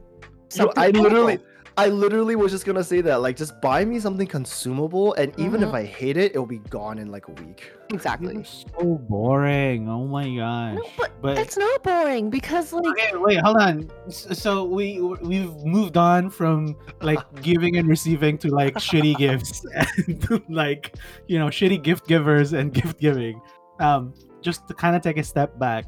So 0.49 0.73
I 0.75 0.89
literally, 0.89 1.39
I 1.79 1.87
literally 1.87 2.35
was 2.35 2.51
just 2.51 2.65
gonna 2.65 2.83
say 2.83 3.01
that. 3.01 3.21
Like, 3.21 3.35
just 3.37 3.59
buy 3.61 3.85
me 3.85 3.99
something 3.99 4.27
consumable, 4.27 5.13
and 5.13 5.33
even 5.39 5.63
if 5.63 5.69
Mhm. 5.69 5.75
I 5.75 5.83
hate 5.85 6.17
it, 6.17 6.31
it'll 6.31 6.45
be 6.45 6.59
gone 6.69 6.99
in 6.99 7.09
like 7.11 7.27
a 7.27 7.31
week. 7.31 7.71
exactly. 7.91 8.35
You're 8.35 8.43
so 8.43 8.99
boring. 9.09 9.89
Oh 9.89 10.05
my 10.05 10.23
gosh. 10.35 10.75
No, 10.75 10.85
but, 10.97 11.11
but 11.21 11.37
it's 11.39 11.57
not 11.57 11.81
boring 11.83 12.29
because 12.29 12.71
like 12.73 12.85
Okay, 12.85 13.11
wait, 13.15 13.39
hold 13.39 13.57
on. 13.57 13.89
S- 14.07 14.27
So 14.37 14.63
we 14.65 15.01
we've 15.21 15.55
moved 15.65 15.97
on 15.97 16.29
from 16.29 16.75
like 17.01 17.19
giving 17.41 17.77
and 17.77 17.87
receiving 17.87 18.37
to 18.39 18.49
like 18.49 18.75
shitty 18.75 19.15
gifts 19.17 19.65
and 20.07 20.43
like 20.49 20.95
you 21.27 21.39
know 21.39 21.47
shitty 21.47 21.81
gift 21.81 22.07
givers 22.07 22.53
and 22.53 22.73
gift 22.73 22.99
giving. 22.99 23.41
Um, 23.79 24.13
just 24.41 24.67
to 24.67 24.73
kind 24.73 24.95
of 24.95 25.01
take 25.01 25.17
a 25.17 25.23
step 25.23 25.57
back 25.57 25.85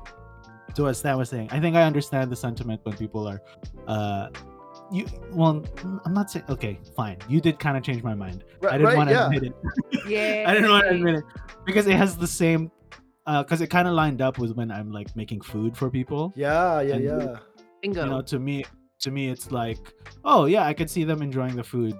to 0.75 0.83
what 0.83 0.93
Stan 0.95 1.17
was 1.17 1.29
saying, 1.29 1.49
I 1.51 1.59
think 1.59 1.75
I 1.75 1.83
understand 1.83 2.31
the 2.31 2.35
sentiment 2.35 2.79
when 2.83 2.95
people 2.95 3.27
are, 3.27 3.41
uh, 3.87 4.27
you. 4.91 5.05
Well, 5.31 5.65
I'm 6.05 6.13
not 6.13 6.29
saying. 6.31 6.45
Okay, 6.49 6.79
fine. 6.95 7.17
You 7.29 7.41
did 7.41 7.59
kind 7.59 7.77
of 7.77 7.83
change 7.83 8.03
my 8.03 8.13
mind. 8.15 8.43
I 8.67 8.73
didn't 8.77 8.87
right, 8.87 8.97
want 8.97 9.09
to 9.09 9.15
yeah. 9.15 9.25
admit 9.25 9.43
it. 9.43 9.53
yeah, 10.07 10.45
I 10.49 10.53
didn't 10.53 10.69
want 10.69 10.85
to 10.85 10.91
admit 10.91 11.15
it 11.15 11.23
because 11.65 11.87
it 11.87 11.95
has 11.95 12.17
the 12.17 12.27
same. 12.27 12.71
Uh, 13.27 13.43
because 13.43 13.61
it 13.61 13.67
kind 13.67 13.87
of 13.87 13.93
lined 13.93 14.19
up 14.19 14.39
with 14.39 14.51
when 14.55 14.71
I'm 14.71 14.91
like 14.91 15.15
making 15.15 15.41
food 15.41 15.77
for 15.77 15.91
people 15.91 16.33
Yeah, 16.35 16.81
yeah, 16.81 16.95
And- 16.95 17.03
yeah. 17.03 17.35
bingo. 17.81 18.03
you 18.03 18.09
know 18.09 18.21
to 18.23 18.39
me 18.39 18.65
to 18.99 19.11
me 19.11 19.29
it's 19.29 19.51
like 19.51 19.77
oh 20.25 20.45
yeah 20.45 20.65
i 20.65 20.73
could 20.73 20.89
see 20.89 21.03
them 21.03 21.21
enjoying 21.21 21.55
the 21.55 21.63
food 21.63 21.93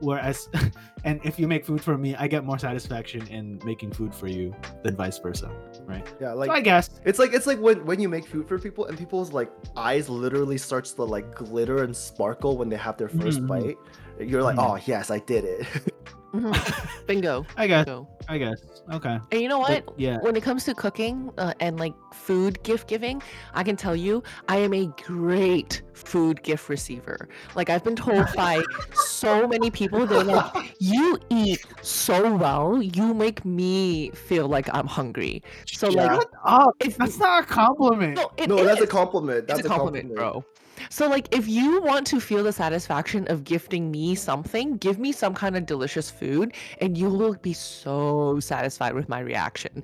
whereas 0.00 0.48
and 1.04 1.20
if 1.24 1.38
you 1.38 1.46
make 1.48 1.64
food 1.64 1.80
for 1.80 1.96
me 1.98 2.14
i 2.16 2.26
get 2.26 2.44
more 2.44 2.58
satisfaction 2.58 3.26
in 3.28 3.58
making 3.64 3.90
food 3.92 4.14
for 4.14 4.26
you 4.26 4.54
than 4.82 4.96
vice 4.96 5.18
versa 5.18 5.50
right 5.84 6.06
Yeah, 6.20 6.32
so 6.32 6.38
like 6.38 6.50
i 6.50 6.60
guess 6.60 6.90
it's 7.04 7.18
like 7.18 7.32
it's 7.32 7.46
like 7.46 7.58
when 7.58 7.84
when 7.86 8.00
you 8.00 8.08
make 8.08 8.26
food 8.26 8.46
for 8.48 8.58
people 8.58 8.86
and 8.86 8.96
people's 8.98 9.32
like 9.32 9.50
eyes 9.76 10.08
literally 10.08 10.58
starts 10.58 10.92
to 10.94 11.04
like 11.04 11.34
glitter 11.34 11.82
and 11.84 11.94
sparkle 11.96 12.56
when 12.56 12.68
they 12.68 12.76
have 12.76 12.96
their 12.96 13.08
1st 13.08 13.40
Mhm. 13.40 13.46
bite. 13.48 13.76
You're 14.18 14.42
like, 14.42 14.56
Mhm. 14.56 14.70
oh 14.70 14.80
yes, 14.86 15.10
I 15.10 15.18
did 15.20 15.44
it. 15.44 15.66
Mhm. 16.34 16.50
bingo. 17.06 17.46
i 17.56 17.68
guess 17.68 17.84
Bingo. 17.84 18.08
i 18.28 18.38
guess 18.38 18.58
okay 18.92 19.20
And 19.30 19.40
you 19.40 19.48
know 19.48 19.60
what? 19.60 19.86
But, 19.86 19.94
yeah 19.96 20.18
when 20.18 20.34
it 20.34 20.42
comes 20.42 20.64
to 20.64 20.74
cooking 20.74 21.30
uh, 21.38 21.54
and 21.60 21.78
like 21.78 21.94
food 22.12 22.60
gift 22.64 22.88
giving, 22.88 23.22
I 23.54 23.62
can 23.62 23.76
tell 23.76 23.94
you 23.94 24.20
I 24.48 24.56
am 24.56 24.74
a 24.74 24.86
great 25.06 25.82
food 25.92 26.42
gift 26.42 26.68
receiver. 26.68 27.28
Like 27.54 27.70
I've 27.70 27.84
been 27.84 27.94
told 27.94 28.26
by 28.36 28.64
so 28.94 29.46
many 29.46 29.70
people, 29.70 30.06
they're 30.06 30.24
like, 30.24 30.74
"You 30.80 31.18
eat 31.30 31.64
so 31.82 32.34
well, 32.34 32.82
you 32.82 33.14
make 33.14 33.44
me 33.44 34.10
feel 34.10 34.48
like 34.48 34.68
I'm 34.74 34.88
hungry." 34.88 35.40
So 35.66 35.88
Yeah. 35.90 36.16
Shut 36.16 36.30
up. 36.44 36.74
that's 36.98 37.18
not 37.18 37.44
a 37.44 37.46
compliment 37.46 38.16
no, 38.16 38.30
it 38.38 38.48
no, 38.48 38.64
that's 38.64 38.80
a 38.80 38.88
compliment. 38.88 39.46
That's 39.46 39.60
it's 39.60 39.66
a 39.66 39.70
compliment, 39.70 40.12
bro. 40.16 40.44
So 40.90 41.08
like 41.08 41.34
if 41.34 41.48
you 41.48 41.80
want 41.82 42.06
to 42.08 42.20
feel 42.20 42.42
the 42.44 42.52
satisfaction 42.52 43.26
of 43.28 43.44
gifting 43.44 43.90
me 43.90 44.14
something, 44.14 44.76
give 44.78 44.98
me 44.98 45.12
some 45.12 45.34
kind 45.34 45.56
of 45.56 45.66
delicious 45.66 46.10
food 46.10 46.54
and 46.80 46.96
you 46.96 47.08
will 47.08 47.34
be 47.34 47.52
so 47.52 48.38
satisfied 48.40 48.94
with 48.94 49.08
my 49.08 49.20
reaction. 49.20 49.82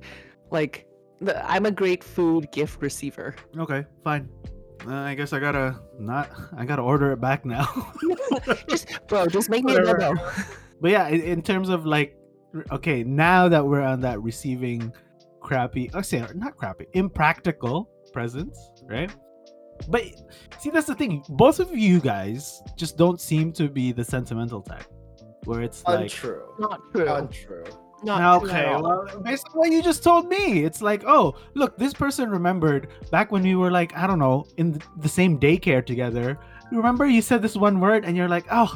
Like 0.51 0.85
the, 1.21 1.33
I'm 1.49 1.65
a 1.65 1.71
great 1.71 2.03
food 2.03 2.51
gift 2.51 2.81
receiver. 2.81 3.35
okay 3.59 3.85
fine 4.03 4.27
uh, 4.87 4.95
i 4.95 5.13
guess 5.13 5.31
i 5.33 5.39
gotta 5.39 5.79
not 5.99 6.31
i 6.57 6.65
gotta 6.65 6.81
order 6.81 7.11
it 7.11 7.21
back 7.21 7.45
now 7.45 7.67
just 8.67 8.87
bro, 9.07 9.27
just 9.27 9.47
make 9.49 9.63
me 9.63 9.73
a 9.75 9.77
Whatever. 9.77 9.99
demo. 9.99 10.31
but 10.81 10.89
yeah 10.89 11.07
in, 11.09 11.21
in 11.21 11.41
terms 11.43 11.69
of 11.69 11.85
like 11.85 12.17
okay 12.71 13.03
now 13.03 13.47
that 13.47 13.63
we're 13.63 13.83
on 13.83 14.01
that 14.01 14.19
receiving 14.23 14.91
crappy 15.39 15.91
i 15.93 16.01
say 16.01 16.25
not 16.33 16.57
crappy 16.57 16.87
impractical 16.93 17.87
presents 18.11 18.71
right 18.85 19.11
but 19.89 20.03
see 20.59 20.69
that's 20.69 20.87
the 20.87 20.95
thing 20.95 21.23
both 21.29 21.59
of 21.59 21.75
you 21.75 21.99
guys 21.99 22.61
just 22.75 22.97
don't 22.97 23.19
seem 23.19 23.51
to 23.53 23.67
be 23.69 23.91
the 23.91 24.03
sentimental 24.03 24.61
type 24.61 24.85
where 25.45 25.61
it's 25.61 25.83
like 25.85 26.01
Untrue. 26.01 26.43
Not 26.59 26.81
true. 26.91 27.11
Untrue. 27.11 27.63
Not 28.03 28.43
okay 28.43 28.65
all. 28.65 28.83
well 28.83 29.19
based 29.23 29.47
on 29.49 29.59
what 29.59 29.71
you 29.71 29.83
just 29.83 30.03
told 30.03 30.27
me 30.27 30.63
it's 30.63 30.81
like 30.81 31.03
oh 31.05 31.35
look 31.53 31.77
this 31.77 31.93
person 31.93 32.29
remembered 32.29 32.87
back 33.11 33.31
when 33.31 33.43
we 33.43 33.55
were 33.55 33.69
like 33.69 33.95
i 33.95 34.07
don't 34.07 34.17
know 34.19 34.47
in 34.57 34.81
the 34.97 35.09
same 35.09 35.39
daycare 35.39 35.85
together 35.85 36.39
remember 36.71 37.05
you 37.05 37.21
said 37.21 37.41
this 37.43 37.55
one 37.55 37.79
word 37.79 38.03
and 38.03 38.17
you're 38.17 38.29
like 38.29 38.45
oh 38.51 38.75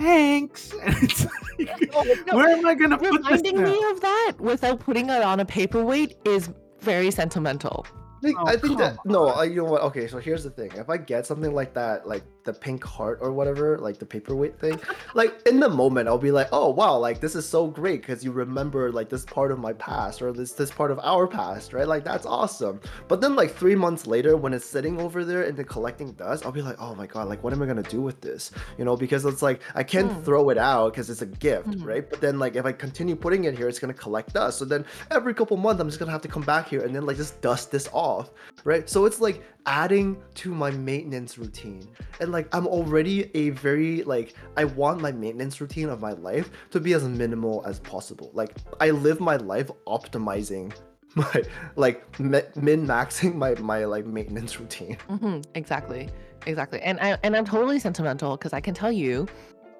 thanks. 0.00 0.72
And 0.82 0.96
it's 1.02 1.24
like, 1.24 1.34
No, 1.92 2.02
no, 2.02 2.36
where 2.36 2.48
am 2.48 2.66
I 2.66 2.74
gonna 2.74 2.96
put 2.96 3.10
this? 3.10 3.42
reminding 3.42 3.56
now? 3.56 3.64
me 3.64 3.90
of 3.90 4.00
that 4.00 4.32
without 4.38 4.80
putting 4.80 5.10
it 5.10 5.22
on 5.22 5.40
a 5.40 5.44
paperweight 5.44 6.16
is 6.24 6.50
very 6.80 7.10
sentimental. 7.10 7.86
I 8.20 8.22
think, 8.22 8.38
Oh, 8.38 8.46
I 8.46 8.56
think 8.56 8.78
that 8.78 8.96
come 8.96 9.12
no, 9.12 9.28
I, 9.28 9.44
you 9.44 9.56
know 9.56 9.64
what? 9.64 9.80
Okay, 9.82 10.06
so 10.06 10.18
here's 10.18 10.44
the 10.44 10.50
thing: 10.50 10.70
if 10.76 10.90
I 10.90 10.98
get 10.98 11.24
something 11.24 11.54
like 11.54 11.72
that, 11.72 12.06
like 12.06 12.22
the 12.44 12.52
pink 12.52 12.82
heart 12.84 13.18
or 13.20 13.32
whatever, 13.32 13.78
like 13.78 13.98
the 13.98 14.06
paperweight 14.06 14.58
thing, 14.58 14.80
like 15.14 15.40
in 15.46 15.60
the 15.60 15.68
moment, 15.68 16.08
I'll 16.08 16.18
be 16.18 16.30
like, 16.30 16.48
oh 16.52 16.70
wow, 16.70 16.96
like 16.96 17.20
this 17.20 17.34
is 17.34 17.46
so 17.46 17.66
great 17.66 18.00
because 18.00 18.24
you 18.24 18.32
remember 18.32 18.90
like 18.90 19.08
this 19.08 19.24
part 19.24 19.52
of 19.52 19.58
my 19.58 19.72
past 19.74 20.22
or 20.22 20.32
this 20.32 20.52
this 20.52 20.70
part 20.70 20.90
of 20.90 20.98
our 21.00 21.26
past, 21.26 21.72
right? 21.72 21.86
Like 21.86 22.04
that's 22.04 22.26
awesome. 22.26 22.80
But 23.08 23.20
then 23.20 23.36
like 23.36 23.54
three 23.54 23.74
months 23.74 24.06
later, 24.06 24.36
when 24.36 24.52
it's 24.54 24.64
sitting 24.66 25.00
over 25.00 25.24
there 25.24 25.42
and 25.42 25.56
then 25.56 25.66
collecting 25.66 26.12
dust, 26.12 26.44
I'll 26.46 26.52
be 26.52 26.62
like, 26.62 26.76
oh 26.80 26.94
my 26.94 27.06
god, 27.06 27.28
like 27.28 27.42
what 27.42 27.52
am 27.52 27.62
I 27.62 27.66
gonna 27.66 27.82
do 27.82 28.00
with 28.00 28.20
this? 28.20 28.50
You 28.78 28.84
know, 28.84 28.96
because 28.96 29.24
it's 29.24 29.42
like 29.42 29.60
I 29.74 29.82
can't 29.82 30.10
Hmm. 30.12 30.22
throw 30.22 30.50
it 30.50 30.58
out 30.58 30.92
because 30.92 31.10
it's 31.10 31.22
a 31.22 31.26
gift, 31.26 31.68
Mhm. 31.68 31.84
right? 31.84 32.08
But 32.08 32.20
then 32.20 32.38
like 32.38 32.56
if 32.56 32.64
I 32.64 32.72
continue 32.72 33.16
putting 33.16 33.44
it 33.44 33.56
here, 33.56 33.68
it's 33.68 33.78
gonna 33.78 33.92
collect 33.94 34.32
dust. 34.34 34.58
So 34.58 34.64
then 34.64 34.84
every 35.10 35.34
couple 35.34 35.56
months, 35.56 35.80
I'm 35.80 35.88
just 35.88 35.98
gonna 35.98 36.10
have 36.10 36.22
to 36.22 36.28
come 36.28 36.42
back 36.42 36.68
here 36.68 36.80
and 36.82 36.94
then 36.94 37.04
like 37.06 37.16
just 37.16 37.40
dust 37.40 37.70
this 37.70 37.88
off, 37.92 38.30
right? 38.64 38.88
So 38.88 39.04
it's 39.04 39.20
like 39.20 39.42
adding 39.66 40.16
to 40.34 40.54
my 40.54 40.70
maintenance 40.70 41.36
routine. 41.38 41.86
And 42.20 42.29
like 42.32 42.54
I'm 42.54 42.66
already 42.66 43.30
a 43.36 43.50
very 43.50 44.02
like 44.02 44.34
I 44.56 44.64
want 44.64 45.00
my 45.00 45.12
maintenance 45.12 45.60
routine 45.60 45.88
of 45.88 46.00
my 46.00 46.12
life 46.12 46.50
to 46.70 46.80
be 46.80 46.92
as 46.92 47.04
minimal 47.04 47.62
as 47.66 47.80
possible. 47.80 48.30
Like 48.34 48.56
I 48.80 48.90
live 48.90 49.20
my 49.20 49.36
life 49.36 49.70
optimizing 49.86 50.72
my 51.14 51.42
like 51.76 52.18
min 52.20 52.86
maxing 52.86 53.34
my 53.34 53.54
my 53.54 53.84
like 53.84 54.06
maintenance 54.06 54.60
routine. 54.60 54.96
hmm 55.08 55.40
exactly, 55.54 56.08
exactly. 56.46 56.80
And 56.82 57.00
I 57.00 57.18
and 57.22 57.36
I'm 57.36 57.44
totally 57.44 57.78
sentimental 57.78 58.36
because 58.36 58.52
I 58.52 58.60
can 58.60 58.74
tell 58.74 58.92
you, 58.92 59.26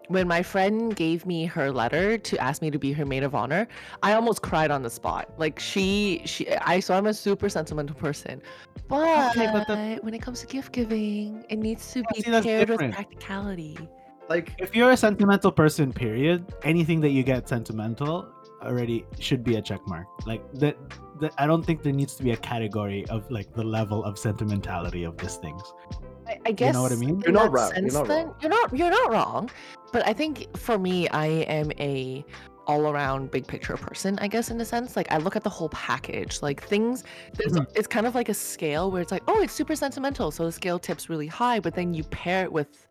when 0.09 0.27
my 0.27 0.43
friend 0.43 0.95
gave 0.97 1.25
me 1.27 1.45
her 1.47 1.71
letter 1.71 2.19
to 2.19 2.39
ask 2.39 2.63
me 2.63 2.71
to 2.71 2.79
be 2.79 2.93
her 2.93 3.07
maid 3.07 3.23
of 3.23 3.35
honor, 3.35 3.69
I 4.03 4.15
almost 4.15 4.43
cried 4.43 4.71
on 4.71 4.83
the 4.83 4.91
spot. 4.91 5.31
Like 5.39 5.59
she, 5.61 6.23
she, 6.25 6.51
I. 6.57 6.81
So 6.81 6.95
I'm 6.95 7.07
a 7.07 7.15
super 7.15 7.49
sentimental 7.49 7.95
person, 7.97 8.43
but, 8.89 9.37
Okay, 9.37 9.49
but 9.53 9.67
the- 9.67 9.99
when 10.03 10.15
it 10.15 10.23
comes 10.23 10.41
to 10.41 10.47
gift 10.47 10.73
giving, 10.73 11.45
it 11.49 11.57
needs 11.59 11.93
to 11.93 12.03
be 12.15 12.23
see, 12.23 12.31
paired 12.31 12.43
different. 12.69 12.81
with 12.83 12.95
practicality. 12.95 13.79
Like 14.29 14.53
If 14.59 14.77
you're 14.77 14.91
a 14.93 14.97
sentimental 14.97 15.51
person, 15.51 15.93
period, 15.93 16.45
anything 16.63 17.01
that 17.01 17.11
you 17.11 17.23
get 17.25 17.49
sentimental 17.49 18.29
already 18.63 19.05
should 19.19 19.43
be 19.43 19.57
a 19.57 19.63
check 19.63 19.81
mark. 19.89 20.07
Like 20.27 20.43
that, 20.55 20.77
that 21.21 21.33
I 21.39 21.47
don't 21.47 21.65
think 21.65 21.83
there 21.83 21.93
needs 21.93 22.15
to 22.17 22.23
be 22.23 22.31
a 22.33 22.37
category 22.37 23.05
of 23.09 23.29
like 23.31 23.53
the 23.55 23.65
level 23.65 24.05
of 24.05 24.19
sentimentality 24.19 25.03
of 25.05 25.17
these 25.17 25.37
things. 25.37 25.63
I, 26.31 26.39
I 26.47 26.53
guess 26.53 26.69
You 26.69 26.73
know 26.75 26.83
what 26.83 26.93
I 26.93 26.97
mean? 26.97 27.21
You're 27.25 27.33
not 27.33 27.45
that 27.45 27.51
wrong, 27.51 27.73
you're 27.77 27.93
not 27.93 28.09
then- 28.09 28.27
wrong. 28.27 28.37
You're 28.41 28.51
not. 28.51 28.77
You're 28.77 28.91
not 28.91 29.11
wrong. 29.13 29.51
But 29.93 30.07
I 30.07 30.13
think 30.13 30.57
for 30.57 30.79
me, 30.79 31.09
I 31.09 31.27
am 31.27 31.73
a 31.81 32.25
all-around 32.67 33.31
big 33.33 33.47
picture 33.49 33.77
person. 33.77 34.17
I 34.21 34.29
guess 34.29 34.49
in 34.51 34.61
a 34.61 34.65
sense, 34.65 34.95
like 34.95 35.11
I 35.11 35.17
look 35.19 35.35
at 35.35 35.43
the 35.43 35.51
whole 35.51 35.71
package. 35.71 36.41
Like 36.41 36.63
things, 36.63 37.03
there's, 37.35 37.53
Mhm. 37.55 37.67
it's 37.75 37.89
kind 37.89 38.07
of 38.07 38.15
like 38.15 38.29
a 38.29 38.35
scale 38.35 38.91
where 38.93 39.03
it's 39.03 39.11
like, 39.11 39.25
oh, 39.27 39.43
it's 39.43 39.53
super 39.53 39.75
sentimental, 39.75 40.31
so 40.31 40.45
the 40.45 40.53
scale 40.53 40.79
tips 40.79 41.09
really 41.11 41.27
high. 41.27 41.59
But 41.59 41.75
then 41.75 41.93
you 41.95 42.05
pair 42.05 42.45
it 42.45 42.53
with. 42.53 42.87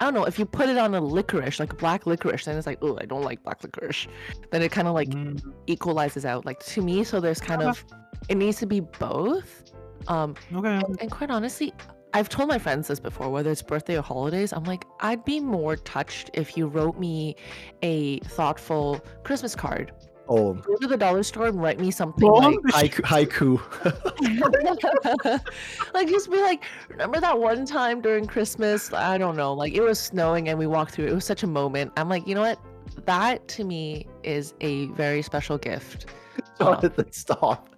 I 0.00 0.04
don't 0.04 0.14
know 0.14 0.24
if 0.24 0.38
you 0.38 0.46
put 0.46 0.68
it 0.70 0.78
on 0.78 0.94
a 0.94 1.00
licorice, 1.00 1.60
like 1.60 1.76
black 1.76 2.06
licorice, 2.06 2.46
then 2.46 2.56
it's 2.56 2.66
like, 2.66 2.78
oh, 2.80 2.96
I 3.00 3.04
don't 3.04 3.22
like 3.22 3.42
black 3.42 3.62
licorice. 3.62 4.08
Then 4.50 4.62
it 4.62 4.72
kind 4.72 4.88
of 4.88 4.94
like 4.94 5.10
Mm, 5.10 5.38
equalizes 5.66 6.24
out, 6.24 6.46
like 6.46 6.58
to 6.66 6.80
me. 6.82 7.04
So 7.04 7.20
there's 7.20 7.38
kind 7.40 7.60
Okay. 7.62 7.68
of, 7.68 7.84
it 8.30 8.36
needs 8.36 8.58
to 8.60 8.66
be 8.66 8.80
both. 8.80 9.62
Um, 10.08 10.34
okay. 10.54 10.68
and, 10.76 10.98
and 11.02 11.10
quite 11.10 11.30
honestly, 11.30 11.74
I've 12.12 12.28
told 12.28 12.48
my 12.48 12.58
friends 12.58 12.88
this 12.88 12.98
before, 13.00 13.30
whether 13.30 13.50
it's 13.50 13.62
birthday 13.62 13.96
or 13.98 14.02
holidays. 14.02 14.52
I'm 14.52 14.64
like, 14.64 14.84
I'd 15.00 15.24
be 15.24 15.40
more 15.40 15.76
touched 15.76 16.30
if 16.34 16.56
you 16.56 16.66
wrote 16.66 16.98
me 16.98 17.36
a 17.82 18.18
thoughtful 18.20 19.00
Christmas 19.22 19.54
card. 19.54 19.92
oh 20.28 20.54
Go 20.54 20.76
to 20.80 20.86
the 20.88 20.96
dollar 20.96 21.22
store 21.22 21.46
and 21.46 21.62
write 21.62 21.78
me 21.78 21.90
something 21.90 22.28
Poem? 22.28 22.58
like, 22.72 22.94
haiku 23.04 23.58
haiku. 23.58 25.40
like 25.94 26.08
just 26.08 26.30
be 26.30 26.40
like, 26.42 26.64
remember 26.88 27.20
that 27.20 27.38
one 27.38 27.64
time 27.64 28.00
during 28.00 28.26
Christmas? 28.26 28.92
I 28.92 29.16
don't 29.18 29.36
know, 29.36 29.52
like 29.52 29.74
it 29.74 29.82
was 29.82 29.98
snowing 30.00 30.48
and 30.48 30.58
we 30.58 30.66
walked 30.66 30.92
through. 30.92 31.06
It 31.06 31.14
was 31.14 31.24
such 31.24 31.42
a 31.44 31.46
moment. 31.48 31.92
I'm 31.96 32.08
like, 32.08 32.26
you 32.26 32.34
know 32.34 32.42
what? 32.42 32.58
That 33.06 33.46
to 33.48 33.64
me 33.64 34.06
is 34.24 34.54
a 34.60 34.86
very 34.88 35.22
special 35.22 35.58
gift. 35.58 36.06
Jonathan, 36.58 36.92
um, 36.98 37.06
stop. 37.12 37.69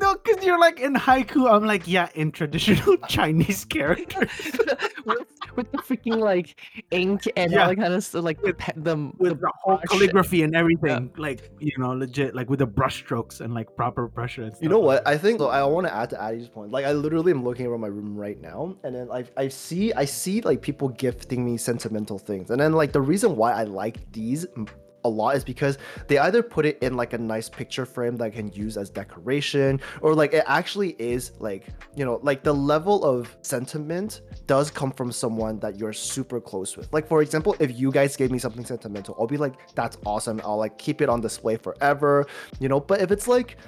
No, 0.00 0.16
because 0.22 0.44
you're 0.44 0.58
like 0.58 0.80
in 0.80 0.94
haiku. 0.94 1.50
I'm 1.50 1.64
like, 1.64 1.86
yeah, 1.86 2.08
in 2.14 2.32
traditional 2.32 2.96
Chinese 3.08 3.64
characters 3.64 4.30
with, 5.04 5.18
with 5.56 5.70
the 5.72 5.78
freaking 5.78 6.18
like 6.18 6.60
ink 6.90 7.22
and 7.36 7.52
Yeah. 7.52 7.62
all 7.62 7.68
that 7.68 7.76
kind 7.76 7.94
of 7.94 8.04
stuff, 8.04 8.24
like 8.24 8.40
With- 8.42 8.58
pe- 8.58 8.72
the, 8.76 8.96
with 9.18 9.40
the 9.40 9.52
whole 9.62 9.78
calligraphy 9.88 10.42
and 10.42 10.54
everything. 10.56 11.10
Like, 11.16 11.50
you 11.60 11.72
know, 11.78 11.92
legit, 11.92 12.34
like 12.34 12.50
with 12.50 12.58
the 12.60 12.66
brush 12.66 12.96
strokes 12.96 13.40
and 13.40 13.54
like 13.54 13.74
proper 13.76 14.08
pressure. 14.08 14.50
You 14.60 14.68
know 14.68 14.78
what? 14.80 15.06
I 15.06 15.16
think 15.18 15.38
so 15.38 15.48
I 15.48 15.62
want 15.64 15.86
to 15.86 15.94
add 15.94 16.10
to 16.10 16.22
Addie's 16.22 16.48
point. 16.48 16.70
Like 16.72 16.84
I 16.84 16.92
literally 16.92 17.32
am 17.32 17.44
looking 17.44 17.66
around 17.66 17.80
my 17.80 17.88
room 17.88 18.16
right 18.16 18.40
now, 18.40 18.76
and 18.84 18.94
then 18.94 19.08
I 19.12 19.24
I 19.36 19.48
see 19.48 19.92
I 19.92 20.04
see 20.04 20.40
like 20.42 20.60
people 20.62 20.88
gifting 20.88 21.44
me 21.44 21.56
sentimental 21.56 22.18
things, 22.18 22.50
and 22.50 22.60
then 22.60 22.72
like 22.72 22.92
the 22.92 23.00
reason 23.00 23.36
why 23.36 23.52
I 23.52 23.64
like 23.64 24.10
these 24.12 24.46
m- 24.56 24.66
a 25.04 25.08
lot 25.08 25.36
is 25.36 25.44
because 25.44 25.78
they 26.08 26.18
either 26.18 26.42
put 26.42 26.66
it 26.66 26.78
in 26.82 26.96
like 26.96 27.12
a 27.12 27.18
nice 27.18 27.48
picture 27.48 27.86
frame 27.86 28.16
that 28.16 28.24
I 28.24 28.30
can 28.30 28.52
use 28.52 28.76
as 28.76 28.90
decoration, 28.90 29.80
or 30.00 30.14
like 30.14 30.32
it 30.32 30.44
actually 30.46 30.90
is 30.98 31.32
like 31.38 31.68
you 31.96 32.04
know 32.04 32.20
like 32.22 32.42
the 32.42 32.52
level 32.52 33.04
of 33.04 33.36
sentiment 33.42 34.22
does 34.46 34.70
come 34.70 34.90
from 34.90 35.12
someone 35.12 35.58
that 35.60 35.78
you're 35.78 35.92
super 35.92 36.40
close 36.40 36.76
with. 36.76 36.92
Like 36.92 37.06
for 37.06 37.22
example, 37.22 37.56
if 37.58 37.78
you 37.78 37.90
guys 37.90 38.16
gave 38.16 38.30
me 38.30 38.38
something 38.38 38.64
sentimental, 38.64 39.16
I'll 39.18 39.26
be 39.26 39.36
like, 39.36 39.74
that's 39.74 39.98
awesome. 40.06 40.40
I'll 40.44 40.58
like 40.58 40.78
keep 40.78 41.00
it 41.00 41.08
on 41.08 41.20
display 41.20 41.56
forever, 41.56 42.26
you 42.60 42.68
know. 42.68 42.80
But 42.80 43.00
if 43.00 43.10
it's 43.10 43.28
like 43.28 43.58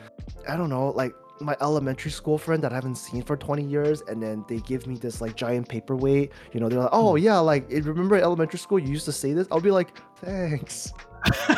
I 0.48 0.56
don't 0.56 0.70
know, 0.70 0.90
like 0.90 1.12
my 1.40 1.56
elementary 1.60 2.10
school 2.10 2.38
friend 2.38 2.62
that 2.62 2.72
I 2.72 2.74
haven't 2.76 2.96
seen 2.96 3.22
for 3.22 3.36
20 3.36 3.64
years, 3.64 4.02
and 4.08 4.22
then 4.22 4.44
they 4.48 4.58
give 4.58 4.86
me 4.86 4.96
this 4.96 5.20
like 5.20 5.36
giant 5.36 5.68
paperweight. 5.68 6.32
You 6.52 6.60
know, 6.60 6.68
they're 6.68 6.80
like, 6.80 6.90
oh 6.92 7.12
hmm. 7.12 7.24
yeah, 7.24 7.38
like 7.38 7.68
remember 7.70 8.16
elementary 8.16 8.58
school 8.58 8.78
you 8.78 8.88
used 8.88 9.04
to 9.06 9.12
say 9.12 9.32
this? 9.32 9.46
I'll 9.50 9.60
be 9.60 9.70
like, 9.70 9.96
thanks. 10.16 10.92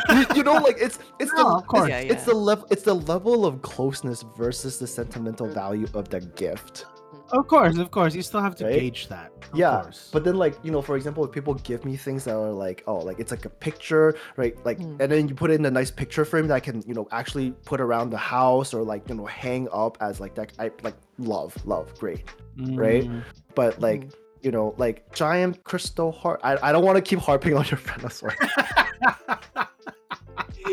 You, 0.09 0.25
you 0.37 0.43
know, 0.43 0.55
like 0.55 0.77
it's 0.79 0.99
it's 1.19 1.31
No, 1.33 1.43
the 1.43 1.55
of 1.57 1.67
course. 1.67 1.89
Yeah, 1.89 1.99
it's 1.99 2.25
the 2.25 2.33
level 2.33 2.67
it's 2.71 2.83
the 2.83 2.95
level 2.95 3.45
of 3.45 3.61
closeness 3.61 4.23
versus 4.37 4.79
the 4.79 4.87
sentimental 4.87 5.47
value 5.47 5.87
of 5.93 6.09
the 6.09 6.21
gift. 6.21 6.85
Of 7.31 7.47
course, 7.47 7.77
of 7.77 7.91
course. 7.91 8.15
You 8.15 8.23
still 8.23 8.41
have 8.41 8.55
to 8.55 8.65
Right? 8.65 8.79
gauge 8.79 9.07
that. 9.09 9.31
Of 9.53 9.57
yeah 9.57 9.81
course. 9.81 10.09
but 10.11 10.23
then 10.23 10.35
like 10.35 10.55
you 10.63 10.71
know 10.71 10.81
for 10.81 10.95
example 10.95 11.23
if 11.25 11.31
people 11.31 11.53
give 11.55 11.83
me 11.85 11.95
things 11.95 12.23
that 12.25 12.35
are 12.35 12.51
like 12.51 12.83
oh 12.85 12.97
like 12.97 13.19
it's 13.19 13.31
like 13.31 13.45
a 13.45 13.49
picture 13.49 14.15
right 14.37 14.53
like 14.63 14.77
Mm. 14.79 15.01
and 15.01 15.11
then 15.11 15.27
you 15.27 15.33
put 15.33 15.49
it 15.49 15.55
in 15.55 15.65
a 15.65 15.71
nice 15.71 15.89
picture 15.89 16.23
frame 16.23 16.45
that 16.49 16.53
i 16.53 16.59
can 16.59 16.83
you 16.87 16.93
know 16.93 17.07
actually 17.11 17.51
put 17.65 17.81
around 17.81 18.11
the 18.11 18.17
house 18.37 18.73
or 18.75 18.83
like 18.83 19.09
you 19.09 19.15
know 19.15 19.25
hang 19.25 19.67
up 19.71 19.97
as 20.01 20.19
like 20.19 20.35
that 20.35 20.51
i 20.59 20.69
like 20.83 20.93
love 21.17 21.55
love 21.65 21.87
great 21.99 22.25
right? 22.83 23.05
Mm, 23.05 23.23
but 23.55 23.79
like 23.81 24.11
you 24.41 24.51
know 24.51 24.75
like 24.77 25.11
giant 25.15 25.63
crystal 25.63 26.11
heart 26.11 26.39
i, 26.43 26.51
I 26.69 26.71
don't 26.71 26.85
want 26.85 26.97
to 26.97 27.01
keep 27.01 27.19
harping 27.19 27.55
on 27.55 27.65
your 27.65 27.77
friend 27.77 28.05
as 28.05 28.21
well 28.21 29.38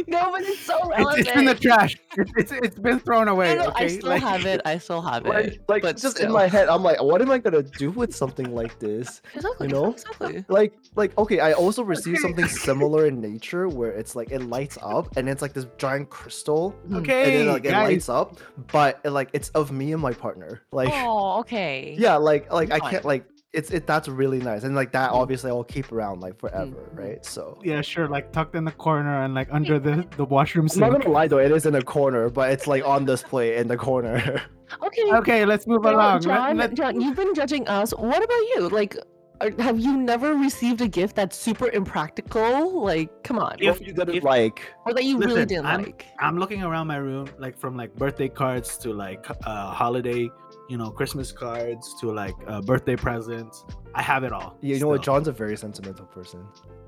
no, 0.09 0.31
but 0.31 0.41
it's 0.43 0.61
so 0.61 0.79
It's, 0.93 0.99
relevant. 0.99 1.19
it's 1.29 1.37
in 1.37 1.45
the 1.47 1.55
trash. 1.55 1.97
It's, 2.17 2.33
it's, 2.37 2.53
it's 2.53 2.79
been 2.79 2.99
thrown 3.01 3.29
I, 3.29 3.33
away. 3.33 3.55
know, 3.57 3.65
I 3.65 3.69
okay? 3.85 3.89
still 3.89 4.09
Like- 4.11 4.23
have 4.23 4.47
it. 4.47 4.61
I 4.65 4.79
still 4.79 5.03
have 5.03 5.27
it. 5.27 5.29
like, 5.29 5.61
like 5.69 5.83
but 5.83 5.97
just 5.97 6.17
still. 6.17 6.27
in 6.29 6.33
my 6.33 6.47
head 6.47 6.69
i'm 6.69 6.83
like 6.83 7.03
what 7.03 7.21
am 7.23 7.31
i 7.31 7.39
gonna 7.39 7.63
do 7.63 7.91
with 7.91 8.15
something 8.15 8.55
like 8.55 8.79
this 8.79 9.21
Exactly. 9.35 9.67
you 9.69 9.73
know? 9.75 9.93
Exactly. 9.93 10.45
like 10.49 10.75
like 10.95 11.17
okay 11.19 11.41
i 11.41 11.53
also 11.53 11.83
received 11.83 12.19
something 12.19 12.47
similar 12.49 13.07
in 13.07 13.21
nature 13.21 13.69
where 13.69 13.91
it's 13.93 14.15
like 14.17 14.31
it 14.31 14.43
lights 14.43 14.79
up 14.83 15.17
and 15.17 15.29
it's 15.29 15.43
like 15.43 15.53
this 15.53 15.67
giant 15.79 16.09
crystal 16.11 16.75
Mhm. 16.89 16.99
Okay, 17.01 17.23
and 17.25 17.35
then 17.41 17.47
like 17.55 17.65
it 17.65 17.71
guys. 17.71 17.89
lights 17.89 18.09
up 18.09 18.39
but 18.73 19.01
it, 19.05 19.11
like 19.11 19.31
it's 19.33 19.49
of 19.51 19.71
me 19.73 19.93
and 19.93 20.01
my 20.01 20.13
partner 20.13 20.63
like 20.73 20.89
Oh, 20.93 21.41
okay. 21.41 21.95
yeah 21.99 22.17
like 22.17 22.51
like 22.53 22.71
i 22.71 22.79
Fine. 22.79 22.91
can't 22.91 23.05
like 23.05 23.25
it's 23.59 23.71
it 23.71 23.87
that's 23.87 24.09
really 24.23 24.39
nice 24.51 24.63
and 24.65 24.75
like 24.81 24.93
that 24.93 25.11
Mm. 25.11 25.15
obviously 25.21 25.51
i'll 25.51 25.65
keep 25.77 25.91
around 25.97 26.21
like 26.27 26.37
forever 26.39 26.67
Mhm. 26.91 26.99
right 27.05 27.21
so 27.35 27.43
Yeah, 27.71 27.81
sure. 27.93 28.07
Like 28.17 28.27
tucked 28.37 28.55
in 28.55 28.65
the 28.71 28.77
corner 28.87 29.15
and 29.25 29.33
like 29.41 29.49
under 29.59 29.77
the 29.79 29.95
the 30.21 30.25
washroom 30.37 30.67
i'm 30.73 30.81
not 30.81 30.93
sink. 30.93 31.03
gonna 31.05 31.15
lie 31.19 31.29
though 31.29 31.39
it 31.47 31.51
is 31.59 31.65
in 31.71 31.75
a 31.75 31.83
corner 31.97 32.29
but 32.39 32.47
it's 32.55 32.67
like 32.73 32.85
on 32.95 33.01
display 33.15 33.49
in 33.61 33.67
the 33.73 33.77
corner 33.89 34.19
Okay. 34.87 35.07
Okay, 35.21 35.41
let's 35.53 35.65
move 35.69 35.85
John, 35.85 35.95
along. 35.95 36.21
John, 36.23 36.57
let- 36.57 36.75
John, 36.75 37.01
you've 37.01 37.15
been 37.23 37.33
judging 37.37 37.65
us. 37.69 37.93
What 37.93 38.21
about 38.29 38.43
you? 38.53 38.69
Like, 38.69 38.97
are, 39.41 39.51
have 39.61 39.79
you 39.79 39.97
never 39.97 40.35
received 40.35 40.81
a 40.81 40.89
gift 40.89 41.15
that's 41.15 41.37
super 41.37 41.69
impractical? 41.71 42.83
Like, 42.83 43.09
come 43.23 43.39
on. 43.39 43.55
If- 43.61 43.81
you 43.81 43.93
didn't 43.93 44.17
if- 44.17 44.25
like 44.25 44.59
or 44.85 44.93
that 44.93 45.05
you 45.05 45.19
really 45.19 45.47
didn't 45.47 45.67
I'm- 45.67 45.83
like. 45.85 46.07
I'm 46.19 46.37
looking 46.39 46.63
around 46.65 46.89
my 46.89 46.97
room, 46.97 47.29
like 47.39 47.57
from 47.57 47.77
like 47.77 47.95
birthday 47.95 48.29
cards 48.29 48.77
to 48.79 48.93
like 48.93 49.25
uh 49.47 49.71
holiday, 49.71 50.29
you 50.69 50.77
know, 50.77 50.91
Christmas 50.91 51.33
cards 51.33 51.95
to 52.01 52.13
like 52.13 52.35
uh, 52.47 52.61
birthday 52.63 52.97
presents. 52.97 53.65
I 53.95 54.03
have 54.03 54.25
it 54.25 54.33
all. 54.33 54.57
you 54.61 54.79
know 54.79 54.89
what 54.89 55.03
john's 55.03 55.29
a 55.29 55.33
very 55.33 55.57
sentimental 55.57 56.07
person 56.07 56.47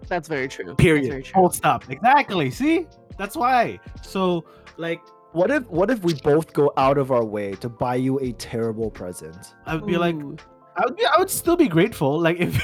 That's 0.08 0.28
very 0.28 0.48
true. 0.48 0.66
That's 0.66 0.76
Period. 0.76 1.08
very 1.10 1.22
true. 1.22 1.34
Full 1.34 1.50
stop. 1.50 1.90
Exactly. 1.90 2.50
See, 2.50 2.86
that's 3.16 3.36
why. 3.36 3.78
So 4.02 4.44
like, 4.76 5.00
what 5.32 5.50
if 5.50 5.64
what 5.68 5.90
if 5.90 6.02
we 6.02 6.14
both 6.14 6.52
go 6.52 6.72
out 6.76 6.98
of 6.98 7.10
our 7.10 7.24
way 7.24 7.52
to 7.56 7.68
buy 7.68 7.96
you 7.96 8.18
a 8.20 8.32
terrible 8.32 8.90
present 8.90 9.54
I'd 9.66 9.84
be 9.86 9.96
like, 9.98 10.14
Ooh. 10.16 10.36
I 10.78 10.84
would 10.84 10.96
be, 10.96 11.04
I 11.04 11.18
would 11.18 11.30
still 11.30 11.56
be 11.56 11.66
grateful. 11.68 12.20
Like 12.20 12.38
if 12.38 12.56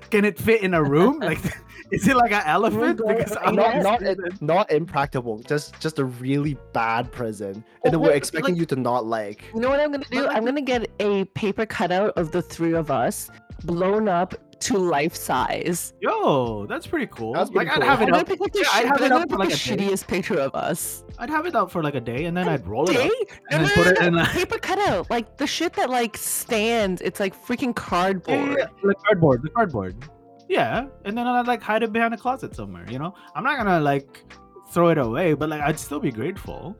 can 0.10 0.24
it 0.24 0.38
fit 0.38 0.62
in 0.62 0.74
a 0.74 0.82
room? 0.82 1.20
Like 1.20 1.38
is 1.90 2.06
it 2.06 2.16
like 2.16 2.32
an 2.32 2.42
oh 2.44 2.50
elephant? 2.50 3.00
Because 3.06 3.36
I'm 3.42 3.56
not 3.56 3.82
not 3.82 4.02
not 4.02 4.42
not 4.42 4.70
impractical. 4.70 5.38
Just 5.38 5.80
just 5.80 5.98
a 5.98 6.04
really 6.04 6.58
bad 6.72 7.10
present, 7.10 7.56
and 7.84 7.92
then 7.92 8.00
Well, 8.00 8.10
we're 8.10 8.16
expecting 8.16 8.54
like- 8.54 8.60
you 8.60 8.66
to 8.66 8.76
not 8.76 9.06
like. 9.06 9.44
You 9.54 9.60
know 9.60 9.70
what 9.70 9.80
I'm 9.80 9.90
gonna 9.90 10.04
do? 10.10 10.26
I'm 10.26 10.44
gonna 10.44 10.60
get 10.60 10.90
a 11.00 11.24
paper 11.26 11.64
cutout 11.64 12.12
of 12.16 12.30
the 12.30 12.42
three 12.42 12.74
of 12.74 12.90
us, 12.90 13.30
blown 13.64 14.08
up 14.08 14.34
to 14.60 14.78
life 14.78 15.14
size. 15.14 15.92
Yo, 16.00 16.66
that's 16.66 16.86
pretty 16.86 17.06
cool. 17.08 17.32
That's 17.34 17.50
like 17.50 17.68
pretty 17.68 17.82
I'd 17.82 17.88
have 17.88 18.02
it 18.02 18.08
I'm 18.08 18.14
up. 18.14 18.26
pick 18.26 18.40
up 18.40 18.52
the, 18.52 18.60
yeah, 18.60 18.68
I'd 18.72 18.86
have 18.86 18.98
I'm 19.00 19.04
it 19.04 19.12
up 19.12 19.30
for 19.30 19.38
like 19.38 19.48
the 19.50 19.54
a 19.54 19.76
day. 19.76 19.86
shittiest 19.88 20.06
picture 20.06 20.38
of 20.40 20.54
us. 20.54 21.04
I'd 21.18 21.30
have 21.30 21.46
it 21.46 21.54
up 21.54 21.70
for 21.70 21.82
like 21.82 21.94
a 21.94 22.00
day, 22.00 22.24
and 22.24 22.36
then 22.36 22.48
I'd 22.48 22.66
roll 22.66 22.88
it 22.90 22.94
Day? 22.94 23.06
up. 23.06 23.12
And 23.50 23.62
no, 23.62 23.68
then 23.68 23.74
put 23.74 23.84
no, 23.86 23.90
it 23.92 24.06
in 24.08 24.18
a- 24.18 24.24
paper 24.26 24.58
cutout, 24.58 25.10
like 25.10 25.36
the 25.36 25.46
shit 25.46 25.72
that 25.74 25.90
like 25.90 26.16
stands. 26.16 27.00
It's 27.02 27.20
like 27.20 27.34
freaking 27.34 27.74
cardboard. 27.74 28.38
yeah, 28.38 28.56
yeah, 28.58 28.66
like 28.82 28.96
cardboard, 29.04 29.42
the 29.42 29.50
cardboard. 29.50 29.96
Yeah, 30.48 30.86
and 31.04 31.16
then 31.18 31.26
I'd 31.26 31.46
like 31.46 31.60
hide 31.62 31.82
it 31.82 31.92
behind 31.92 32.14
a 32.14 32.16
closet 32.16 32.54
somewhere. 32.54 32.86
You 32.90 32.98
know, 32.98 33.14
I'm 33.34 33.44
not 33.44 33.56
gonna 33.58 33.80
like 33.80 34.24
throw 34.72 34.88
it 34.88 34.98
away, 34.98 35.34
but 35.34 35.48
like 35.48 35.60
I'd 35.60 35.78
still 35.78 36.00
be 36.00 36.10
grateful. 36.12 36.76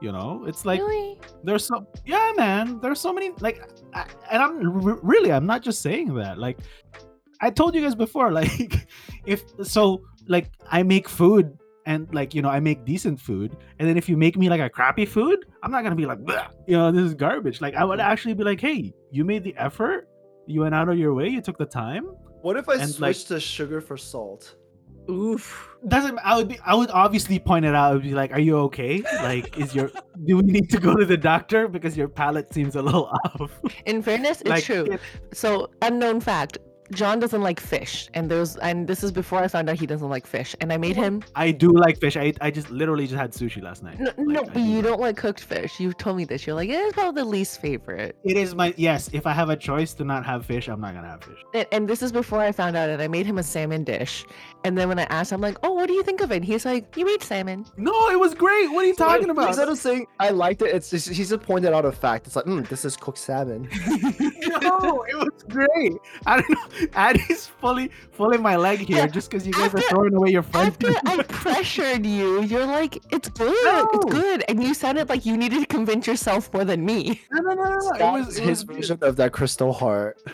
You 0.00 0.12
know, 0.12 0.44
it's 0.46 0.64
like 0.64 0.80
really? 0.80 1.18
there's 1.44 1.66
so 1.66 1.86
yeah, 2.06 2.32
man. 2.36 2.80
There's 2.80 2.98
so 3.00 3.12
many 3.12 3.32
like, 3.40 3.62
I, 3.92 4.06
and 4.30 4.42
I'm 4.42 4.86
r- 4.88 4.98
really 5.02 5.30
I'm 5.30 5.44
not 5.44 5.60
just 5.62 5.82
saying 5.82 6.14
that. 6.14 6.38
Like, 6.38 6.58
I 7.40 7.50
told 7.50 7.74
you 7.74 7.82
guys 7.82 7.94
before, 7.94 8.30
like, 8.40 8.86
if 9.26 9.42
so, 9.62 10.02
like 10.28 10.50
I 10.70 10.82
make 10.82 11.08
food 11.08 11.56
and 11.86 12.12
like 12.14 12.34
you 12.34 12.42
know 12.42 12.50
I 12.50 12.60
make 12.60 12.84
decent 12.84 13.20
food, 13.20 13.56
and 13.78 13.88
then 13.88 13.96
if 13.96 14.08
you 14.08 14.16
make 14.16 14.36
me 14.36 14.48
like 14.50 14.60
a 14.60 14.68
crappy 14.68 15.06
food, 15.06 15.38
I'm 15.62 15.70
not 15.70 15.82
gonna 15.82 15.96
be 15.96 16.06
like, 16.06 16.18
"Bleh," 16.20 16.48
you 16.66 16.76
know, 16.76 16.92
this 16.92 17.02
is 17.04 17.14
garbage. 17.14 17.60
Like 17.60 17.74
I 17.74 17.84
would 17.84 18.00
actually 18.00 18.34
be 18.34 18.44
like, 18.44 18.60
hey, 18.60 18.92
you 19.10 19.24
made 19.24 19.42
the 19.44 19.54
effort, 19.56 20.06
you 20.46 20.60
went 20.60 20.74
out 20.74 20.88
of 20.88 20.98
your 20.98 21.14
way, 21.14 21.28
you 21.28 21.40
took 21.40 21.56
the 21.58 21.66
time. 21.66 22.04
What 22.42 22.56
if 22.56 22.68
I 22.68 22.74
And, 22.74 22.90
switch 22.90 23.00
like- 23.00 23.26
to 23.28 23.40
sugar 23.40 23.80
for 23.80 23.96
salt? 23.96 24.56
Oof. 25.10 25.68
Doesn't 25.88 26.18
I 26.22 26.36
would 26.36 26.48
be 26.48 26.58
I 26.64 26.74
would 26.74 26.90
obviously 26.90 27.38
point 27.38 27.64
it 27.64 27.74
out. 27.74 27.90
I 27.90 27.92
would 27.94 28.02
be 28.02 28.12
like, 28.14 28.32
are 28.32 28.38
you 28.38 28.56
okay? 28.68 29.02
Like, 29.22 29.58
is 29.58 29.74
your 29.74 29.90
do 30.24 30.36
we 30.36 30.42
need 30.42 30.68
to 30.70 30.78
go 30.78 30.94
to 30.94 31.04
the 31.06 31.16
doctor 31.16 31.66
because 31.68 31.96
your 31.96 32.06
palate 32.08 32.52
seems 32.52 32.76
a 32.76 32.82
little 32.82 33.06
off? 33.24 33.50
In 33.86 34.02
fairness, 34.02 34.40
it's 34.42 34.50
like, 34.50 34.64
true. 34.64 34.84
it- 34.84 35.00
So, 35.32 35.70
unknown 35.82 36.20
fact: 36.20 36.58
John 36.92 37.20
doesn't 37.20 37.42
like 37.42 37.60
fish, 37.60 38.08
and 38.14 38.30
there's 38.30 38.56
and 38.56 38.86
this 38.88 39.04
is 39.04 39.12
before 39.12 39.38
I 39.40 39.48
found 39.48 39.68
out 39.70 39.78
he 39.78 39.86
doesn't 39.86 40.08
like 40.08 40.26
fish, 40.26 40.56
and 40.60 40.72
I 40.72 40.76
made 40.76 40.96
him. 40.96 41.22
I 41.36 41.50
do 41.52 41.70
like 41.70 41.98
fish. 42.00 42.16
I 42.16 42.32
I 42.40 42.50
just 42.50 42.70
literally 42.70 43.06
just 43.06 43.18
had 43.18 43.32
sushi 43.32 43.62
last 43.62 43.82
night. 43.82 43.98
No, 44.00 44.06
Like, 44.16 44.18
no 44.18 44.44
but 44.44 44.54
do 44.54 44.60
you 44.60 44.76
like- 44.76 44.84
don't 44.84 45.00
like 45.00 45.16
cooked 45.16 45.40
fish. 45.44 45.78
You've 45.78 45.96
told 45.98 46.16
me 46.16 46.24
this. 46.24 46.46
You're 46.46 46.56
like, 46.56 46.68
eh, 46.70 46.74
it's 46.86 46.94
probably 46.94 47.22
the 47.22 47.28
least 47.28 47.60
favorite. 47.60 48.16
It 48.24 48.36
is 48.36 48.54
my 48.54 48.74
yes. 48.76 49.08
If 49.12 49.26
I 49.26 49.32
have 49.32 49.50
a 49.50 49.56
choice 49.56 49.94
to 49.94 50.04
not 50.04 50.26
have 50.26 50.44
fish, 50.46 50.68
I'm 50.68 50.80
not 50.80 50.94
gonna 50.94 51.08
have 51.08 51.22
fish. 51.22 51.38
And, 51.54 51.66
and 51.72 51.88
this 51.88 52.02
is 52.02 52.10
before 52.12 52.40
I 52.40 52.52
found 52.52 52.76
out, 52.76 52.88
and 52.90 53.00
I 53.00 53.08
made 53.08 53.26
him 53.26 53.38
a 53.38 53.42
salmon 53.42 53.84
dish. 53.84 54.24
And 54.64 54.76
then 54.76 54.88
when 54.88 54.98
I 54.98 55.04
asked, 55.04 55.32
I'm 55.32 55.40
like, 55.40 55.56
oh, 55.62 55.72
what 55.72 55.86
do 55.86 55.94
you 55.94 56.02
think 56.02 56.20
of 56.20 56.30
it? 56.32 56.44
He's 56.44 56.64
like, 56.64 56.96
you 56.96 57.08
eat 57.08 57.22
salmon. 57.22 57.64
No, 57.76 58.10
it 58.10 58.20
was 58.20 58.34
great. 58.34 58.70
What 58.70 58.84
are 58.84 58.88
you 58.88 58.94
talking 58.94 59.30
about? 59.30 59.48
Instead 59.48 59.68
of 59.68 59.78
saying 59.78 60.06
I 60.18 60.30
liked 60.30 60.60
it, 60.62 60.74
it's 60.74 60.90
just, 60.90 61.08
he 61.08 61.24
just 61.24 61.42
pointed 61.42 61.72
out 61.72 61.84
a 61.84 61.92
fact. 61.92 62.26
It's 62.26 62.36
like, 62.36 62.44
mm, 62.44 62.68
this 62.68 62.84
is 62.84 62.96
cooked 62.96 63.18
salmon. 63.18 63.68
no, 63.86 65.04
it 65.08 65.16
was 65.16 65.44
great. 65.48 65.92
I 66.26 66.40
don't 66.40 66.50
know. 66.50 66.86
Addie's 66.94 67.46
fully 67.46 67.90
pulling 68.16 68.42
my 68.42 68.56
leg 68.56 68.80
here 68.80 68.98
Yeah, 68.98 69.06
just 69.06 69.30
because 69.30 69.46
you 69.46 69.52
guys 69.52 69.74
are 69.74 69.80
throwing 69.82 70.14
away 70.14 70.30
your 70.30 70.42
friends. 70.42 70.76
After 70.84 71.08
I 71.08 71.22
pressured 71.28 72.04
you, 72.04 72.42
you're 72.42 72.66
like, 72.66 73.02
it's 73.10 73.28
good, 73.30 73.64
No. 73.64 73.88
it's 73.94 74.04
good, 74.12 74.44
and 74.48 74.62
you 74.62 74.74
sounded 74.74 75.08
like 75.08 75.24
you 75.24 75.36
needed 75.36 75.60
to 75.60 75.66
convince 75.66 76.06
yourself 76.06 76.52
more 76.52 76.64
than 76.64 76.84
me. 76.84 77.22
no, 77.32 77.40
no, 77.40 77.54
no, 77.54 77.64
no, 77.64 77.78
no. 77.78 78.16
It 78.16 78.18
was, 78.18 78.26
was 78.26 78.38
his 78.38 78.66
was 78.66 78.76
version 78.76 78.98
of 79.02 79.16
that 79.16 79.32
crystal 79.32 79.72
heart. 79.72 80.20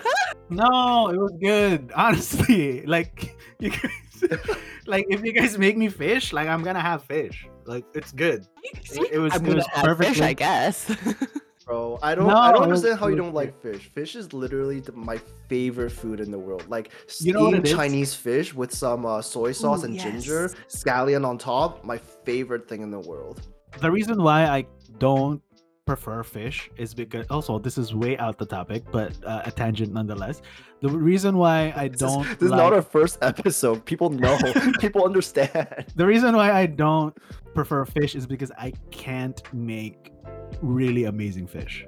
No, 0.49 1.09
it 1.09 1.17
was 1.19 1.33
good. 1.43 1.91
Honestly, 1.97 2.83
like 2.87 3.37
you 3.61 3.71
guys, 3.71 4.49
like 4.87 5.07
if 5.09 5.25
you 5.25 5.33
guys 5.33 5.59
make 5.59 5.77
me 5.77 5.89
fish, 5.89 6.33
like 6.33 6.49
I'm 6.49 6.63
gonna 6.63 6.81
have 6.81 7.05
fish. 7.05 7.49
Like 7.65 7.85
it's 7.95 8.13
good. 8.13 8.47
It, 8.63 9.13
it 9.13 9.19
was. 9.19 9.35
I'm 9.35 9.47
it 9.47 9.55
was 9.55 9.67
have 9.73 9.85
perfectly. 9.85 10.15
fish, 10.15 10.23
I 10.23 10.33
guess. 10.33 10.95
Bro, 11.67 11.99
I 12.01 12.15
don't 12.15 12.29
No, 12.29 12.37
I 12.37 12.53
don't 12.53 12.63
understand 12.63 13.01
how 13.01 13.09
you 13.09 13.17
don't 13.17 13.35
like 13.35 13.61
fish. 13.61 13.91
Fish 13.93 14.15
is 14.15 14.33
literally 14.33 14.79
the, 14.79 14.93
my 14.93 15.19
favorite 15.49 15.91
food 15.91 16.21
in 16.21 16.31
the 16.31 16.39
world. 16.39 16.65
Like 16.69 16.91
You 17.19 17.33
know 17.33 17.41
what 17.45 17.55
steamed? 17.55 17.67
Chinese 17.77 18.15
fish 18.15 18.55
with 18.55 18.73
some 18.73 19.05
uh, 19.05 19.21
soy 19.21 19.51
sauce 19.51 19.83
Ooh, 19.83 19.87
and 19.87 19.99
ginger, 19.99 20.51
scallion 20.69 21.27
on 21.27 21.39
top, 21.39 21.83
my 21.83 21.99
favorite 21.99 22.69
thing 22.69 22.83
in 22.83 22.93
the 22.93 23.01
world. 23.01 23.49
the 23.81 23.91
reason 23.91 24.23
why 24.23 24.47
I 24.47 24.65
don't 24.99 25.43
prefer 25.87 26.23
fish 26.23 26.69
is 26.77 26.93
because 26.93 27.27
also 27.29 27.59
this 27.59 27.79
is 27.79 27.95
way 27.95 28.19
out 28.19 28.37
the 28.39 28.45
topic, 28.45 28.83
but 28.91 29.13
uh, 29.25 29.43
a 29.45 29.51
tangent 29.51 29.93
nonetheless. 29.93 30.43
The 30.81 30.89
reason 30.91 31.39
why 31.39 31.73
I 31.77 31.89
don't 31.89 32.25
this 32.25 32.43
is 32.43 32.51
like, 32.51 32.59
not 32.59 32.73
our 32.73 32.83
first 32.83 33.19
episode. 33.23 33.85
People 33.85 34.11
know. 34.11 34.37
People 34.81 35.05
understand. 35.05 35.87
the 35.95 36.05
reason 36.05 36.37
why 36.37 36.53
I 36.53 36.67
don't 36.67 37.17
prefer 37.55 37.85
fish 37.85 38.15
is 38.15 38.27
because 38.27 38.51
I 38.59 38.73
can't 38.91 39.41
make 39.55 40.13
really 40.61 41.05
amazing 41.05 41.47
fish. 41.47 41.87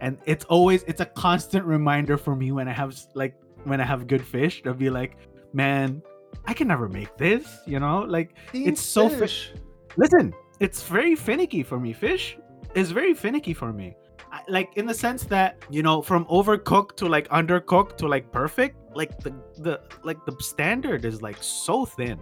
And 0.00 0.18
it's 0.26 0.44
always 0.46 0.82
it's 0.82 1.00
a 1.00 1.06
constant 1.06 1.64
reminder 1.64 2.18
for 2.18 2.34
me 2.36 2.52
when 2.52 2.68
I 2.68 2.72
have 2.72 2.94
like 3.14 3.34
when 3.64 3.80
I 3.80 3.84
have 3.84 4.06
good 4.06 4.24
fish 4.26 4.62
to 4.64 4.74
be 4.74 4.90
like, 4.90 5.16
man, 5.52 6.02
I 6.46 6.52
can 6.52 6.68
never 6.68 6.88
make 6.88 7.16
this, 7.16 7.60
you 7.66 7.78
know? 7.80 8.00
Like 8.00 8.34
It's 8.52 8.82
so 8.82 9.08
fi- 9.08 9.18
fish. 9.20 9.52
listen, 9.96 10.34
it's 10.60 10.82
very 10.82 11.14
finicky 11.14 11.62
for 11.62 11.78
me. 11.80 11.92
Fish 11.92 12.36
is 12.76 12.90
very 12.92 13.14
finicky 13.14 13.54
for 13.54 13.72
me. 13.72 13.96
I, 14.32 14.42
like 14.48 14.76
in 14.76 14.86
the 14.86 14.94
sense 14.94 15.24
that 15.24 15.56
you 15.70 15.82
know, 15.82 16.02
from 16.02 16.24
overcooked 16.26 16.96
to 16.96 17.06
like 17.06 17.28
undercooked 17.28 17.96
to 17.98 18.08
like 18.08 18.30
perfect, 18.32 18.76
like 18.94 19.18
the 19.20 19.32
the 19.58 19.80
like 20.02 20.24
the 20.26 20.36
standard 20.40 21.04
is 21.04 21.22
like 21.22 21.36
so 21.40 21.84
thin, 21.84 22.18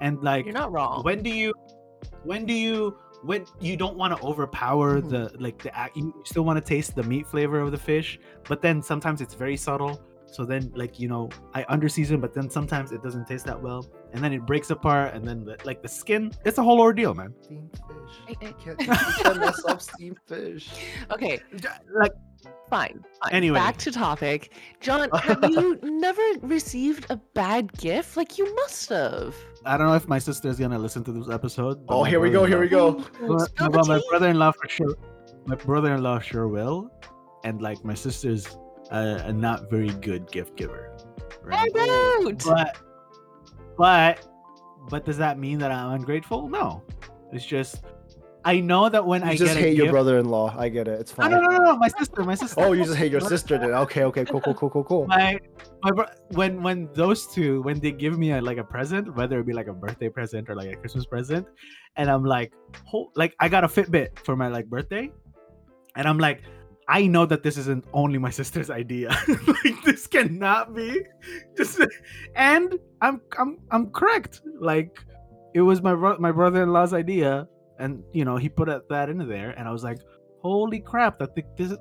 and 0.00 0.22
like 0.22 0.44
You're 0.44 0.54
not 0.54 0.72
wrong. 0.72 1.02
when 1.04 1.22
do 1.22 1.30
you 1.30 1.52
when 2.24 2.44
do 2.44 2.52
you 2.52 2.96
when 3.22 3.44
you 3.60 3.76
don't 3.76 3.96
want 3.96 4.16
to 4.16 4.22
overpower 4.24 5.00
Mhm. 5.00 5.08
the 5.10 5.22
like 5.40 5.58
the 5.62 5.72
you 5.96 6.14
still 6.24 6.44
want 6.44 6.56
to 6.56 6.64
taste 6.74 6.94
the 6.94 7.02
meat 7.02 7.26
flavor 7.26 7.58
of 7.60 7.72
the 7.72 7.78
fish 7.78 8.18
but 8.48 8.62
then 8.62 8.80
sometimes 8.82 9.20
it's 9.20 9.34
very 9.34 9.56
subtle 9.56 10.00
so 10.30 10.44
then 10.44 10.70
like 10.74 10.98
you 10.98 11.08
know 11.08 11.28
i 11.54 11.62
underseason 11.64 12.20
but 12.20 12.34
then 12.34 12.48
sometimes 12.50 12.92
it 12.92 13.02
doesn't 13.02 13.26
taste 13.26 13.46
that 13.46 13.60
well 13.60 13.86
and 14.12 14.22
then 14.22 14.32
it 14.32 14.44
breaks 14.46 14.70
apart 14.70 15.14
and 15.14 15.26
then 15.26 15.44
the, 15.44 15.56
like 15.64 15.82
the 15.82 15.88
skin 15.88 16.32
it's 16.44 16.58
a 16.58 16.62
whole 16.62 16.80
ordeal 16.80 17.14
man 17.14 17.34
Steamed 17.42 17.70
fish. 17.72 18.16
Hey, 18.26 18.36
hey. 18.40 18.46
You 18.48 18.76
can't, 18.76 18.80
you 18.80 19.22
can't 19.22 19.38
mess 19.38 19.64
up 19.66 19.80
steamed 19.82 20.18
fish. 20.26 20.70
Okay, 21.10 21.40
like 21.94 22.12
fine, 22.68 23.04
fine. 23.22 23.32
Anyway. 23.32 23.54
back 23.56 23.76
to 23.78 23.90
topic. 23.90 24.52
John, 24.80 25.10
have 25.22 25.42
you 25.50 25.78
never 25.82 26.22
received 26.42 27.06
a 27.10 27.16
bad 27.34 27.72
gift? 27.78 28.16
Like 28.16 28.38
you 28.38 28.54
must 28.56 28.88
have. 28.90 29.34
i 29.64 29.76
don't 29.76 29.88
know 29.88 29.94
if 29.94 30.08
my 30.08 30.18
sister 30.18 30.48
is 30.48 30.58
gonna 30.58 30.78
listen 30.78 31.02
to 31.04 31.12
this 31.12 31.28
episode 31.28 31.80
Oh, 31.88 32.04
here 32.04 32.20
we 32.20 32.30
go. 32.30 32.44
Here 32.44 32.60
we 32.60 32.68
go. 32.68 33.04
well, 33.22 33.46
the 33.56 33.84
my 33.86 34.00
brother-in-law 34.10 34.52
for 34.52 34.68
sure 34.68 34.94
my 35.46 35.54
brother-in-law 35.54 36.20
sure 36.20 36.46
will 36.46 36.90
and 37.44 37.62
like 37.62 37.82
my 37.84 37.94
sister's 37.94 38.58
a, 38.90 39.22
a 39.26 39.32
not 39.32 39.70
very 39.70 39.90
good 39.90 40.30
gift 40.30 40.56
giver 40.56 40.96
right 41.42 41.70
Oh, 41.74 42.24
don't. 42.32 42.44
but 42.44 42.76
but 43.76 44.26
but 44.90 45.04
does 45.04 45.18
that 45.18 45.38
mean 45.38 45.58
that 45.58 45.70
i'm 45.70 45.92
ungrateful 45.92 46.48
no 46.48 46.82
it's 47.32 47.44
just 47.44 47.82
i 48.44 48.58
know 48.60 48.88
that 48.88 49.04
when 49.04 49.22
You 49.22 49.28
i 49.28 49.36
just 49.36 49.54
get 49.54 49.56
a 49.56 49.60
hate 49.60 49.76
your 49.76 49.86
gift 49.86 49.92
brother-in-law. 49.92 50.54
I 50.56 50.68
get 50.70 50.88
it. 50.88 51.00
It's 51.00 51.12
no, 51.18 51.22
fine. 51.24 51.30
no 51.32 51.40
no 51.40 51.48
no 51.50 51.64
no 51.64 51.76
my 51.76 51.88
sister 51.88 52.22
my 52.24 52.34
sister 52.34 52.60
Oh, 52.60 52.72
you 52.72 52.84
just 52.84 52.96
hate 52.96 53.12
your 53.12 53.20
sister 53.20 53.58
then. 53.58 53.72
Okay, 53.72 54.04
okay, 54.04 54.24
cool, 54.24 54.40
cool, 54.40 54.54
cool, 54.54 54.70
cool, 54.70 54.84
cool. 54.84 55.06
my 55.06 55.38
my 55.82 55.90
bro- 55.90 56.06
when 56.30 56.62
when 56.62 56.88
those 56.94 57.26
two 57.26 57.60
when 57.62 57.78
they 57.80 57.92
give 57.92 58.18
me 58.18 58.32
a, 58.32 58.40
like 58.40 58.56
a 58.58 58.64
present 58.64 59.14
whether 59.16 59.38
it 59.40 59.46
be 59.46 59.52
like 59.52 59.66
a 59.66 59.72
birthday 59.74 60.08
present 60.08 60.48
or 60.48 60.54
like 60.54 60.72
a 60.72 60.76
christmas 60.76 61.04
present 61.04 61.46
and 61.96 62.10
i'm 62.10 62.24
like 62.24 62.52
ho- 62.84 63.10
like 63.16 63.34
i 63.40 63.48
got 63.48 63.64
a 63.64 63.68
fitbit 63.68 64.18
for 64.24 64.34
my 64.36 64.48
like 64.48 64.66
birthday 64.66 65.10
and 65.96 66.08
i'm 66.08 66.18
like 66.18 66.42
i 66.88 67.06
know 67.06 67.26
that 67.26 67.42
this 67.42 67.56
isn't 67.56 67.84
only 67.92 68.18
my 68.18 68.30
sister's 68.40 68.70
idea 68.70 69.08
like 69.46 69.82
this 69.84 70.06
cannot 70.06 70.74
be 70.74 71.00
just 71.56 71.80
and 72.34 72.78
i'm 73.00 73.20
i'm 73.38 73.58
i'm 73.70 73.90
correct 73.90 74.40
like 74.60 74.98
it 75.54 75.62
was 75.62 75.82
my 75.82 75.94
bro- 75.94 76.18
my 76.18 76.32
brother-in-law's 76.32 76.92
idea 76.92 77.46
and 77.78 78.02
you 78.12 78.24
know 78.24 78.36
he 78.36 78.48
put 78.48 78.68
that 78.88 79.08
into 79.08 79.24
there 79.24 79.50
and 79.50 79.68
i 79.68 79.70
was 79.70 79.84
like 79.84 79.98
holy 80.42 80.80
crap 80.80 81.18
that 81.18 81.34
thi- 81.34 81.44
this 81.56 81.72
is 81.72 81.78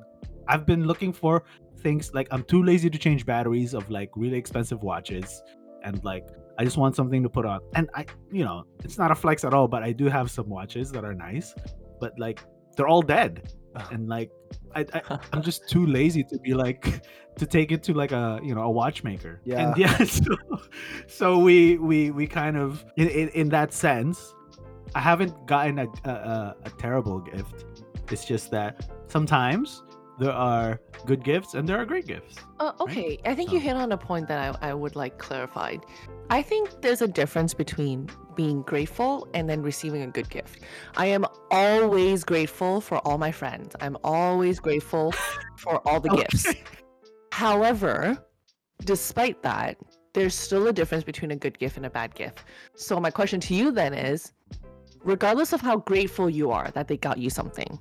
i've 0.48 0.66
been 0.66 0.86
looking 0.86 1.12
for 1.12 1.44
things 1.78 2.14
like 2.14 2.28
I'm 2.32 2.44
too 2.44 2.64
lazy 2.64 2.90
to 2.90 2.98
change 2.98 3.26
batteries 3.26 3.74
of 3.74 3.90
like 3.90 4.10
really 4.16 4.38
expensive 4.38 4.84
watches 4.84 5.42
and 5.84 6.04
like 6.04 6.28
I 6.60 6.64
just 6.64 6.78
want 6.78 6.96
something 6.96 7.22
to 7.24 7.30
put 7.30 7.46
on. 7.46 7.62
And 7.76 7.90
I 7.96 8.06
you 8.32 8.44
know, 8.44 8.66
it's 8.84 8.98
not 8.98 9.12
a 9.12 9.16
flex 9.16 9.44
at 9.44 9.54
all, 9.54 9.68
but 9.68 9.84
I 9.84 9.92
do 9.92 10.06
have 10.06 10.32
some 10.32 10.50
watches 10.50 10.92
that 10.92 11.06
are 11.06 11.14
nice, 11.14 11.54
but 12.00 12.14
like 12.18 12.42
they're 12.76 12.88
all 12.88 13.02
dead. 13.02 13.54
And 13.92 14.08
like 14.08 14.32
I, 14.76 14.86
I 14.94 15.20
I'm 15.34 15.42
just 15.42 15.70
too 15.70 15.86
lazy 15.86 16.24
to 16.24 16.40
be 16.40 16.54
like 16.54 17.04
to 17.38 17.46
take 17.46 17.72
it 17.72 17.84
to 17.84 17.94
like 17.94 18.12
a 18.12 18.40
you 18.44 18.56
know 18.56 18.62
a 18.62 18.72
watchmaker. 18.72 19.42
Yeah. 19.44 19.70
And 19.70 19.78
yeah, 19.84 19.98
so 20.04 20.36
so 21.08 21.40
we 21.40 21.78
we 21.78 22.12
we 22.12 22.28
kind 22.28 22.58
of 22.58 22.86
in 22.96 23.08
in, 23.10 23.30
in 23.30 23.50
that 23.50 23.74
sense, 23.74 24.34
I 24.96 25.00
haven't 25.00 25.46
gotten 25.48 25.80
a, 25.80 25.88
a 26.06 26.10
a 26.10 26.56
a 26.66 26.70
terrible 26.72 27.20
gift. 27.20 27.66
It's 28.12 28.26
just 28.26 28.52
that 28.52 28.90
sometimes 29.08 29.84
there 30.20 30.32
are 30.32 30.80
good 31.06 31.24
gifts 31.24 31.54
and 31.54 31.68
there 31.68 31.78
are 31.78 31.86
great 31.86 32.08
gifts. 32.08 32.38
Uh, 32.60 32.74
okay, 32.80 33.20
I 33.26 33.36
think 33.36 33.52
you 33.52 33.60
hit 33.60 33.76
on 33.76 33.92
a 33.92 33.98
point 33.98 34.28
that 34.28 34.58
I, 34.62 34.70
I 34.70 34.74
would 34.74 34.96
like 34.96 35.20
clarified. 35.20 35.82
I 36.30 36.42
think 36.42 36.82
there's 36.82 37.02
a 37.02 37.08
difference 37.08 37.54
between 37.54 38.10
being 38.36 38.64
grateful 38.64 39.28
and 39.34 39.50
then 39.50 39.62
receiving 39.62 40.02
a 40.02 40.08
good 40.08 40.30
gift. 40.30 40.64
I 40.96 41.08
am 41.08 41.26
always 41.52 42.24
grateful 42.24 42.82
for 42.82 42.98
all 43.00 43.18
my 43.18 43.32
friends. 43.32 43.76
I'm 43.80 43.98
always 44.04 44.60
grateful 44.60 45.12
for 45.58 45.88
all 45.88 46.00
the 46.00 46.10
gifts. 46.30 46.54
However, 47.32 48.18
despite 48.84 49.44
that, 49.44 49.78
there's 50.14 50.34
still 50.34 50.68
a 50.68 50.74
difference 50.74 51.04
between 51.04 51.32
a 51.32 51.36
good 51.36 51.60
gift 51.60 51.78
and 51.78 51.86
a 51.86 51.90
bad 51.92 52.16
gift. 52.16 52.44
So 52.76 53.00
my 53.00 53.12
question 53.12 53.40
to 53.42 53.54
you 53.54 53.72
then 53.72 53.94
is, 53.94 54.34
regardless 55.04 55.54
of 55.54 55.62
how 55.62 55.78
grateful 55.78 56.28
you 56.30 56.50
are 56.50 56.72
that 56.72 56.88
they 56.88 56.98
got 56.98 57.20
you 57.20 57.30
something, 57.30 57.80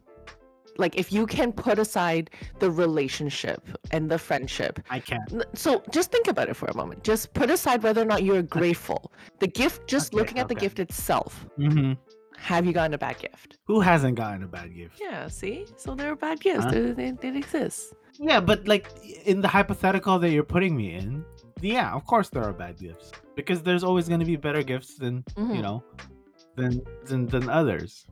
like 0.79 0.97
if 0.97 1.13
you 1.13 1.27
can 1.27 1.53
put 1.53 1.79
aside 1.79 2.31
the 2.59 2.71
relationship 2.71 3.61
and 3.91 4.11
the 4.11 4.19
friendship 4.19 4.81
I 4.91 5.01
can't. 5.01 5.45
So 5.55 5.83
just 5.91 6.11
think 6.13 6.29
about 6.29 6.49
it 6.49 6.55
for 6.57 6.67
a 6.67 6.75
moment. 6.77 7.05
Just 7.05 7.33
put 7.35 7.51
aside 7.51 7.83
whether 7.83 8.03
or 8.03 8.05
not 8.07 8.23
you're 8.23 8.43
grateful. 8.43 9.13
The 9.41 9.47
gift, 9.49 9.87
just 9.89 10.13
Okay, 10.13 10.21
looking 10.21 10.39
at 10.39 10.49
the 10.49 10.55
gift 10.55 10.79
itself, 10.79 11.47
hmm 11.57 11.93
have 12.39 12.67
you 12.67 12.73
gotten 12.75 12.93
a 12.93 12.99
bad 12.99 13.19
gift? 13.19 13.57
Who 13.67 13.81
hasn't 13.81 14.15
gotten 14.17 14.43
a 14.43 14.47
bad 14.47 14.75
gift? 14.75 15.01
Yeah, 15.01 15.27
see? 15.29 15.67
So 15.77 15.95
there 15.95 16.13
are 16.13 16.17
bad 16.17 16.39
gifts. 16.41 16.65
Huh? 16.65 16.71
They, 16.71 16.93
they, 16.93 17.11
they 17.13 17.37
exist. 17.39 17.95
Yeah, 18.21 18.41
but 18.41 18.69
like 18.69 18.87
in 19.25 19.41
the 19.41 19.49
hypothetical 19.49 20.19
that 20.19 20.31
you're 20.31 20.45
putting 20.45 20.77
me 20.77 20.95
in, 20.95 21.25
yeah, 21.63 21.93
of 21.93 22.05
course 22.05 22.29
there 22.29 22.45
are 22.45 22.53
bad 22.53 22.79
gifts 22.79 23.11
because 23.35 23.63
there's 23.63 23.83
always 23.83 24.07
going 24.09 24.21
to 24.21 24.27
be 24.27 24.37
better 24.37 24.63
gifts 24.63 24.97
than 24.97 25.25
you 25.37 25.45
Mhm. 25.45 25.63
know 25.63 25.85
than 26.57 26.83
than 27.05 27.27
than 27.27 27.49
others. 27.49 28.07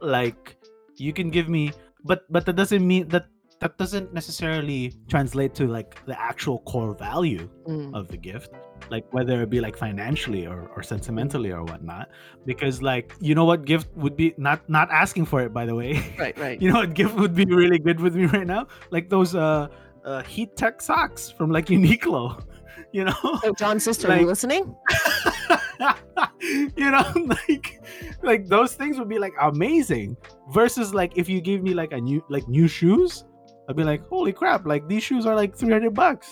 Like 0.00 0.56
you 0.96 1.12
can 1.12 1.28
give 1.30 1.48
me, 1.48 1.72
but 2.06 2.20
but 2.30 2.46
that 2.46 2.56
doesn't 2.56 2.86
mean 2.86 3.08
that 3.08 3.26
that 3.60 3.78
doesn't 3.78 4.12
necessarily 4.12 4.92
translate 5.08 5.54
to 5.54 5.66
like 5.66 6.04
the 6.06 6.16
actual 6.20 6.58
core 6.70 6.94
value 6.94 7.48
Mm. 7.68 7.94
of 7.98 8.06
the 8.08 8.16
gift 8.16 8.50
like 8.90 9.04
whether 9.16 9.40
it 9.42 9.48
be 9.50 9.60
like 9.60 9.76
financially 9.76 10.46
or, 10.46 10.68
or 10.76 10.82
sentimentally 10.82 11.50
or 11.50 11.64
whatnot 11.64 12.08
because 12.44 12.82
like 12.82 13.12
you 13.20 13.34
know 13.34 13.44
what 13.50 13.64
gift 13.64 13.88
would 13.96 14.14
be 14.16 14.34
not 14.36 14.60
not 14.68 14.88
asking 14.92 15.24
for 15.24 15.40
it 15.40 15.52
by 15.52 15.64
the 15.66 15.74
way 15.74 15.90
Right, 16.18 16.36
right. 16.38 16.60
you 16.62 16.70
know 16.70 16.80
what 16.84 16.92
gift 16.94 17.14
would 17.16 17.34
be 17.34 17.46
really 17.46 17.78
good 17.80 17.98
with 18.00 18.14
me 18.14 18.26
right 18.26 18.46
now 18.46 18.68
like 18.90 19.08
those 19.08 19.34
uh, 19.34 19.68
uh 20.04 20.22
heat 20.22 20.54
tech 20.56 20.80
socks 20.82 21.30
from 21.30 21.50
like 21.50 21.66
uniqlo 21.76 22.44
you 22.92 23.04
know 23.08 23.20
So, 23.42 23.52
John's 23.54 23.82
sister, 23.82 24.06
are 24.12 24.20
you 24.20 24.26
listening? 24.26 24.76
you 26.40 26.90
know 26.90 27.04
like 27.46 27.80
like 28.22 28.46
those 28.48 28.74
things 28.74 28.98
would 28.98 29.08
be 29.08 29.18
like 29.18 29.34
amazing 29.40 30.16
versus 30.50 30.94
like 30.94 31.12
if 31.16 31.28
you 31.28 31.40
give 31.40 31.62
me 31.62 31.74
like 31.74 31.92
a 31.92 32.00
new 32.00 32.24
like 32.28 32.46
new 32.48 32.68
shoes 32.68 33.24
i'd 33.68 33.76
be 33.76 33.84
like 33.84 34.06
holy 34.08 34.32
crap 34.32 34.66
like 34.66 34.86
these 34.88 35.02
shoes 35.02 35.26
are 35.26 35.34
like 35.34 35.54
300 35.54 35.92
bucks 35.94 36.28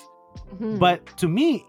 Mhm. 0.57 0.79
but 0.81 1.07
to 1.19 1.29
me 1.29 1.65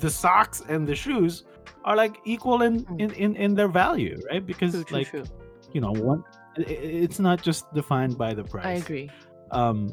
the 0.00 0.08
socks 0.08 0.62
and 0.68 0.86
the 0.88 0.94
shoes 0.94 1.44
are 1.84 1.94
like 1.94 2.16
equal 2.24 2.62
in 2.62 2.84
Mm. 2.86 3.00
in 3.00 3.10
in, 3.24 3.36
in 3.36 3.54
their 3.54 3.68
value 3.68 4.16
right 4.30 4.44
because 4.46 4.72
true, 4.72 4.84
true, 4.84 4.96
like 4.98 5.10
true. 5.10 5.24
you 5.72 5.80
know 5.82 5.92
one 5.92 6.24
it's 6.56 7.18
not 7.18 7.42
just 7.42 7.72
defined 7.74 8.16
by 8.16 8.32
the 8.34 8.44
price 8.44 8.66
I 8.66 8.72
agree. 8.84 9.10
um 9.50 9.92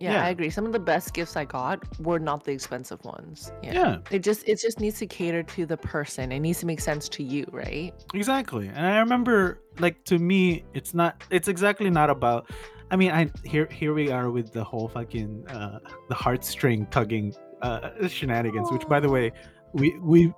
Yeah, 0.00 0.12
Yeah. 0.14 0.24
I 0.24 0.28
agree. 0.30 0.50
Some 0.50 0.66
of 0.66 0.72
the 0.72 0.78
best 0.80 1.14
gifts 1.14 1.36
I 1.36 1.44
got 1.44 1.82
were 2.00 2.18
not 2.18 2.44
the 2.44 2.52
expensive 2.52 3.04
ones. 3.04 3.52
Yeah. 3.62 3.72
yeah 3.74 3.98
It 4.10 4.20
just 4.20 4.48
it 4.48 4.58
just 4.60 4.80
needs 4.80 4.98
to 4.98 5.06
cater 5.06 5.42
to 5.42 5.66
the 5.66 5.76
person. 5.76 6.32
It 6.32 6.40
needs 6.40 6.60
to 6.60 6.66
make 6.66 6.80
sense 6.80 7.08
to 7.10 7.22
you, 7.22 7.46
right? 7.52 7.92
exactly 8.14 8.68
and 8.68 8.84
i 8.86 8.98
remember 8.98 9.60
like 9.78 10.04
to 10.04 10.18
me 10.18 10.64
it's 10.74 10.92
not 10.94 11.22
it's 11.30 11.48
exactly 11.48 11.90
not 11.90 12.10
about 12.10 12.50
i 12.90 12.96
mean 12.96 13.10
i 13.10 13.30
here 13.44 13.66
here 13.70 13.94
we 13.94 14.10
are 14.10 14.30
with 14.30 14.52
the 14.52 14.62
whole 14.62 14.88
fucking 14.88 15.44
uh 15.48 15.78
the 16.08 16.14
heartstring 16.14 16.90
tugging 16.90 17.32
uh 17.62 17.90
shenanigans 18.08 18.70
which 18.70 18.86
by 18.88 19.00
the 19.00 19.08
way 19.08 19.32
we 19.72 19.98
we 20.00 20.32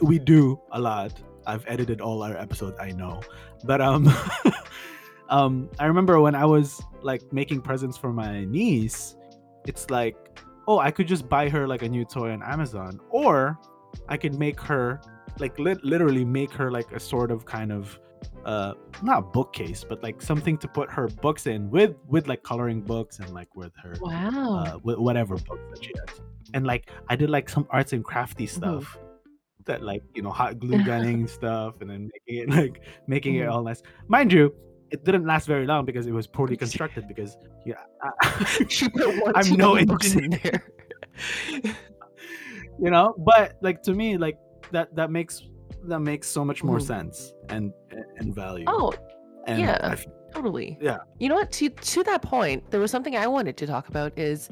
we 0.00 0.18
do 0.18 0.58
a 0.72 0.80
lot 0.80 1.12
i've 1.46 1.64
edited 1.66 2.00
all 2.00 2.22
our 2.22 2.36
episodes 2.36 2.76
i 2.80 2.90
know 2.90 3.20
but 3.64 3.80
um 3.80 4.08
um 5.28 5.68
i 5.78 5.86
remember 5.86 6.20
when 6.20 6.34
i 6.34 6.44
was 6.44 6.80
like 7.02 7.22
making 7.32 7.60
presents 7.60 7.96
for 7.96 8.12
my 8.12 8.44
niece 8.44 9.16
it's 9.66 9.90
like 9.90 10.16
oh 10.66 10.78
i 10.78 10.90
could 10.90 11.06
just 11.06 11.28
buy 11.28 11.48
her 11.48 11.66
like 11.66 11.82
a 11.82 11.88
new 11.88 12.04
toy 12.04 12.30
on 12.32 12.42
amazon 12.42 12.98
or 13.10 13.58
i 14.08 14.16
could 14.16 14.38
make 14.38 14.60
her 14.60 15.00
like 15.38 15.58
lit- 15.58 15.84
literally 15.84 16.24
make 16.24 16.52
her 16.52 16.70
like 16.70 16.90
a 16.92 17.00
sort 17.00 17.30
of 17.30 17.44
kind 17.44 17.70
of 17.72 17.98
uh 18.44 18.72
not 19.02 19.32
bookcase 19.32 19.84
but 19.88 20.02
like 20.02 20.20
something 20.20 20.56
to 20.58 20.66
put 20.66 20.90
her 20.90 21.06
books 21.08 21.46
in 21.46 21.70
with 21.70 21.94
with 22.08 22.26
like 22.26 22.42
coloring 22.42 22.80
books 22.80 23.18
and 23.20 23.30
like 23.30 23.54
with 23.54 23.72
her 23.82 23.94
Wow. 24.00 24.64
uh 24.66 24.78
with 24.82 24.98
whatever 24.98 25.36
books 25.36 25.62
that 25.70 25.84
she 25.84 25.92
has 26.06 26.20
and 26.54 26.66
like 26.66 26.90
i 27.08 27.14
did 27.16 27.30
like 27.30 27.48
some 27.48 27.66
arts 27.70 27.92
and 27.92 28.04
crafty 28.04 28.46
Mm-hmm. 28.46 28.56
stuff 28.56 28.98
that 29.66 29.82
like 29.82 30.02
you 30.14 30.22
know 30.22 30.30
hot 30.30 30.58
glue 30.58 30.82
gunning 30.82 31.26
stuff 31.28 31.74
and 31.82 31.90
then 31.90 32.10
making 32.26 32.42
it 32.42 32.48
like 32.62 32.82
making 33.06 33.34
it 33.36 33.46
Mhm. 33.46 33.52
all 33.52 33.62
nice 33.62 33.82
mind 34.08 34.32
you 34.32 34.52
it 34.90 35.04
didn't 35.04 35.26
last 35.26 35.46
very 35.46 35.66
long 35.66 35.84
because 35.84 36.06
it 36.06 36.12
was 36.12 36.26
poorly 36.26 36.56
constructed 36.64 37.06
because 37.08 37.36
yeah 37.66 37.82
I, 38.02 39.32
I'm 39.34 39.52
no 39.56 39.74
engineer. 39.76 40.38
there. 40.42 40.62
you 42.78 42.90
know 42.90 43.14
but 43.18 43.56
like 43.60 43.82
to 43.82 43.92
me 43.94 44.16
like 44.16 44.38
that 44.72 44.94
that 44.94 45.10
makes 45.10 45.42
that 45.84 46.00
makes 46.00 46.26
so 46.28 46.44
much 46.44 46.62
more 46.62 46.78
Mhm. 46.78 46.86
sense 46.86 47.32
and 47.48 47.72
and 48.18 48.34
value 48.34 48.64
oh, 48.68 48.92
and 49.46 49.60
yeah. 49.60 49.96
Totally. 50.34 50.76
Yeah. 50.78 50.98
You 51.18 51.30
know 51.30 51.36
what? 51.36 51.50
To 51.52 51.70
to 51.70 52.02
that 52.04 52.20
point, 52.20 52.70
there 52.70 52.80
was 52.80 52.90
something 52.90 53.16
I 53.16 53.26
wanted 53.26 53.56
to 53.56 53.66
talk 53.66 53.88
about 53.88 54.12
is 54.18 54.50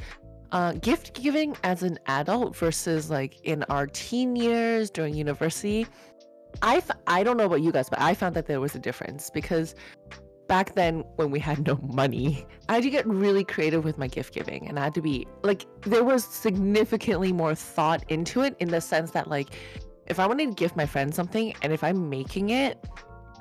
uh, 0.52 0.72
gift 0.72 1.12
giving 1.22 1.54
as 1.64 1.82
an 1.82 1.98
adult 2.06 2.56
versus 2.56 3.10
like 3.10 3.38
in 3.42 3.62
our 3.64 3.86
teen 3.86 4.36
years 4.36 4.88
during 4.88 5.12
university. 5.14 5.86
I 6.62 6.76
f- 6.76 6.90
I 7.06 7.22
don't 7.22 7.36
know 7.36 7.44
about 7.44 7.60
you 7.60 7.72
guys, 7.72 7.90
but 7.90 8.00
I 8.00 8.14
found 8.14 8.34
that 8.36 8.46
there 8.46 8.58
was 8.58 8.74
a 8.74 8.78
difference 8.78 9.28
because 9.28 9.74
back 10.48 10.74
then 10.74 11.00
when 11.16 11.30
we 11.30 11.38
had 11.38 11.66
no 11.66 11.78
money, 11.82 12.46
I 12.68 12.74
had 12.74 12.82
to 12.84 12.90
get 12.90 13.06
really 13.06 13.44
creative 13.44 13.84
with 13.84 13.98
my 13.98 14.06
gift 14.06 14.34
giving, 14.34 14.68
and 14.68 14.78
I 14.78 14.84
had 14.84 14.94
to 14.94 15.02
be 15.02 15.26
like 15.42 15.66
there 15.82 16.04
was 16.04 16.24
significantly 16.24 17.32
more 17.32 17.54
thought 17.54 18.04
into 18.08 18.42
it 18.42 18.56
in 18.60 18.68
the 18.68 18.80
sense 18.80 19.10
that 19.12 19.28
like 19.28 19.50
if 20.06 20.18
I 20.18 20.26
wanted 20.26 20.48
to 20.48 20.54
gift 20.54 20.76
my 20.76 20.86
friend 20.86 21.14
something 21.14 21.54
and 21.62 21.72
if 21.72 21.82
I'm 21.82 22.08
making 22.08 22.50
it 22.50 22.78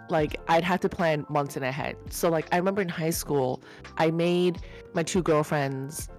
like 0.10 0.40
I'd 0.48 0.64
have 0.64 0.80
to 0.82 0.90
plan 0.90 1.26
months 1.30 1.58
in 1.58 1.64
ahead. 1.64 1.96
So 2.10 2.30
like 2.30 2.48
I 2.52 2.58
remember 2.58 2.82
in 2.82 2.90
high 2.90 3.10
school, 3.10 3.64
I 3.98 4.12
made 4.12 4.60
my 4.94 5.04
two 5.04 5.22
girlfriends, 5.22 6.10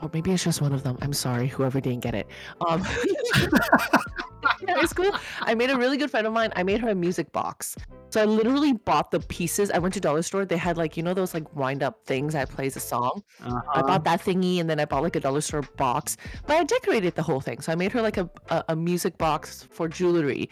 or 0.00 0.10
maybe 0.12 0.32
it's 0.32 0.44
just 0.44 0.60
one 0.60 0.72
of 0.72 0.82
them. 0.82 0.98
I'm 1.00 1.12
sorry, 1.12 1.48
whoever 1.48 1.80
didn't 1.80 2.00
get 2.00 2.14
it. 2.14 2.26
Um, 2.68 2.82
high 4.68 4.84
school, 4.86 5.12
I 5.40 5.54
made 5.54 5.70
a 5.70 5.76
really 5.76 5.96
good 5.96 6.10
friend 6.10 6.26
of 6.26 6.32
mine. 6.32 6.52
I 6.56 6.62
made 6.62 6.80
her 6.80 6.88
a 6.88 6.94
music 6.94 7.32
box. 7.32 7.76
So 8.16 8.22
I 8.22 8.24
literally 8.24 8.72
bought 8.72 9.10
the 9.10 9.20
pieces. 9.20 9.70
I 9.70 9.76
went 9.76 9.92
to 9.92 10.00
dollar 10.00 10.22
store. 10.22 10.46
They 10.46 10.56
had 10.56 10.78
like 10.78 10.96
you 10.96 11.02
know 11.02 11.12
those 11.12 11.34
like 11.34 11.54
wind 11.54 11.82
up 11.82 12.06
things 12.06 12.32
that 12.32 12.48
plays 12.48 12.74
a 12.74 12.80
song. 12.80 13.22
I 13.42 13.48
uh-huh. 13.48 13.82
bought 13.82 14.04
that 14.04 14.22
thingy 14.22 14.58
and 14.58 14.70
then 14.70 14.80
I 14.80 14.86
bought 14.86 15.02
like 15.02 15.16
a 15.16 15.20
dollar 15.20 15.42
store 15.42 15.60
box. 15.76 16.16
But 16.46 16.56
I 16.56 16.64
decorated 16.64 17.14
the 17.14 17.22
whole 17.22 17.42
thing. 17.42 17.60
So 17.60 17.72
I 17.72 17.74
made 17.74 17.92
her 17.92 18.00
like 18.00 18.16
a, 18.16 18.30
a, 18.48 18.64
a 18.70 18.76
music 18.76 19.18
box 19.18 19.68
for 19.70 19.86
jewelry. 19.86 20.48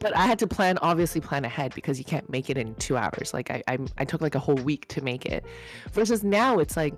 But 0.00 0.14
I 0.14 0.24
had 0.24 0.38
to 0.38 0.46
plan, 0.46 0.78
obviously 0.82 1.20
plan 1.20 1.44
ahead 1.44 1.74
because 1.74 1.98
you 1.98 2.04
can't 2.04 2.30
make 2.30 2.48
it 2.48 2.56
in 2.56 2.76
two 2.76 2.96
hours. 2.96 3.34
Like 3.34 3.50
I, 3.50 3.60
I, 3.66 3.78
I 3.98 4.04
took 4.04 4.20
like 4.20 4.36
a 4.36 4.38
whole 4.38 4.54
week 4.54 4.86
to 4.90 5.02
make 5.02 5.26
it. 5.26 5.44
Versus 5.90 6.22
now 6.22 6.60
it's 6.60 6.76
like 6.76 6.94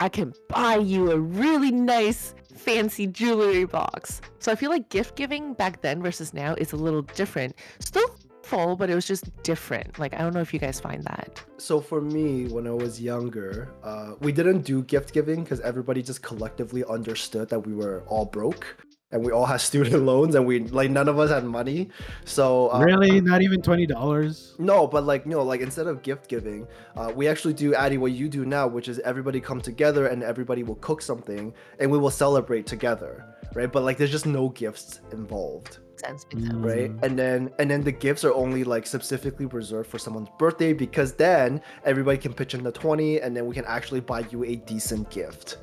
I 0.00 0.08
can 0.08 0.32
buy 0.48 0.76
you 0.76 1.12
a 1.12 1.18
really 1.18 1.70
nice 1.70 2.34
fancy 2.56 3.06
jewelry 3.06 3.64
box. 3.64 4.20
So 4.40 4.50
I 4.50 4.56
feel 4.56 4.70
like 4.70 4.88
gift 4.88 5.14
giving 5.16 5.54
back 5.54 5.82
then 5.82 6.02
versus 6.02 6.34
now 6.34 6.54
is 6.54 6.72
a 6.72 6.76
little 6.76 7.02
different. 7.02 7.54
Still 7.78 8.08
full, 8.42 8.76
but 8.76 8.90
it 8.90 8.94
was 8.94 9.06
just 9.06 9.30
different. 9.42 9.98
Like 9.98 10.14
I 10.14 10.18
don't 10.18 10.34
know 10.34 10.40
if 10.40 10.52
you 10.52 10.60
guys 10.60 10.80
find 10.80 11.02
that. 11.04 11.42
So 11.58 11.80
for 11.80 12.00
me, 12.00 12.48
when 12.48 12.66
I 12.66 12.72
was 12.72 13.00
younger, 13.00 13.72
uh, 13.82 14.14
we 14.20 14.32
didn't 14.32 14.62
do 14.62 14.82
gift 14.82 15.12
giving 15.12 15.42
because 15.42 15.60
everybody 15.60 16.02
just 16.02 16.22
collectively 16.22 16.84
understood 16.84 17.48
that 17.50 17.60
we 17.60 17.74
were 17.74 18.02
all 18.06 18.24
broke 18.24 18.76
and 19.12 19.24
we 19.24 19.30
all 19.30 19.46
had 19.46 19.60
student 19.70 20.02
loans 20.02 20.34
and 20.34 20.46
we 20.46 20.60
like 20.60 20.90
none 20.90 21.08
of 21.08 21.18
us 21.18 21.30
had 21.30 21.44
money. 21.44 21.90
So 22.24 22.72
uh, 22.72 22.80
really 22.80 23.20
not 23.20 23.42
even 23.42 23.62
$20 23.62 24.58
No, 24.58 24.86
but 24.86 25.04
like 25.04 25.26
no, 25.26 25.42
like 25.42 25.60
instead 25.60 25.86
of 25.86 26.02
gift 26.02 26.28
giving, 26.28 26.66
uh, 26.96 27.12
we 27.14 27.28
actually 27.28 27.54
do 27.54 27.74
Addie 27.74 27.98
what 27.98 28.12
you 28.12 28.28
do 28.28 28.44
now, 28.44 28.66
which 28.66 28.88
is 28.88 28.98
everybody 29.00 29.40
come 29.40 29.60
together 29.60 30.06
and 30.06 30.22
everybody 30.22 30.62
will 30.62 30.76
cook 30.76 31.02
something 31.02 31.54
and 31.78 31.90
we 31.90 31.98
will 31.98 32.10
celebrate 32.10 32.66
together, 32.66 33.24
right? 33.54 33.70
But 33.70 33.84
like 33.84 33.98
there's 33.98 34.10
just 34.10 34.26
no 34.26 34.48
gifts 34.48 35.00
involved, 35.12 35.78
Sense 35.96 36.26
makes 36.32 36.46
sense. 36.48 36.58
right? 36.58 36.90
Mm. 36.90 37.02
And 37.02 37.18
then 37.18 37.50
and 37.58 37.70
then 37.70 37.82
the 37.82 37.92
gifts 37.92 38.24
are 38.24 38.32
only 38.34 38.64
like 38.64 38.86
specifically 38.86 39.46
reserved 39.46 39.88
for 39.90 39.98
someone's 39.98 40.28
birthday 40.38 40.72
because 40.72 41.12
then 41.14 41.60
everybody 41.84 42.18
can 42.18 42.32
pitch 42.32 42.54
in 42.54 42.62
the 42.62 42.72
twenty 42.72 43.20
and 43.20 43.36
then 43.36 43.46
we 43.46 43.54
can 43.54 43.64
actually 43.66 44.00
buy 44.00 44.20
you 44.30 44.44
a 44.44 44.56
decent 44.56 45.10
gift, 45.10 45.58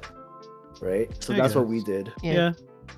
right? 0.82 1.10
So 1.24 1.34
I 1.34 1.38
that's 1.38 1.56
what 1.56 1.68
we 1.68 1.84
did. 1.84 2.12
Yeah. 2.24 2.34
yeah. 2.34 2.52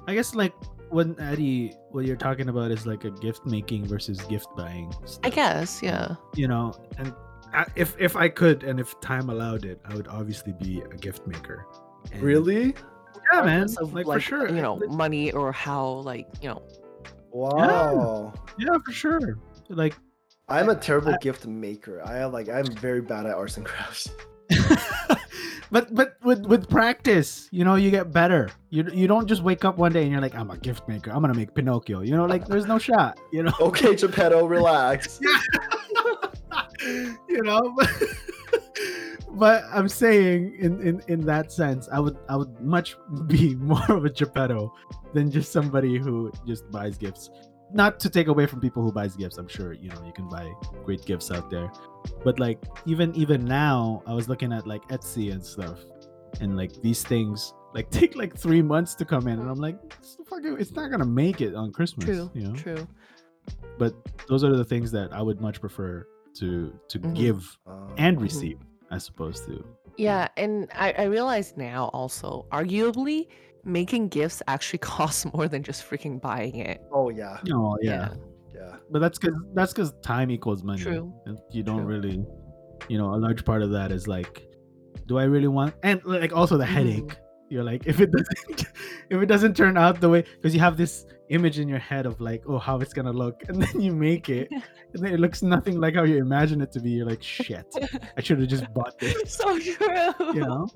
i 0.08 0.14
guess 0.14 0.36
like 0.36 0.54
when 0.90 1.18
Addie, 1.22 1.74
what 1.92 2.06
you're 2.06 2.18
talking 2.18 2.50
about 2.50 2.70
is 2.72 2.86
like 2.86 3.06
a 3.06 3.12
gift 3.12 3.46
making 3.46 3.86
versus 3.86 4.20
gift 4.24 4.48
buying 4.58 4.94
I 5.24 5.30
guess, 5.30 5.82
yeah. 5.82 6.16
you 6.36 6.48
know 6.50 6.74
and 6.98 7.14
I- 7.54 7.66
if 7.76 7.96
if 8.00 8.16
i 8.16 8.28
could 8.30 8.64
and 8.64 8.80
if 8.80 9.00
time 9.02 9.30
allowed 9.30 9.64
it 9.66 9.80
i 9.86 9.94
would 9.96 10.08
obviously 10.08 10.54
be 10.54 10.82
a 10.82 10.96
gift 10.98 11.28
maker 11.28 11.66
And- 12.12 12.22
Really? 12.22 12.74
Yeah, 13.34 13.42
man. 13.44 13.68
of, 13.80 13.94
Like, 13.94 14.06
like 14.06 14.18
for 14.18 14.20
sure. 14.22 14.50
you 14.50 14.62
know 14.62 14.76
money 14.90 15.32
or 15.32 15.52
how 15.52 15.86
like 16.12 16.28
you 16.42 16.50
know 16.50 16.62
Wow. 17.32 18.34
yeah, 18.60 18.78
for 18.86 18.92
sure. 18.92 19.38
Like, 19.70 19.96
I'm 20.50 20.70
a 20.70 20.76
terrible 20.76 21.14
I- 21.14 21.18
gift 21.22 21.46
maker. 21.48 22.02
I 22.06 22.16
have 22.16 22.34
like 22.34 22.50
I'm 22.50 22.66
very 22.66 23.02
bad 23.02 23.26
at 23.26 23.36
arts 23.36 23.58
and 23.58 23.66
crafts. 23.66 24.10
but 25.72 25.94
but 25.96 26.18
with 26.24 26.46
with 26.46 26.70
practice, 26.70 27.48
you 27.52 27.64
know, 27.64 27.76
you 27.76 27.90
get 27.90 28.12
better. 28.12 28.50
You 28.70 28.86
you 28.94 29.08
don't 29.08 29.28
just 29.28 29.44
wake 29.44 29.64
up 29.64 29.78
one 29.78 29.94
day 29.94 30.04
and 30.04 30.12
you're 30.12 30.20
like, 30.22 30.36
I'm 30.36 30.52
a 30.52 30.58
gift 30.58 30.88
maker. 30.90 31.12
I'm 31.12 31.22
gonna 31.22 31.34
make 31.34 31.56
Pinocchio. 31.56 32.02
You 32.02 32.18
know, 32.18 32.26
like 32.26 32.48
there's 32.48 32.66
no 32.66 32.78
shot. 32.78 33.18
You 33.32 33.44
know. 33.44 33.54
Okay, 33.62 33.96
Geppetto, 33.96 34.46
relax. 34.46 35.20
you 36.84 37.44
know 37.44 37.76
but 39.36 39.64
i'm 39.72 39.88
saying 39.90 40.56
in, 40.60 40.82
in 40.82 41.02
in 41.08 41.22
that 41.22 41.52
sense 41.52 41.88
i 41.92 42.00
would 42.00 42.18
i 42.30 42.36
would 42.36 42.60
much 42.60 42.96
be 43.28 43.56
more 43.56 43.84
of 43.90 44.06
a 44.06 44.10
geppetto 44.10 44.72
than 45.14 45.32
just 45.32 45.52
somebody 45.52 45.98
who 45.98 46.32
just 46.48 46.70
buys 46.72 46.98
gifts. 46.98 47.30
Not 47.74 48.02
to 48.02 48.10
take 48.10 48.28
away 48.28 48.46
from 48.48 48.60
people 48.60 48.84
who 48.84 48.92
buys 48.92 49.16
gifts 49.16 49.38
i'm 49.38 49.48
sure 49.48 49.72
you 49.74 49.90
know 49.90 50.02
you 50.06 50.12
can 50.14 50.28
buy 50.28 50.52
great 50.84 51.06
gifts 51.06 51.32
out 51.32 51.50
there. 51.50 51.72
But 52.24 52.40
like 52.40 52.60
even 52.86 53.16
even 53.16 53.46
now 53.46 54.04
i 54.06 54.14
was 54.14 54.28
looking 54.28 54.52
at 54.52 54.68
like 54.68 54.86
etsy 54.90 55.32
and 55.32 55.44
stuff 55.46 55.80
and 56.42 56.58
like 56.58 56.74
these 56.82 57.04
things 57.04 57.54
like 57.74 57.90
take 58.00 58.16
like 58.16 58.36
three 58.38 58.62
months 58.62 58.96
to 58.96 59.06
come 59.06 59.28
in 59.28 59.40
and 59.40 59.50
i'm 59.50 59.60
like 59.60 59.78
it's, 60.00 60.18
fucking, 60.28 60.58
it's 60.60 60.72
not 60.72 60.92
gonna 60.92 61.06
make 61.06 61.40
it 61.42 61.56
on 61.56 61.72
christmas 61.72 62.06
true 62.06 62.30
you 62.34 62.48
know? 62.48 62.54
true. 62.56 62.88
But 63.78 63.94
those 64.28 64.44
are 64.44 64.56
the 64.56 64.66
things 64.66 64.92
that 64.92 65.14
i 65.14 65.22
would 65.22 65.40
much 65.42 65.62
prefer 65.62 66.06
to 66.40 66.74
to 66.90 67.00
Mhm. 67.00 67.16
give 67.16 67.58
Um, 67.68 67.94
and 67.98 68.18
Mhm. 68.18 68.22
receive 68.24 68.60
as 68.92 69.08
opposed 69.08 69.46
to 69.46 69.64
yeah 69.98 70.28
and 70.38 70.70
I, 70.76 70.92
I 70.98 71.04
realize 71.04 71.54
now 71.58 71.90
also 71.94 72.46
arguably 72.52 73.28
making 73.64 74.10
gifts 74.10 74.42
actually 74.48 74.80
costs 74.94 75.26
more 75.34 75.48
than 75.48 75.64
just 75.64 75.88
freaking 75.90 76.22
buying 76.22 76.56
it 76.56 76.82
oh 76.92 77.10
yeah, 77.10 77.38
oh 77.54 77.78
yeah, 77.82 78.10
yeah. 78.54 78.76
but 78.90 79.00
that's 79.00 79.18
because 79.20 79.36
that's 79.54 79.74
because 79.74 79.94
time 80.02 80.30
equals 80.32 80.64
money 80.64 80.82
True. 80.82 81.14
you 81.52 81.64
don't 81.64 81.78
True. 81.86 81.86
really 81.86 82.26
you 82.90 82.98
know 82.98 83.14
a 83.14 83.18
large 83.18 83.46
part 83.46 83.62
of 83.62 83.72
that 83.72 83.92
is 83.92 84.08
like 84.08 84.48
do 85.08 85.18
i 85.20 85.24
really 85.24 85.48
want 85.48 85.74
and 85.84 86.02
like 86.06 86.34
also 86.34 86.58
the 86.58 86.66
Mhm. 86.66 86.68
headache 86.68 87.18
you're 87.50 87.64
like 87.64 87.86
if 87.86 88.00
it 88.00 88.12
doesn't 88.18 88.66
if 89.10 89.22
it 89.22 89.26
doesn't 89.28 89.56
turn 89.56 89.78
out 89.78 90.00
the 90.02 90.10
way 90.10 90.24
because 90.36 90.54
you 90.54 90.60
have 90.60 90.78
this 90.78 91.06
image 91.32 91.58
in 91.60 91.68
your 91.68 91.80
head 91.80 92.06
of 92.06 92.20
like 92.22 92.44
oh 92.48 92.58
how 92.60 92.80
it's 92.80 92.94
gonna 92.94 93.12
look 93.12 93.44
and 93.50 93.62
then 93.62 93.82
you 93.82 93.94
make 93.94 94.30
it 94.30 94.48
and 94.94 95.00
then 95.04 95.14
it 95.14 95.20
looks 95.20 95.42
nothing 95.42 95.80
like 95.80 95.96
how 95.96 96.04
you 96.04 96.18
imagine 96.18 96.62
it 96.62 96.72
to 96.74 96.80
be. 96.80 96.92
You're 96.92 97.06
like 97.08 97.24
shit 97.24 97.66
i 98.18 98.22
should 98.22 98.40
have 98.40 98.50
just 98.50 98.68
bought 98.74 98.98
this. 99.00 99.16
So 99.40 99.58
true. 99.60 100.34
You 100.34 100.42
know? 100.42 100.68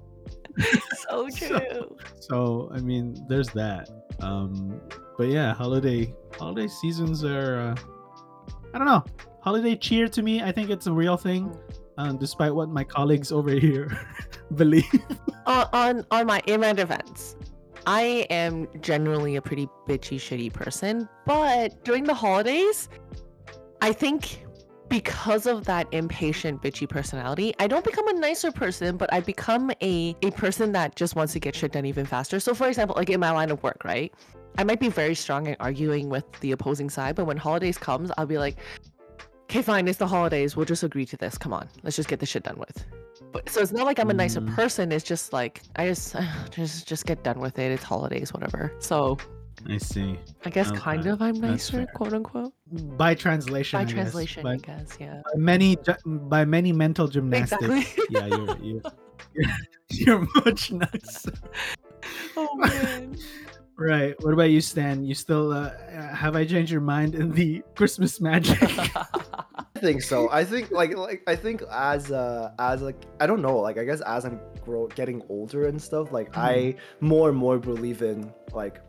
So 1.07 1.29
So- 1.29 1.59
true. 1.59 1.97
so 2.19 2.35
i 2.73 2.79
mean 2.79 3.05
there's 3.29 3.49
that. 3.49 3.89
Um 4.21 4.79
but 5.17 5.27
yeah 5.27 5.53
holiday 5.53 6.13
holiday 6.39 6.67
seasons 6.67 7.23
are 7.23 7.51
uh, 7.59 7.75
i 8.73 8.77
don't 8.77 8.87
know. 8.87 9.03
Holiday 9.41 9.75
cheer 9.75 10.07
to 10.07 10.21
me. 10.23 10.41
I 10.41 10.51
think 10.51 10.71
it's 10.71 10.87
a 10.87 10.91
real 10.91 11.17
thing 11.17 11.55
um, 11.99 12.17
despite 12.17 12.53
what 12.53 12.67
my 12.69 12.83
colleagues 12.83 13.31
over 13.31 13.51
here 13.51 13.87
believe. 14.55 14.89
On, 15.45 15.67
on 15.71 16.05
on 16.09 16.25
my 16.25 16.41
in 16.47 16.61
my 16.61 16.73
defense 16.73 17.35
i 17.87 18.25
am 18.29 18.67
generally 18.81 19.35
a 19.35 19.41
pretty 19.41 19.67
bitchy 19.87 20.17
shitty 20.17 20.51
person 20.51 21.07
but 21.25 21.83
during 21.83 22.03
the 22.03 22.13
holidays 22.13 22.89
i 23.81 23.91
think 23.91 24.45
because 24.89 25.45
of 25.45 25.65
that 25.65 25.87
impatient 25.91 26.61
bitchy 26.61 26.87
personality 26.87 27.53
i 27.59 27.67
don't 27.67 27.83
become 27.83 28.07
a 28.07 28.13
nicer 28.13 28.51
person 28.51 28.97
but 28.97 29.11
i 29.13 29.19
become 29.19 29.71
a 29.81 30.15
a 30.21 30.31
person 30.31 30.71
that 30.71 30.95
just 30.95 31.15
wants 31.15 31.33
to 31.33 31.39
get 31.39 31.55
shit 31.55 31.71
done 31.71 31.85
even 31.85 32.05
faster. 32.05 32.39
So 32.39 32.53
for 32.53 32.67
example 32.67 32.95
like 32.95 33.09
in 33.09 33.19
my 33.19 33.31
line 33.31 33.51
of 33.51 33.61
work 33.63 33.83
right? 33.83 34.13
I 34.57 34.63
might 34.63 34.79
be 34.79 34.87
very 34.87 35.15
strong 35.15 35.47
in 35.47 35.55
arguing 35.59 36.09
with 36.09 36.23
the 36.39 36.51
opposing 36.51 36.89
side 36.89 37.15
but 37.15 37.25
when 37.25 37.37
holidays 37.37 37.77
comes 37.77 38.11
i'll 38.17 38.25
be 38.25 38.37
like 38.37 38.57
okay 39.45 39.61
fine 39.61 39.87
it's 39.87 39.97
the 39.99 40.07
holidays 40.07 40.55
we'll 40.55 40.65
just 40.65 40.83
agree 40.83 41.05
to 41.05 41.17
this 41.17 41.37
come 41.37 41.53
on 41.53 41.67
let's 41.83 41.95
just 41.95 42.09
get 42.09 42.19
this 42.19 42.29
shit 42.29 42.43
done 42.43 42.57
with 42.57 42.85
but 43.31 43.49
so 43.49 43.61
it's 43.61 43.71
not 43.71 43.85
like 43.85 43.99
I'm 43.99 44.09
a 44.09 44.13
nicer 44.13 44.39
Mm. 44.41 44.53
person. 44.55 44.91
It's 44.91 45.03
just 45.03 45.31
like 45.33 45.61
I 45.77 45.87
just 45.87 46.15
just 46.51 46.87
just 46.87 47.05
get 47.05 47.23
done 47.23 47.39
with 47.39 47.57
it. 47.59 47.71
It's 47.71 47.83
holidays, 47.83 48.33
whatever. 48.33 48.73
So 48.79 49.17
i 49.69 49.77
see 49.77 50.17
I 50.45 50.49
guess 50.49 50.69
kind 50.71 51.05
of 51.07 51.21
I'm 51.21 51.35
nicer, 51.39 51.85
quote 51.95 52.13
unquote. 52.13 52.53
by 52.97 53.13
translation 53.15 53.77
By 53.79 53.81
I 53.83 53.85
translation, 53.85 54.43
by, 54.43 54.53
I 54.53 54.57
guess. 54.57 54.97
Yeah. 54.99 55.21
by 55.25 55.37
many 55.37 55.77
by 56.05 56.45
many 56.45 56.71
mental 56.71 57.07
gymnastics 57.07 57.63
Exactly. 57.63 58.05
yeah 58.09 58.25
you're, 58.27 58.57
you're 58.59 58.81
you're 59.89 60.27
much 60.45 60.71
nicer 60.71 61.33
oh 62.37 62.55
man. 62.55 63.17
Right. 63.77 64.15
What 64.23 64.33
about 64.33 64.49
you 64.49 64.61
stan? 64.61 65.03
You 65.03 65.13
still 65.13 65.51
uh, 65.51 65.71
have 65.91 66.35
i 66.35 66.45
changed 66.45 66.71
your 66.71 66.81
mind 66.81 67.15
in 67.15 67.31
the 67.31 67.63
christmas 67.75 68.21
magic? 68.21 68.57
I 68.61 69.79
think 69.79 70.01
so. 70.01 70.29
I 70.31 70.45
think 70.45 70.71
like 70.71 70.95
like 70.95 71.21
I 71.27 71.35
think 71.35 71.61
as 71.71 72.11
uh 72.11 72.51
as 72.59 72.81
like 72.81 73.03
I 73.19 73.27
don't 73.27 73.41
know 73.41 73.59
like 73.59 73.77
I 73.77 73.83
guess 73.83 74.01
as 74.01 74.25
I'm 74.25 74.39
grow 74.63 74.87
getting 74.87 75.21
older 75.29 75.67
and 75.67 75.81
stuff 75.81 76.11
like 76.11 76.35
I 76.35 76.75
more 77.01 77.29
and 77.29 77.37
more 77.37 77.59
believe 77.59 78.01
in 78.01 78.33
like 78.53 78.81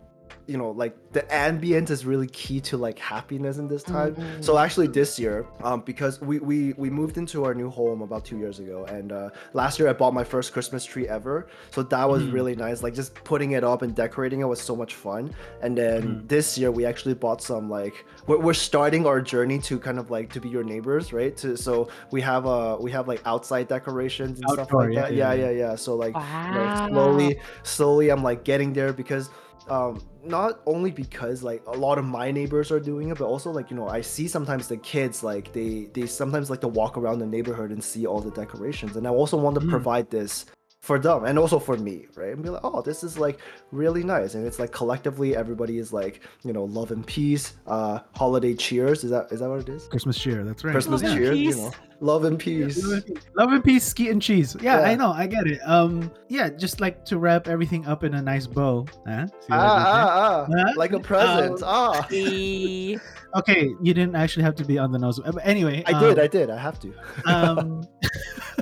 you 0.46 0.56
know 0.56 0.70
like 0.70 0.94
the 1.12 1.22
ambient 1.34 1.90
is 1.90 2.04
really 2.06 2.26
key 2.28 2.60
to 2.60 2.76
like 2.76 2.98
happiness 2.98 3.58
in 3.58 3.68
this 3.68 3.82
time. 3.82 4.14
Mm. 4.14 4.44
So 4.44 4.58
actually 4.58 4.86
this 4.88 5.18
year, 5.18 5.46
um, 5.62 5.80
because 5.80 6.20
we, 6.20 6.38
we 6.38 6.72
we 6.74 6.90
moved 6.90 7.16
into 7.18 7.44
our 7.44 7.54
new 7.54 7.70
home 7.70 8.02
about 8.02 8.24
two 8.24 8.38
years 8.38 8.58
ago, 8.58 8.84
and 8.84 9.12
uh, 9.12 9.30
last 9.54 9.78
year 9.78 9.88
I 9.88 9.92
bought 9.92 10.14
my 10.14 10.24
first 10.24 10.52
Christmas 10.52 10.84
tree 10.84 11.08
ever. 11.08 11.48
So 11.70 11.82
that 11.82 12.08
was 12.08 12.22
Mm. 12.24 12.32
really 12.32 12.56
nice. 12.56 12.82
Like 12.82 12.94
just 12.94 13.14
putting 13.24 13.52
it 13.52 13.64
up 13.64 13.82
and 13.82 13.94
decorating 13.94 14.40
it 14.40 14.44
was 14.46 14.60
so 14.60 14.74
much 14.76 14.94
fun. 14.94 15.30
And 15.62 15.76
then 15.76 16.02
Mm. 16.02 16.28
this 16.28 16.58
year 16.58 16.70
we 16.70 16.84
actually 16.84 17.14
bought 17.14 17.40
some 17.42 17.68
like 17.70 18.04
we're, 18.26 18.38
we're 18.38 18.54
starting 18.54 19.06
our 19.06 19.20
journey 19.20 19.58
to 19.60 19.78
kind 19.78 19.98
of 19.98 20.10
like 20.10 20.32
to 20.34 20.40
be 20.40 20.48
your 20.48 20.64
neighbors, 20.64 21.12
right? 21.12 21.36
To 21.38 21.56
so 21.56 21.88
we 22.10 22.20
have 22.20 22.46
uh 22.46 22.76
we 22.80 22.90
have 22.92 23.08
like 23.08 23.22
outside 23.24 23.68
decorations 23.68 24.40
and 24.40 24.48
stuff 24.50 24.68
like 24.72 24.92
yeah, 24.92 25.00
that. 25.02 25.14
yeah, 25.14 25.32
Yeah, 25.32 25.50
yeah. 25.50 25.68
yeah. 25.70 25.74
So 25.76 25.94
like 25.96 26.14
Wow. 26.14 26.74
slowly 26.88 27.38
slowly 27.62 28.08
i'm 28.10 28.22
like 28.22 28.44
getting 28.44 28.72
there 28.72 28.92
because 28.92 29.30
um 29.68 30.00
not 30.24 30.60
only 30.66 30.90
because 30.90 31.42
like 31.42 31.62
a 31.66 31.70
lot 31.72 31.98
of 31.98 32.04
my 32.04 32.30
neighbors 32.30 32.70
are 32.70 32.80
doing 32.80 33.08
it 33.10 33.18
but 33.18 33.24
also 33.26 33.50
like 33.50 33.70
you 33.70 33.76
know 33.76 33.88
i 33.88 34.00
see 34.00 34.26
sometimes 34.28 34.68
the 34.68 34.76
kids 34.78 35.22
like 35.22 35.52
they 35.52 35.88
they 35.92 36.06
sometimes 36.06 36.50
like 36.50 36.60
to 36.60 36.68
walk 36.68 36.96
around 36.96 37.18
the 37.18 37.26
neighborhood 37.26 37.70
and 37.70 37.82
see 37.82 38.06
all 38.06 38.20
the 38.20 38.30
decorations 38.30 38.96
and 38.96 39.06
i 39.06 39.10
also 39.10 39.36
want 39.36 39.54
to 39.54 39.60
Mm. 39.60 39.70
provide 39.70 40.10
this 40.10 40.46
for 40.86 40.98
them 41.00 41.24
and 41.24 41.36
also 41.36 41.58
for 41.58 41.76
me 41.76 42.06
right 42.14 42.32
and 42.34 42.42
be 42.44 42.48
like 42.48 42.60
oh 42.62 42.80
this 42.80 43.02
is 43.02 43.18
like 43.18 43.40
really 43.72 44.04
nice 44.04 44.34
and 44.34 44.46
it's 44.46 44.60
like 44.60 44.70
collectively 44.70 45.34
everybody 45.34 45.78
is 45.78 45.92
like 45.92 46.20
you 46.44 46.52
know 46.52 46.62
love 46.64 46.92
and 46.92 47.04
peace 47.06 47.54
uh 47.66 47.98
holiday 48.14 48.54
cheers 48.54 49.02
is 49.02 49.10
that 49.10 49.26
is 49.32 49.40
that 49.40 49.48
what 49.48 49.58
it 49.58 49.68
is 49.68 49.88
christmas 49.88 50.16
cheer 50.16 50.44
that's 50.44 50.62
right 50.64 50.70
christmas 50.70 51.02
Love 51.02 51.10
and 51.10 51.18
cheers 51.20 51.38
you 51.38 51.56
know 51.56 51.72
love 52.00 52.24
and 52.24 52.38
peace 52.38 52.76
Love 52.84 52.92
and 52.92 53.04
peace. 53.06 53.24
Love 53.36 53.52
and 53.52 53.64
peace, 53.64 53.84
skeet 53.84 54.10
and 54.10 54.20
cheese. 54.22 54.54
Yeah, 54.60 54.80
I 54.80 54.94
know, 54.94 55.12
I 55.12 55.26
get 55.26 55.46
it. 55.46 55.60
Um, 55.64 56.12
yeah, 56.28 56.50
just 56.50 56.78
like 56.78 57.04
to 57.06 57.16
wrap 57.18 57.48
everything 57.48 57.86
up 57.86 58.04
in 58.04 58.12
a 58.14 58.20
nice 58.22 58.46
bow. 58.46 58.86
Huh? 59.06 59.26
See 59.26 59.32
what 59.48 59.60
I 59.60 59.62
did 59.62 59.86
there? 59.86 60.04
ah, 60.04 60.10
ah, 60.12 60.46
ah, 60.46 60.66
Huh? 60.66 60.72
like 60.76 60.92
a 60.92 61.00
present 61.00 61.62
Um, 61.62 61.64
ah 61.64 62.06
Okay, 63.40 63.70
you 63.82 63.94
didn't 63.94 64.14
actually 64.14 64.42
have 64.44 64.54
to 64.56 64.64
be 64.64 64.78
on 64.78 64.92
the 64.92 64.98
nose. 64.98 65.18
Uh, 65.18 65.32
But 65.32 65.46
anyway, 65.46 65.82
i 65.86 65.98
did 65.98 66.18
um, 66.18 66.24
i 66.24 66.26
did 66.26 66.50
i 66.50 66.58
have 66.58 66.78
to 66.80 66.92
um 67.24 67.82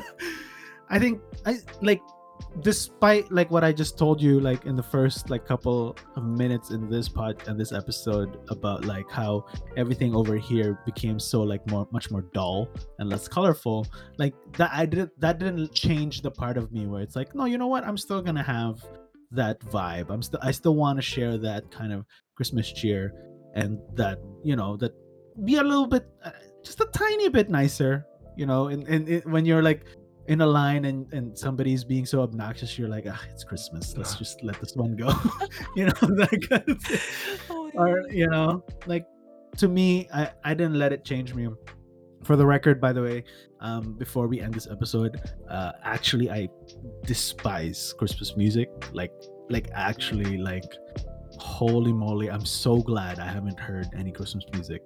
i 0.90 0.98
think 0.98 1.20
i 1.46 1.58
like 1.82 2.00
despite 2.60 3.30
like 3.32 3.50
what 3.50 3.64
i 3.64 3.72
just 3.72 3.98
told 3.98 4.20
you 4.20 4.38
like 4.38 4.64
in 4.64 4.76
the 4.76 4.82
first 4.82 5.28
like 5.28 5.44
couple 5.44 5.96
of 6.14 6.24
minutes 6.24 6.70
in 6.70 6.88
this 6.88 7.08
pod 7.08 7.42
and 7.48 7.58
this 7.58 7.72
episode 7.72 8.38
about 8.48 8.84
like 8.84 9.10
how 9.10 9.44
everything 9.76 10.14
over 10.14 10.36
here 10.36 10.78
became 10.86 11.18
so 11.18 11.42
like 11.42 11.68
more 11.68 11.88
much 11.90 12.10
more 12.10 12.22
dull 12.32 12.68
and 12.98 13.08
less 13.08 13.26
colorful 13.26 13.86
like 14.18 14.34
that 14.56 14.70
i 14.72 14.86
did 14.86 15.10
that 15.18 15.38
didn't 15.38 15.72
change 15.74 16.22
the 16.22 16.30
part 16.30 16.56
of 16.56 16.70
me 16.70 16.86
where 16.86 17.02
it's 17.02 17.16
like 17.16 17.34
no 17.34 17.44
you 17.44 17.58
know 17.58 17.66
what? 17.66 17.84
I'm 17.84 17.96
still 17.96 18.20
gonna 18.20 18.42
have 18.42 18.84
that 19.30 19.60
vibe. 19.60 20.10
I'm 20.10 20.22
still 20.22 20.40
i 20.42 20.50
still 20.50 20.74
want 20.74 20.98
to 20.98 21.02
share 21.02 21.38
that 21.38 21.70
kind 21.70 21.92
of 21.92 22.04
christmas 22.36 22.70
cheer 22.72 23.12
and 23.54 23.78
that 23.94 24.18
you 24.42 24.56
know 24.56 24.76
that 24.76 24.92
be 25.44 25.56
a 25.56 25.62
little 25.62 25.86
bit 25.86 26.06
uh, 26.24 26.30
just 26.64 26.80
a 26.80 26.86
tiny 26.86 27.28
bit 27.28 27.50
nicer 27.50 28.04
you 28.36 28.46
know 28.46 28.68
and, 28.68 28.86
and 28.88 29.08
it, 29.08 29.26
when 29.26 29.44
you're 29.44 29.62
like 29.62 29.84
in 30.28 30.40
a 30.40 30.46
line 30.46 30.84
and 30.86 31.12
and 31.12 31.36
somebody's 31.38 31.84
being 31.84 32.06
so 32.06 32.22
obnoxious 32.22 32.78
you're 32.78 32.88
like 32.88 33.04
ah 33.08 33.20
it's 33.30 33.44
christmas 33.44 33.94
let's 33.96 34.12
Yeah. 34.14 34.18
just 34.18 34.42
let 34.42 34.58
this 34.60 34.74
one 34.74 34.96
go 34.96 35.08
you 35.76 35.84
know 35.86 35.92
that 36.20 36.46
kind 36.48 36.68
of 36.68 36.80
thing. 36.82 36.98
oh, 37.50 37.70
or 37.74 38.08
you 38.10 38.26
know 38.28 38.64
like 38.86 39.06
to 39.58 39.68
me 39.68 40.08
i 40.14 40.30
i 40.44 40.54
didn't 40.54 40.78
let 40.78 40.92
it 40.92 41.04
change 41.04 41.34
me 41.34 41.48
for 42.24 42.36
the 42.36 42.46
record 42.46 42.80
by 42.80 42.92
the 42.92 43.02
way 43.02 43.22
um 43.60 43.92
before 43.98 44.26
we 44.26 44.40
end 44.40 44.54
this 44.54 44.66
episode 44.70 45.20
uh 45.50 45.72
actually 45.82 46.30
i 46.30 46.48
despise 47.04 47.94
christmas 47.98 48.36
music 48.36 48.68
like 48.92 49.12
like 49.50 49.68
actually 49.74 50.38
like 50.38 50.64
holy 51.38 51.92
moly 51.92 52.30
i'm 52.30 52.44
so 52.46 52.80
glad 52.80 53.18
i 53.18 53.26
haven't 53.26 53.58
heard 53.60 53.86
any 53.96 54.10
christmas 54.10 54.44
music 54.52 54.82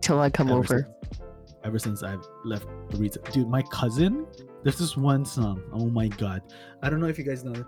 Till 0.00 0.20
I 0.20 0.30
come 0.30 0.48
ever 0.48 0.58
over. 0.58 0.88
since, 1.10 1.20
ever 1.64 1.78
since 1.78 2.02
I've 2.04 2.24
left 2.44 2.66
the 2.90 2.96
retail. 2.98 3.22
Dude, 3.32 3.48
my 3.48 3.62
cousin 3.62 4.26
There's 4.62 4.78
this 4.78 4.96
one 4.96 5.24
song. 5.24 5.62
Oh 5.72 5.86
my 5.88 6.08
god. 6.08 6.42
I 6.82 6.90
don't 6.90 7.00
know 7.00 7.06
if 7.06 7.18
you 7.18 7.24
guys 7.24 7.44
know 7.44 7.52
it. 7.52 7.66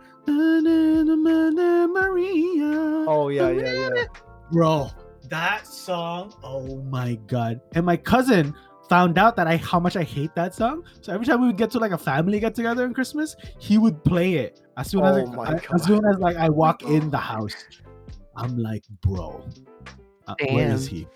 Maria. 1.89 3.05
Oh 3.09 3.29
yeah, 3.29 3.51
yeah, 3.51 3.91
yeah. 3.95 4.05
Bro, 4.53 4.91
that 5.29 5.67
song. 5.67 6.35
Oh 6.43 6.83
my 6.83 7.15
god. 7.27 7.61
And 7.75 7.87
my 7.87 7.97
cousin 7.97 8.55
found 8.89 9.19
out 9.19 9.37
that 9.37 9.47
I 9.47 9.57
how 9.57 9.79
much 9.79 9.97
I 9.97 10.03
hate 10.03 10.35
that 10.35 10.55
song. 10.55 10.83
So 11.01 11.13
every 11.13 11.27
time 11.27 11.41
we 11.41 11.47
would 11.47 11.57
get 11.57 11.71
to 11.73 11.79
like 11.79 11.93
a 11.93 11.99
family 11.99 12.41
get 12.41 12.55
together 12.55 12.85
on 12.85 12.93
Christmas, 12.93 13.37
he 13.59 13.79
would 13.79 14.03
play 14.05 14.35
it 14.35 14.61
as 14.77 14.91
soon 14.91 15.05
as 15.05 15.17
Oh 15.17 15.31
like, 15.31 15.71
I- 15.71 15.75
as 15.75 15.85
soon 15.85 16.05
as 16.07 16.19
like 16.19 16.37
I 16.37 16.49
walk 16.49 16.83
in 16.83 17.11
the 17.11 17.19
house. 17.19 17.55
I'm 18.37 18.57
like, 18.57 18.85
bro, 19.03 19.45
uh, 20.27 20.35
where 20.51 20.71
is 20.73 20.87
he? 20.87 21.07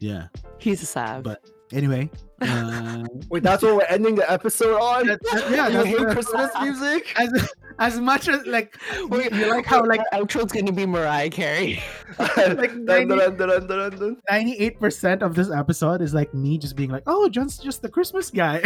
Yeah. 0.00 0.28
He's 0.58 0.82
a 0.82 0.86
sav. 0.86 1.22
But 1.22 1.48
anyway, 1.74 2.10
uh, 2.40 3.04
Wait, 3.30 3.42
that's 3.42 3.62
what 3.62 3.76
we're 3.76 3.82
ending 3.84 4.14
the 4.14 4.30
episode 4.30 4.76
on. 4.80 5.06
that- 5.06 5.20
that- 5.32 5.50
yeah, 5.50 5.68
you 5.68 5.82
hate 5.84 5.98
what- 6.00 6.12
Christmas 6.12 6.50
music. 6.62 7.12
as 7.18 7.48
as 7.80 7.98
much 7.98 8.28
as 8.28 8.46
like 8.46 8.76
Wait, 9.08 9.32
you 9.32 9.50
like 9.50 9.66
how 9.66 9.84
like 9.84 10.00
our 10.12 10.20
outro's 10.20 10.52
gonna 10.52 10.70
be 10.70 10.86
Mariah 10.86 11.28
Carey. 11.30 11.82
like 12.18 12.70
dun, 12.70 12.84
90 12.84 13.06
dun, 13.06 13.36
dun, 13.36 13.36
dun, 13.36 13.66
dun, 13.66 13.90
dun. 13.98 14.16
98% 14.30 15.22
of 15.22 15.34
this 15.34 15.50
episode 15.50 16.00
is 16.00 16.14
like 16.14 16.32
me 16.32 16.56
just 16.56 16.76
being 16.76 16.90
like, 16.90 17.02
oh, 17.08 17.28
John's 17.28 17.58
just 17.58 17.82
the 17.82 17.88
Christmas 17.88 18.30
guy. 18.30 18.62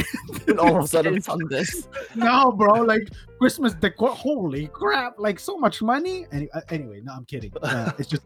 And 0.47 0.59
all 0.59 0.77
of 0.77 0.85
a 0.85 0.87
sudden, 0.89 1.17
It's 1.17 1.29
on 1.29 1.39
this. 1.49 1.89
no, 2.15 2.53
bro, 2.53 2.83
like 2.83 3.09
Christmas 3.41 3.73
decor. 3.75 4.11
Holy 4.11 4.67
crap! 4.69 5.15
Like 5.19 5.39
so 5.39 5.57
much 5.57 5.81
money. 5.81 6.27
Any, 6.33 6.51
uh, 6.53 6.61
anyway, 6.69 7.01
no, 7.03 7.13
I'm 7.15 7.25
kidding. 7.25 7.53
Uh, 7.63 7.93
it's 7.99 8.09
just 8.09 8.23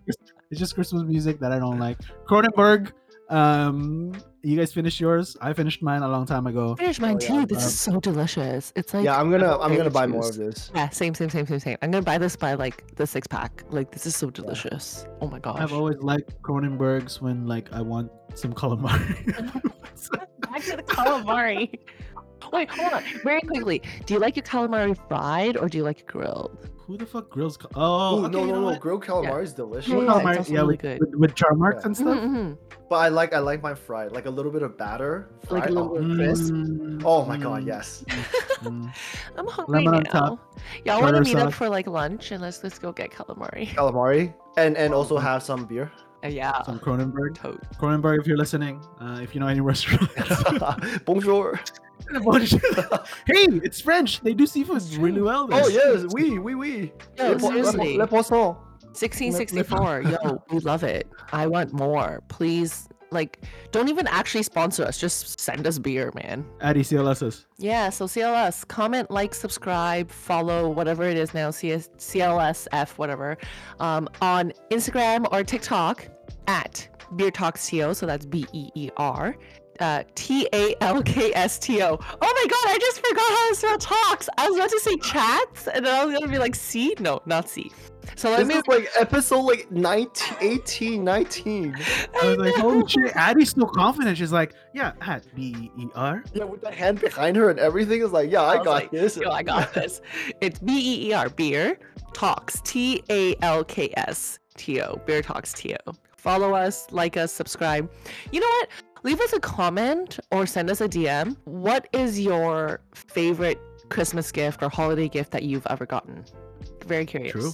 it's 0.50 0.58
just 0.58 0.74
Christmas 0.74 1.02
music 1.04 1.38
that 1.40 1.52
I 1.52 1.58
don't 1.60 1.78
like. 1.78 1.98
Kronenbourg. 2.28 2.90
Um, 3.32 4.12
you 4.42 4.56
guys 4.58 4.72
finished 4.72 5.00
yours. 5.00 5.36
I 5.40 5.52
finished 5.52 5.82
mine 5.82 6.02
a 6.02 6.08
long 6.08 6.26
time 6.26 6.46
ago. 6.46 6.76
Finish 6.76 7.00
mine 7.00 7.16
Oh, 7.20 7.24
yeah. 7.34 7.40
too. 7.40 7.46
This 7.46 7.62
Um, 7.62 7.68
is 7.68 7.80
so 7.80 8.00
delicious. 8.00 8.72
It's 8.76 8.92
like 8.92 9.04
yeah, 9.04 9.18
I'm 9.18 9.30
gonna 9.30 9.54
I've 9.56 9.70
I'm 9.70 9.76
gonna 9.76 9.90
buy 9.90 10.06
more 10.06 10.28
of 10.28 10.36
this. 10.36 10.70
Yeah, 10.74 10.88
same, 10.90 11.14
same, 11.14 11.30
same, 11.30 11.46
same, 11.46 11.58
same. 11.60 11.78
I'm 11.82 11.90
gonna 11.90 12.02
buy 12.04 12.18
this 12.18 12.36
by 12.36 12.54
like 12.54 12.94
the 12.96 13.06
six 13.06 13.26
pack. 13.26 13.64
Like 13.70 13.90
this 13.92 14.04
is 14.06 14.14
so 14.16 14.28
delicious. 14.30 15.06
Oh 15.20 15.28
my 15.28 15.38
gosh. 15.38 15.60
I've 15.60 15.72
always 15.72 15.96
liked 15.98 16.34
Kronenbourg's 16.42 17.22
when 17.22 17.46
like 17.46 17.72
I 17.72 17.80
want 17.80 18.10
some 18.34 18.52
calamari. 18.52 19.26
Back 20.40 20.62
to 20.64 20.76
the 20.76 20.82
calamari. 20.82 21.78
Wait, 22.52 22.68
hold 22.70 22.92
on. 22.92 23.02
Very 23.24 23.40
quickly. 23.40 23.80
Do 24.04 24.12
you 24.14 24.20
like 24.20 24.36
your 24.36 24.42
calamari 24.44 24.98
fried 25.08 25.56
or 25.56 25.68
do 25.68 25.78
you 25.78 25.84
like 25.84 26.00
it 26.00 26.06
grilled? 26.06 26.68
Who 26.92 26.98
the 26.98 27.06
fuck 27.06 27.30
grills? 27.30 27.56
Cal- 27.56 27.70
oh, 27.74 28.18
Ooh, 28.20 28.24
okay, 28.26 28.32
no, 28.34 28.40
you 28.40 28.46
no, 28.48 28.52
know 28.52 28.60
no. 28.60 28.66
what? 28.66 28.80
Grilled 28.80 29.02
calamari 29.02 29.44
is 29.44 29.54
delicious. 29.54 29.88
Yeah, 29.88 29.94
Grilled 29.94 30.08
yeah, 30.08 30.12
it's 30.18 30.26
calamari, 30.26 30.36
also 30.36 30.52
yeah, 30.52 30.58
really 30.58 30.72
with, 30.74 30.80
good. 30.82 31.00
with, 31.00 31.14
with 31.14 31.34
jar 31.34 31.54
marks 31.54 31.80
Yeah. 31.80 31.86
and 31.86 31.96
stuff. 31.96 32.18
Mhm. 32.18 32.58
But 32.90 32.96
I 32.96 33.08
like 33.08 33.32
I 33.32 33.38
like 33.38 33.62
mine 33.62 33.76
fried, 33.76 34.12
like 34.12 34.26
a 34.26 34.30
little 34.30 34.52
bit 34.52 34.60
of 34.60 34.76
batter. 34.76 35.30
Like 35.48 35.62
a 35.64 35.68
fried. 35.68 35.70
little 35.70 35.96
oh, 35.96 36.02
bit 36.02 36.16
crisp. 36.18 36.52
Mm, 36.52 37.02
oh 37.06 37.24
my 37.24 37.38
god, 37.38 37.62
mm, 37.62 37.66
yes. 37.68 38.04
mm. 38.08 38.92
I'm 39.38 39.46
hungry 39.46 39.78
Lemon 39.84 39.94
on 39.94 40.02
now. 40.02 40.10
top, 40.10 40.60
Y'all 40.84 41.00
want 41.00 41.16
to 41.16 41.22
tartar 41.22 41.24
meet 41.24 41.36
up 41.36 41.44
sauce. 41.48 41.54
for 41.54 41.68
like 41.70 41.86
lunch 41.86 42.30
and 42.30 42.42
let's 42.42 42.62
let's 42.62 42.78
go 42.78 42.92
get 42.92 43.10
calamari. 43.10 43.68
Calamari, 43.74 44.34
and 44.58 44.76
and 44.76 44.92
also 44.92 45.16
Mhm. 45.16 45.22
have 45.22 45.42
some 45.42 45.64
beer. 45.64 45.90
Uh, 46.22 46.28
yeah. 46.28 46.62
Some 46.64 46.78
Kronenbourg. 46.78 47.34
Toad. 47.36 47.58
Kronenbourg, 47.80 48.20
if 48.20 48.26
you're 48.26 48.36
listening, 48.36 48.84
uh, 49.00 49.20
if 49.22 49.34
you 49.34 49.40
know 49.40 49.48
any 49.48 49.62
restaurants. 49.62 50.12
Bonjour. 51.06 51.58
hey, 53.26 53.46
it's 53.62 53.80
French. 53.80 54.20
They 54.20 54.34
do 54.34 54.46
seafood 54.46 54.82
really 54.94 55.22
well. 55.22 55.48
Oh 55.50 55.68
yes, 55.68 56.06
oui, 56.10 56.38
oui, 56.38 56.54
oui. 56.54 56.92
Yo, 57.18 57.32
Le 57.32 57.38
po- 57.38 57.48
le. 57.48 57.98
Le 57.98 58.06
poisson. 58.06 58.56
1664. 58.94 60.02
Yo, 60.02 60.42
we 60.50 60.58
love 60.60 60.82
it. 60.82 61.08
I 61.32 61.46
want 61.46 61.72
more. 61.72 62.22
Please, 62.28 62.88
like, 63.10 63.40
don't 63.70 63.88
even 63.88 64.06
actually 64.06 64.42
sponsor 64.42 64.84
us. 64.84 64.98
Just 64.98 65.40
send 65.40 65.66
us 65.66 65.78
beer, 65.78 66.12
man. 66.14 66.44
Addie 66.60 66.82
CLSs. 66.82 67.46
Yeah, 67.58 67.88
so 67.88 68.04
CLS, 68.04 68.68
comment, 68.68 69.10
like, 69.10 69.34
subscribe, 69.34 70.10
follow, 70.10 70.68
whatever 70.68 71.04
it 71.04 71.16
is 71.16 71.32
now, 71.32 71.50
CS, 71.50 71.88
CLSF, 71.98 72.98
whatever, 72.98 73.38
um, 73.80 74.08
on 74.20 74.52
Instagram 74.70 75.26
or 75.32 75.42
TikTok 75.42 76.06
at 76.46 76.86
Beer 77.16 77.30
Talks 77.30 77.66
TO. 77.68 77.94
So 77.94 78.04
that's 78.06 78.26
B 78.26 78.46
E 78.52 78.68
E 78.74 78.90
R. 78.98 79.36
Uh, 79.80 80.02
T 80.14 80.48
A 80.52 80.74
L 80.80 81.02
K 81.02 81.32
S 81.34 81.58
T 81.58 81.82
O. 81.82 81.88
Oh 81.90 81.98
my 82.20 82.46
god, 82.48 82.74
I 82.74 82.78
just 82.80 82.98
forgot 83.06 83.30
how 83.30 83.48
to 83.48 83.54
spell 83.54 83.78
talks. 83.78 84.28
I 84.38 84.48
was 84.48 84.56
about 84.56 84.70
to 84.70 84.80
say 84.80 84.96
chats, 84.98 85.68
and 85.68 85.84
then 85.86 85.94
I 85.94 86.04
was 86.04 86.14
gonna 86.18 86.30
be 86.30 86.38
like 86.38 86.54
C. 86.54 86.94
No, 87.00 87.20
not 87.26 87.48
C. 87.48 87.70
So 88.16 88.30
let 88.30 88.38
This 88.40 88.48
me. 88.48 88.54
is 88.56 88.62
like 88.66 88.88
episode 88.98 89.40
like 89.42 89.70
19, 89.70 90.36
18, 90.40 91.04
19. 91.04 91.76
I 92.22 92.26
was 92.26 92.36
like, 92.36 92.54
holy 92.56 92.86
shit. 92.88 93.14
Addie's 93.16 93.50
so 93.52 93.64
confident. 93.66 94.18
She's 94.18 94.32
like, 94.32 94.54
yeah, 94.74 94.92
at 95.00 95.24
B 95.34 95.54
E 95.58 95.70
E 95.84 95.86
R. 95.94 96.22
Yeah, 96.34 96.44
with 96.44 96.60
the 96.60 96.70
hand 96.70 97.00
behind 97.00 97.36
her 97.36 97.48
and 97.50 97.58
everything. 97.58 98.02
is 98.02 98.10
like, 98.12 98.30
yeah, 98.30 98.42
I, 98.42 98.56
was 98.56 98.64
got 98.64 98.70
like, 98.72 98.90
this. 98.90 99.16
Yo, 99.16 99.30
I 99.30 99.42
got 99.42 99.72
this. 99.72 100.00
It's 100.40 100.58
B 100.58 100.72
E 100.72 101.08
E 101.08 101.12
R, 101.12 101.28
beer 101.30 101.78
talks, 102.12 102.60
T 102.64 103.02
A 103.08 103.34
L 103.42 103.64
K 103.64 103.92
S 103.96 104.38
T 104.56 104.80
O, 104.82 105.00
beer 105.06 105.22
talks 105.22 105.52
T 105.52 105.74
O. 105.86 105.92
Follow 106.16 106.54
us, 106.54 106.86
like 106.90 107.16
us, 107.16 107.32
subscribe. 107.32 107.90
You 108.30 108.40
know 108.40 108.46
what? 108.46 108.68
Leave 109.04 109.20
us 109.20 109.32
a 109.32 109.40
comment 109.40 110.20
or 110.30 110.46
send 110.46 110.70
us 110.70 110.80
a 110.80 110.88
DM. 110.88 111.36
What 111.44 111.88
is 111.92 112.20
your 112.20 112.80
favorite 112.94 113.60
Christmas 113.88 114.30
gift 114.30 114.62
or 114.62 114.68
holiday 114.68 115.08
gift 115.08 115.32
that 115.32 115.42
you've 115.42 115.66
ever 115.68 115.86
gotten? 115.86 116.24
Very 116.86 117.04
curious. 117.06 117.32
True. 117.32 117.52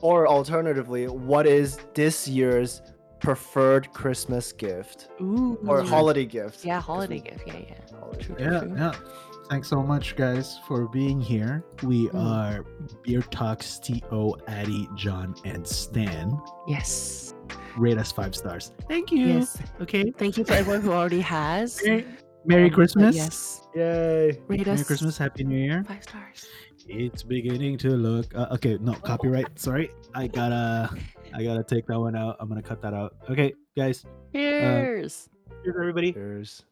Or 0.00 0.26
alternatively, 0.28 1.06
what 1.06 1.46
is 1.46 1.78
this 1.94 2.26
year's 2.28 2.82
preferred 3.20 3.92
Christmas 3.92 4.52
gift 4.52 5.08
Ooh. 5.20 5.58
or 5.66 5.82
holiday 5.82 6.24
gift? 6.26 6.64
Yeah, 6.64 6.80
holiday 6.80 7.20
gift. 7.20 7.42
Yeah, 7.46 7.58
yeah. 7.58 7.98
Holiday 7.98 8.22
True, 8.22 8.34
gift. 8.36 8.50
Yeah, 8.50 8.74
yeah. 8.76 8.94
Thanks 9.50 9.68
so 9.68 9.82
much, 9.82 10.14
guys, 10.14 10.58
for 10.68 10.86
being 10.88 11.20
here. 11.20 11.64
We 11.82 12.08
Mm. 12.08 12.14
are 12.26 12.64
Beer 13.02 13.22
Talks 13.22 13.78
TO, 13.78 14.36
Addie, 14.46 14.88
John, 14.94 15.34
and 15.44 15.66
Stan. 15.66 16.38
Yes. 16.66 17.27
Rate 17.76 17.98
us 17.98 18.10
five 18.12 18.34
stars. 18.34 18.72
Thank 18.88 19.10
you. 19.12 19.26
Yes. 19.26 19.58
Okay. 19.80 20.10
Thank 20.10 20.36
you 20.38 20.44
for 20.44 20.54
everyone 20.54 20.80
who 20.82 20.92
already 20.92 21.20
has. 21.20 21.80
Merry, 21.84 22.04
Merry 22.44 22.64
Um, 22.64 22.70
Christmas. 22.70 23.14
Yes. 23.16 23.62
Yay. 23.74 24.38
Rate 24.48 24.66
Merry 24.66 24.70
us 24.70 24.84
Christmas. 24.86 25.18
Happy 25.18 25.44
New 25.44 25.58
Year. 25.58 25.84
Five 25.84 26.02
stars. 26.02 26.46
It's 26.88 27.22
beginning 27.22 27.76
to 27.78 27.90
look. 27.90 28.34
Uh, 28.34 28.46
okay, 28.52 28.78
no 28.80 28.94
copyright. 28.94 29.58
Sorry, 29.58 29.90
I 30.14 30.26
gotta, 30.26 30.88
I 31.34 31.44
gotta 31.44 31.62
take 31.62 31.86
that 31.88 32.00
one 32.00 32.16
out. 32.16 32.36
I'm 32.40 32.48
gonna 32.48 32.62
cut 32.62 32.80
that 32.80 32.94
out. 32.94 33.14
Okay, 33.28 33.52
guys. 33.76 34.04
Cheers. 34.34 35.28
Cheers, 35.62 35.76
everybody. 35.78 36.12
Cheers. 36.14 36.62